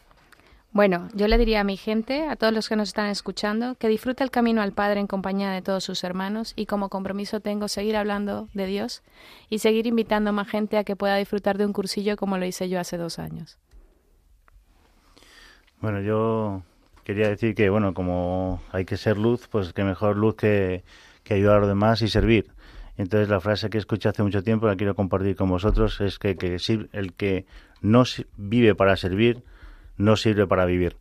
Bueno, 0.72 1.08
yo 1.14 1.26
le 1.26 1.38
diría 1.38 1.60
a 1.60 1.64
mi 1.64 1.78
gente, 1.78 2.26
a 2.28 2.36
todos 2.36 2.52
los 2.52 2.68
que 2.68 2.76
nos 2.76 2.88
están 2.88 3.08
escuchando, 3.08 3.76
que 3.76 3.88
disfrute 3.88 4.22
el 4.22 4.30
camino 4.30 4.60
al 4.60 4.72
Padre 4.72 5.00
en 5.00 5.06
compañía 5.06 5.50
de 5.50 5.62
todos 5.62 5.84
sus 5.84 6.04
hermanos 6.04 6.52
y 6.54 6.66
como 6.66 6.90
compromiso 6.90 7.40
tengo 7.40 7.68
seguir 7.68 7.96
hablando 7.96 8.48
de 8.52 8.66
Dios 8.66 9.02
y 9.48 9.60
seguir 9.60 9.86
invitando 9.86 10.30
a 10.30 10.32
más 10.34 10.48
gente 10.48 10.76
a 10.76 10.84
que 10.84 10.94
pueda 10.94 11.16
disfrutar 11.16 11.56
de 11.56 11.64
un 11.64 11.72
cursillo 11.72 12.16
como 12.16 12.36
lo 12.36 12.44
hice 12.44 12.68
yo 12.68 12.78
hace 12.78 12.98
dos 12.98 13.18
años. 13.18 13.58
Bueno, 15.80 16.02
yo 16.02 16.62
quería 17.04 17.28
decir 17.28 17.54
que, 17.54 17.70
bueno, 17.70 17.94
como 17.94 18.60
hay 18.70 18.84
que 18.84 18.98
ser 18.98 19.16
luz, 19.16 19.48
pues 19.48 19.72
que 19.72 19.84
mejor 19.84 20.16
luz 20.16 20.34
que, 20.34 20.84
que 21.22 21.34
ayudar 21.34 21.56
a 21.56 21.60
los 21.60 21.68
demás 21.68 22.02
y 22.02 22.08
servir. 22.08 22.52
Entonces 22.96 23.28
la 23.28 23.40
frase 23.40 23.68
que 23.70 23.78
escuché 23.78 24.08
hace 24.08 24.22
mucho 24.22 24.42
tiempo, 24.42 24.66
la 24.66 24.76
quiero 24.76 24.94
compartir 24.94 25.36
con 25.36 25.50
vosotros, 25.50 26.00
es 26.00 26.18
que, 26.18 26.36
que 26.36 26.56
el 26.92 27.12
que 27.12 27.46
no 27.80 28.04
vive 28.36 28.74
para 28.74 28.96
servir, 28.96 29.42
no 29.96 30.16
sirve 30.16 30.46
para 30.46 30.64
vivir. 30.64 30.96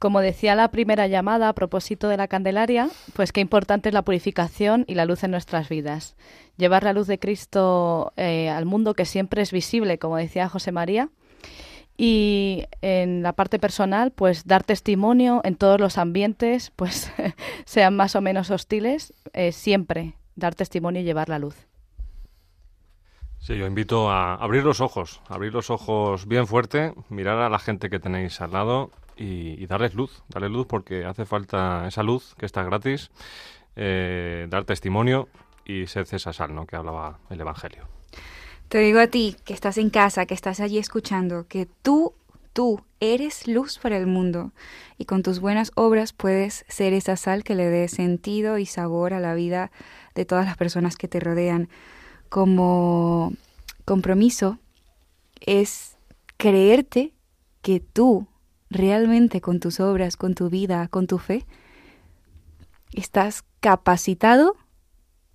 Como 0.00 0.22
decía 0.22 0.54
la 0.54 0.70
primera 0.70 1.08
llamada 1.08 1.50
a 1.50 1.52
propósito 1.52 2.08
de 2.08 2.16
la 2.16 2.26
Candelaria, 2.26 2.88
pues 3.14 3.32
qué 3.32 3.42
importante 3.42 3.90
es 3.90 3.92
la 3.92 4.00
purificación 4.00 4.86
y 4.88 4.94
la 4.94 5.04
luz 5.04 5.24
en 5.24 5.30
nuestras 5.30 5.68
vidas. 5.68 6.16
Llevar 6.56 6.84
la 6.84 6.94
luz 6.94 7.06
de 7.06 7.18
Cristo 7.18 8.14
eh, 8.16 8.48
al 8.48 8.64
mundo 8.64 8.94
que 8.94 9.04
siempre 9.04 9.42
es 9.42 9.52
visible, 9.52 9.98
como 9.98 10.16
decía 10.16 10.48
José 10.48 10.72
María. 10.72 11.10
Y 11.96 12.64
en 12.80 13.22
la 13.22 13.34
parte 13.34 13.58
personal, 13.58 14.10
pues 14.10 14.46
dar 14.46 14.64
testimonio 14.64 15.40
en 15.44 15.56
todos 15.56 15.78
los 15.80 15.98
ambientes, 15.98 16.70
pues 16.76 17.12
sean 17.64 17.96
más 17.96 18.16
o 18.16 18.20
menos 18.20 18.50
hostiles, 18.50 19.12
eh, 19.32 19.52
siempre 19.52 20.14
dar 20.36 20.54
testimonio 20.54 21.02
y 21.02 21.04
llevar 21.04 21.28
la 21.28 21.38
luz. 21.38 21.66
Sí, 23.38 23.56
yo 23.56 23.66
invito 23.66 24.10
a 24.10 24.34
abrir 24.34 24.64
los 24.64 24.80
ojos, 24.82 25.22
abrir 25.28 25.52
los 25.54 25.70
ojos 25.70 26.26
bien 26.26 26.46
fuerte, 26.46 26.92
mirar 27.08 27.38
a 27.38 27.48
la 27.48 27.58
gente 27.58 27.88
que 27.88 27.98
tenéis 27.98 28.40
al 28.42 28.52
lado 28.52 28.90
y, 29.16 29.66
darles 29.66 29.94
luz, 29.94 30.22
darles 30.28 30.50
luz 30.50 30.66
porque 30.66 31.04
hace 31.04 31.24
falta 31.24 31.86
esa 31.86 32.02
luz 32.02 32.34
que 32.36 32.46
está 32.46 32.62
gratis, 32.64 33.10
eh, 33.76 34.46
dar 34.50 34.64
testimonio 34.64 35.28
y 35.64 35.86
ser 35.86 36.06
esa 36.10 36.32
sal, 36.32 36.54
¿no? 36.54 36.66
Que 36.66 36.76
hablaba 36.76 37.18
el 37.30 37.40
Evangelio. 37.40 37.99
Te 38.70 38.78
digo 38.78 39.00
a 39.00 39.08
ti, 39.08 39.34
que 39.44 39.52
estás 39.52 39.78
en 39.78 39.90
casa, 39.90 40.26
que 40.26 40.34
estás 40.34 40.60
allí 40.60 40.78
escuchando, 40.78 41.44
que 41.48 41.66
tú, 41.66 42.14
tú 42.52 42.84
eres 43.00 43.48
luz 43.48 43.80
para 43.80 43.96
el 43.96 44.06
mundo 44.06 44.52
y 44.96 45.06
con 45.06 45.24
tus 45.24 45.40
buenas 45.40 45.72
obras 45.74 46.12
puedes 46.12 46.64
ser 46.68 46.92
esa 46.92 47.16
sal 47.16 47.42
que 47.42 47.56
le 47.56 47.68
dé 47.68 47.88
sentido 47.88 48.58
y 48.58 48.66
sabor 48.66 49.12
a 49.12 49.18
la 49.18 49.34
vida 49.34 49.72
de 50.14 50.24
todas 50.24 50.46
las 50.46 50.56
personas 50.56 50.94
que 50.94 51.08
te 51.08 51.18
rodean. 51.18 51.68
Como 52.28 53.32
compromiso 53.84 54.60
es 55.40 55.96
creerte 56.36 57.12
que 57.62 57.80
tú 57.80 58.28
realmente 58.70 59.40
con 59.40 59.58
tus 59.58 59.80
obras, 59.80 60.16
con 60.16 60.36
tu 60.36 60.48
vida, 60.48 60.86
con 60.86 61.08
tu 61.08 61.18
fe, 61.18 61.44
estás 62.92 63.42
capacitado 63.58 64.54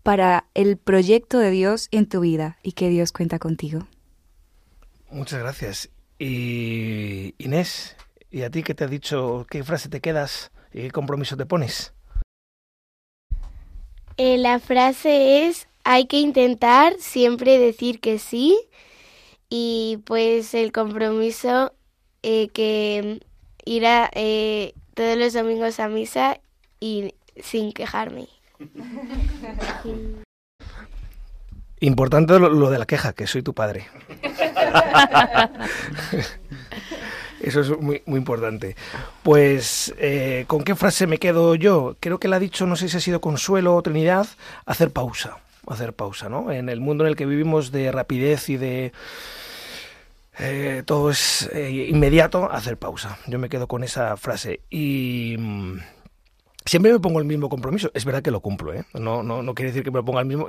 para 0.06 0.46
el 0.54 0.78
proyecto 0.78 1.40
de 1.40 1.50
Dios 1.50 1.88
en 1.90 2.08
tu 2.08 2.20
vida 2.20 2.60
y 2.62 2.74
que 2.74 2.90
Dios 2.90 3.12
cuenta 3.12 3.40
contigo. 3.40 3.88
Muchas 5.10 5.40
gracias. 5.40 5.90
Y 6.20 7.34
Inés, 7.40 7.98
¿y 8.30 8.44
a 8.44 8.52
ti 8.52 8.62
qué 8.62 8.76
te 8.76 8.84
ha 8.84 8.88
dicho? 8.88 9.48
¿Qué 9.50 9.64
frase 9.64 9.90
te 9.90 10.02
quedas 10.02 10.52
y 10.72 10.82
qué 10.82 10.92
compromiso 10.92 11.36
te 11.38 11.48
pones? 11.48 11.96
Eh, 14.18 14.38
la 14.38 14.60
frase 14.60 15.48
es 15.48 15.68
hay 15.84 16.06
que 16.06 16.20
intentar 16.20 16.94
siempre 17.00 17.58
decir 17.58 18.00
que 18.00 18.20
sí 18.20 18.56
y 19.50 20.04
pues 20.06 20.54
el 20.54 20.72
compromiso 20.72 21.74
eh, 22.22 22.50
que 22.50 23.22
ir 23.66 23.88
a, 23.88 24.12
eh, 24.14 24.76
todos 24.94 25.18
los 25.18 25.34
domingos 25.34 25.80
a 25.80 25.88
misa 25.88 26.40
y 26.80 27.16
sin 27.42 27.74
quejarme. 27.74 28.28
Importante 31.80 32.40
lo, 32.40 32.70
de 32.70 32.80
la 32.80 32.86
queja, 32.86 33.14
que 33.14 33.28
soy 33.28 33.44
tu 33.44 33.54
padre. 33.54 33.88
Eso 37.42 37.62
es 37.62 37.70
muy, 37.80 38.02
muy 38.06 38.18
importante. 38.18 38.76
Pues, 39.22 39.94
eh, 39.98 40.46
¿con 40.48 40.64
qué 40.64 40.74
frase 40.76 41.06
me 41.06 41.20
quedo 41.20 41.54
yo? 41.56 41.96
Creo 42.00 42.20
que 42.20 42.28
la 42.28 42.38
ha 42.38 42.40
dicho, 42.40 42.66
no 42.66 42.76
sé 42.76 42.90
si 42.90 42.98
ha 42.98 43.02
sido 43.02 43.22
Consuelo 43.22 43.76
o 43.76 43.82
Trinidad, 43.84 44.28
hacer 44.66 44.92
pausa 44.92 45.38
hacer 45.68 45.94
pausa, 45.94 46.30
¿no? 46.30 46.52
En 46.52 46.70
el 46.70 46.80
mundo 46.80 47.04
en 47.04 47.10
el 47.10 47.16
que 47.16 47.26
vivimos 47.26 47.72
de 47.72 47.92
rapidez 47.92 48.50
y 48.50 48.58
de 48.58 48.92
eh, 50.38 50.84
todo 50.86 51.10
es 51.10 51.50
eh, 51.54 51.88
inmediato, 51.90 52.52
hacer 52.52 52.78
pausa. 52.78 53.18
Yo 53.28 53.40
me 53.40 53.50
quedo 53.50 53.68
con 53.68 53.84
esa 53.84 54.18
frase 54.18 54.62
y 54.70 55.36
mm, 55.40 55.78
Siempre 56.68 56.92
me 56.92 57.00
pongo 57.00 57.20
el 57.20 57.26
mismo 57.26 57.48
compromiso. 57.48 57.92
Es 57.94 58.06
verdad 58.06 58.24
que 58.24 58.32
lo 58.32 58.40
cumplo, 58.40 58.74
¿eh? 58.74 58.86
No, 58.96 59.22
no, 59.22 59.44
no 59.44 59.54
quiere 59.54 59.70
decir 59.70 59.84
que 59.84 59.92
me 59.92 60.02
ponga 60.02 60.22
el 60.22 60.26
mismo, 60.26 60.48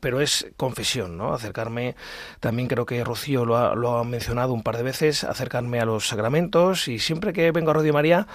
pero 0.00 0.22
es 0.22 0.46
confesión, 0.56 1.18
¿no? 1.18 1.34
Acercarme, 1.34 1.96
también 2.40 2.66
creo 2.66 2.86
que 2.86 3.04
Rocío 3.04 3.44
lo 3.44 3.58
ha, 3.58 3.74
lo 3.74 3.98
ha 3.98 4.04
mencionado 4.04 4.54
un 4.54 4.62
par 4.62 4.78
de 4.78 4.82
veces, 4.84 5.22
acercarme 5.22 5.80
a 5.80 5.84
los 5.84 6.08
sacramentos 6.08 6.88
y 6.88 6.98
siempre 6.98 7.34
que 7.34 7.52
vengo 7.52 7.72
a 7.72 7.74
Radio 7.74 7.92
María, 7.92 8.26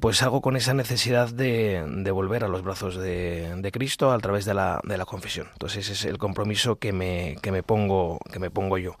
pues 0.00 0.22
hago 0.22 0.42
con 0.42 0.54
esa 0.54 0.74
necesidad 0.74 1.30
de, 1.30 1.82
de 1.86 2.10
volver 2.10 2.44
a 2.44 2.48
los 2.48 2.62
brazos 2.62 2.96
de, 2.96 3.54
de, 3.56 3.72
Cristo 3.72 4.12
a 4.12 4.18
través 4.18 4.44
de 4.44 4.52
la, 4.52 4.82
de 4.84 4.98
la 4.98 5.06
confesión. 5.06 5.48
Entonces 5.54 5.88
ese 5.88 5.94
es 5.94 6.04
el 6.04 6.18
compromiso 6.18 6.76
que 6.76 6.92
me, 6.92 7.38
que 7.40 7.52
me, 7.52 7.62
pongo, 7.62 8.18
que 8.30 8.38
me 8.38 8.50
pongo 8.50 8.76
yo. 8.76 8.98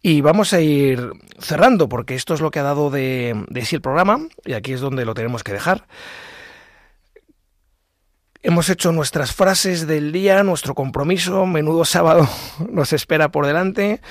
Y 0.00 0.22
vamos 0.22 0.54
a 0.54 0.62
ir 0.62 1.12
cerrando, 1.38 1.90
porque 1.90 2.14
esto 2.14 2.32
es 2.32 2.40
lo 2.40 2.50
que 2.50 2.60
ha 2.60 2.62
dado 2.62 2.88
de, 2.88 3.44
de 3.48 3.64
sí 3.66 3.76
el 3.76 3.82
programa, 3.82 4.28
y 4.46 4.54
aquí 4.54 4.72
es 4.72 4.80
donde 4.80 5.04
lo 5.04 5.12
tenemos 5.12 5.44
que 5.44 5.52
dejar. 5.52 5.86
Hemos 8.46 8.68
hecho 8.68 8.92
nuestras 8.92 9.32
frases 9.32 9.86
del 9.86 10.12
día, 10.12 10.42
nuestro 10.42 10.74
compromiso, 10.74 11.46
menudo 11.46 11.86
sábado 11.86 12.28
nos 12.70 12.92
espera 12.92 13.30
por 13.30 13.46
delante 13.46 14.02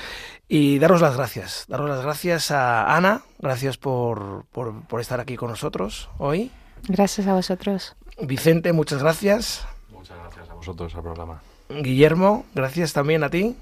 y 0.48 0.80
daros 0.80 1.00
las 1.00 1.16
gracias. 1.16 1.66
Daros 1.68 1.88
las 1.88 2.02
gracias 2.02 2.50
a 2.50 2.96
Ana, 2.96 3.22
gracias 3.38 3.76
por, 3.76 4.44
por, 4.46 4.82
por 4.88 5.00
estar 5.00 5.20
aquí 5.20 5.36
con 5.36 5.50
nosotros 5.50 6.10
hoy. 6.18 6.50
Gracias 6.88 7.28
a 7.28 7.34
vosotros. 7.34 7.94
Vicente, 8.20 8.72
muchas 8.72 9.00
gracias. 9.00 9.68
Muchas 9.92 10.18
gracias 10.18 10.50
a 10.50 10.54
vosotros 10.54 10.92
al 10.96 11.02
programa. 11.02 11.40
Guillermo, 11.68 12.44
gracias 12.56 12.92
también 12.92 13.22
a 13.22 13.30
ti. 13.30 13.54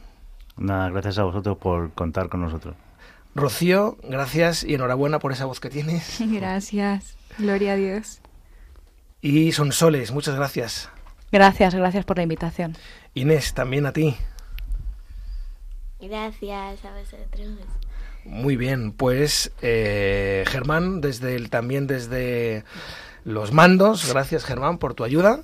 Nada, 0.56 0.88
gracias 0.88 1.18
a 1.18 1.24
vosotros 1.24 1.58
por 1.58 1.90
contar 1.90 2.30
con 2.30 2.40
nosotros. 2.40 2.74
Rocío, 3.34 3.98
gracias 4.04 4.64
y 4.64 4.72
enhorabuena 4.72 5.18
por 5.18 5.32
esa 5.32 5.44
voz 5.44 5.60
que 5.60 5.68
tienes. 5.68 6.16
Gracias. 6.30 7.18
Gloria 7.36 7.72
a 7.72 7.76
Dios. 7.76 8.21
Y 9.22 9.52
Sonsoles, 9.52 10.10
muchas 10.10 10.34
gracias. 10.34 10.90
Gracias, 11.30 11.74
gracias 11.74 12.04
por 12.04 12.16
la 12.16 12.24
invitación. 12.24 12.76
Inés, 13.14 13.54
también 13.54 13.86
a 13.86 13.92
ti. 13.92 14.16
Gracias 16.00 16.84
a 16.84 16.98
vosotros. 16.98 17.48
Muy 18.24 18.56
bien, 18.56 18.92
pues 18.92 19.52
eh, 19.62 20.44
Germán, 20.48 21.00
desde 21.00 21.36
el, 21.36 21.50
también 21.50 21.86
desde 21.86 22.64
los 23.24 23.52
mandos, 23.52 24.08
gracias 24.12 24.44
Germán 24.44 24.78
por 24.78 24.94
tu 24.94 25.04
ayuda. 25.04 25.40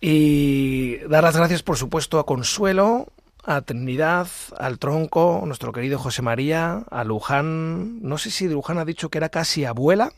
Y 0.00 0.96
dar 1.08 1.22
las 1.22 1.36
gracias, 1.36 1.62
por 1.62 1.76
supuesto, 1.76 2.18
a 2.18 2.26
Consuelo, 2.26 3.06
a 3.44 3.60
Trinidad, 3.62 4.26
al 4.58 4.80
Tronco, 4.80 5.44
nuestro 5.46 5.72
querido 5.72 6.00
José 6.00 6.22
María, 6.22 6.84
a 6.90 7.04
Luján. 7.04 8.02
No 8.02 8.18
sé 8.18 8.32
si 8.32 8.48
Luján 8.48 8.78
ha 8.78 8.84
dicho 8.84 9.08
que 9.08 9.18
era 9.18 9.28
casi 9.28 9.64
abuela. 9.64 10.12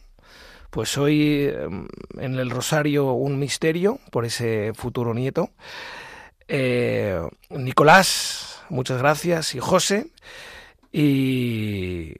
Pues 0.74 0.98
hoy 0.98 1.44
em, 1.44 1.86
en 2.18 2.34
el 2.34 2.50
Rosario 2.50 3.12
un 3.12 3.38
misterio 3.38 4.00
por 4.10 4.24
ese 4.24 4.72
futuro 4.74 5.14
nieto. 5.14 5.50
Eh, 6.48 7.16
Nicolás, 7.50 8.60
muchas 8.70 8.98
gracias. 8.98 9.54
Y 9.54 9.60
José. 9.60 10.08
Y 10.90 12.14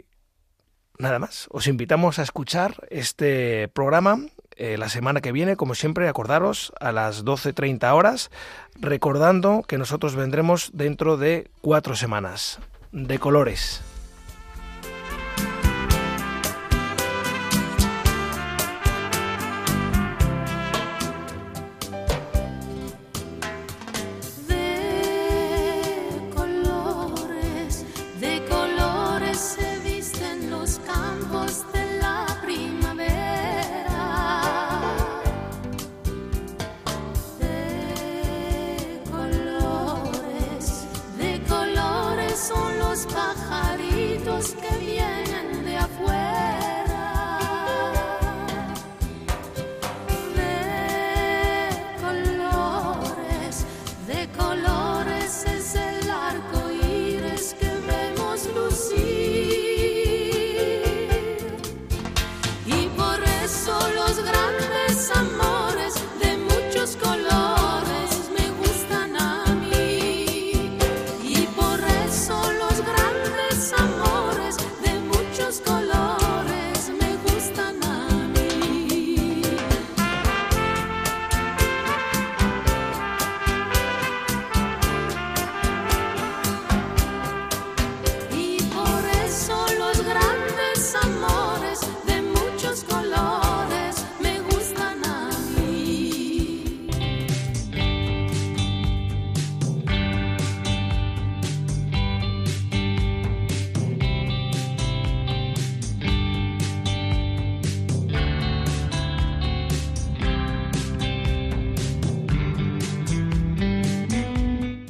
nada 0.98 1.18
más. 1.18 1.48
Os 1.50 1.66
invitamos 1.66 2.20
a 2.20 2.22
escuchar 2.22 2.86
este 2.90 3.66
programa 3.66 4.20
eh, 4.54 4.78
la 4.78 4.88
semana 4.88 5.20
que 5.20 5.32
viene, 5.32 5.56
como 5.56 5.74
siempre, 5.74 6.08
acordaros 6.08 6.72
a 6.78 6.92
las 6.92 7.24
12.30 7.24 7.92
horas, 7.92 8.30
recordando 8.76 9.64
que 9.66 9.78
nosotros 9.78 10.14
vendremos 10.14 10.70
dentro 10.72 11.16
de 11.16 11.50
cuatro 11.60 11.96
semanas, 11.96 12.60
de 12.92 13.18
colores. 13.18 13.82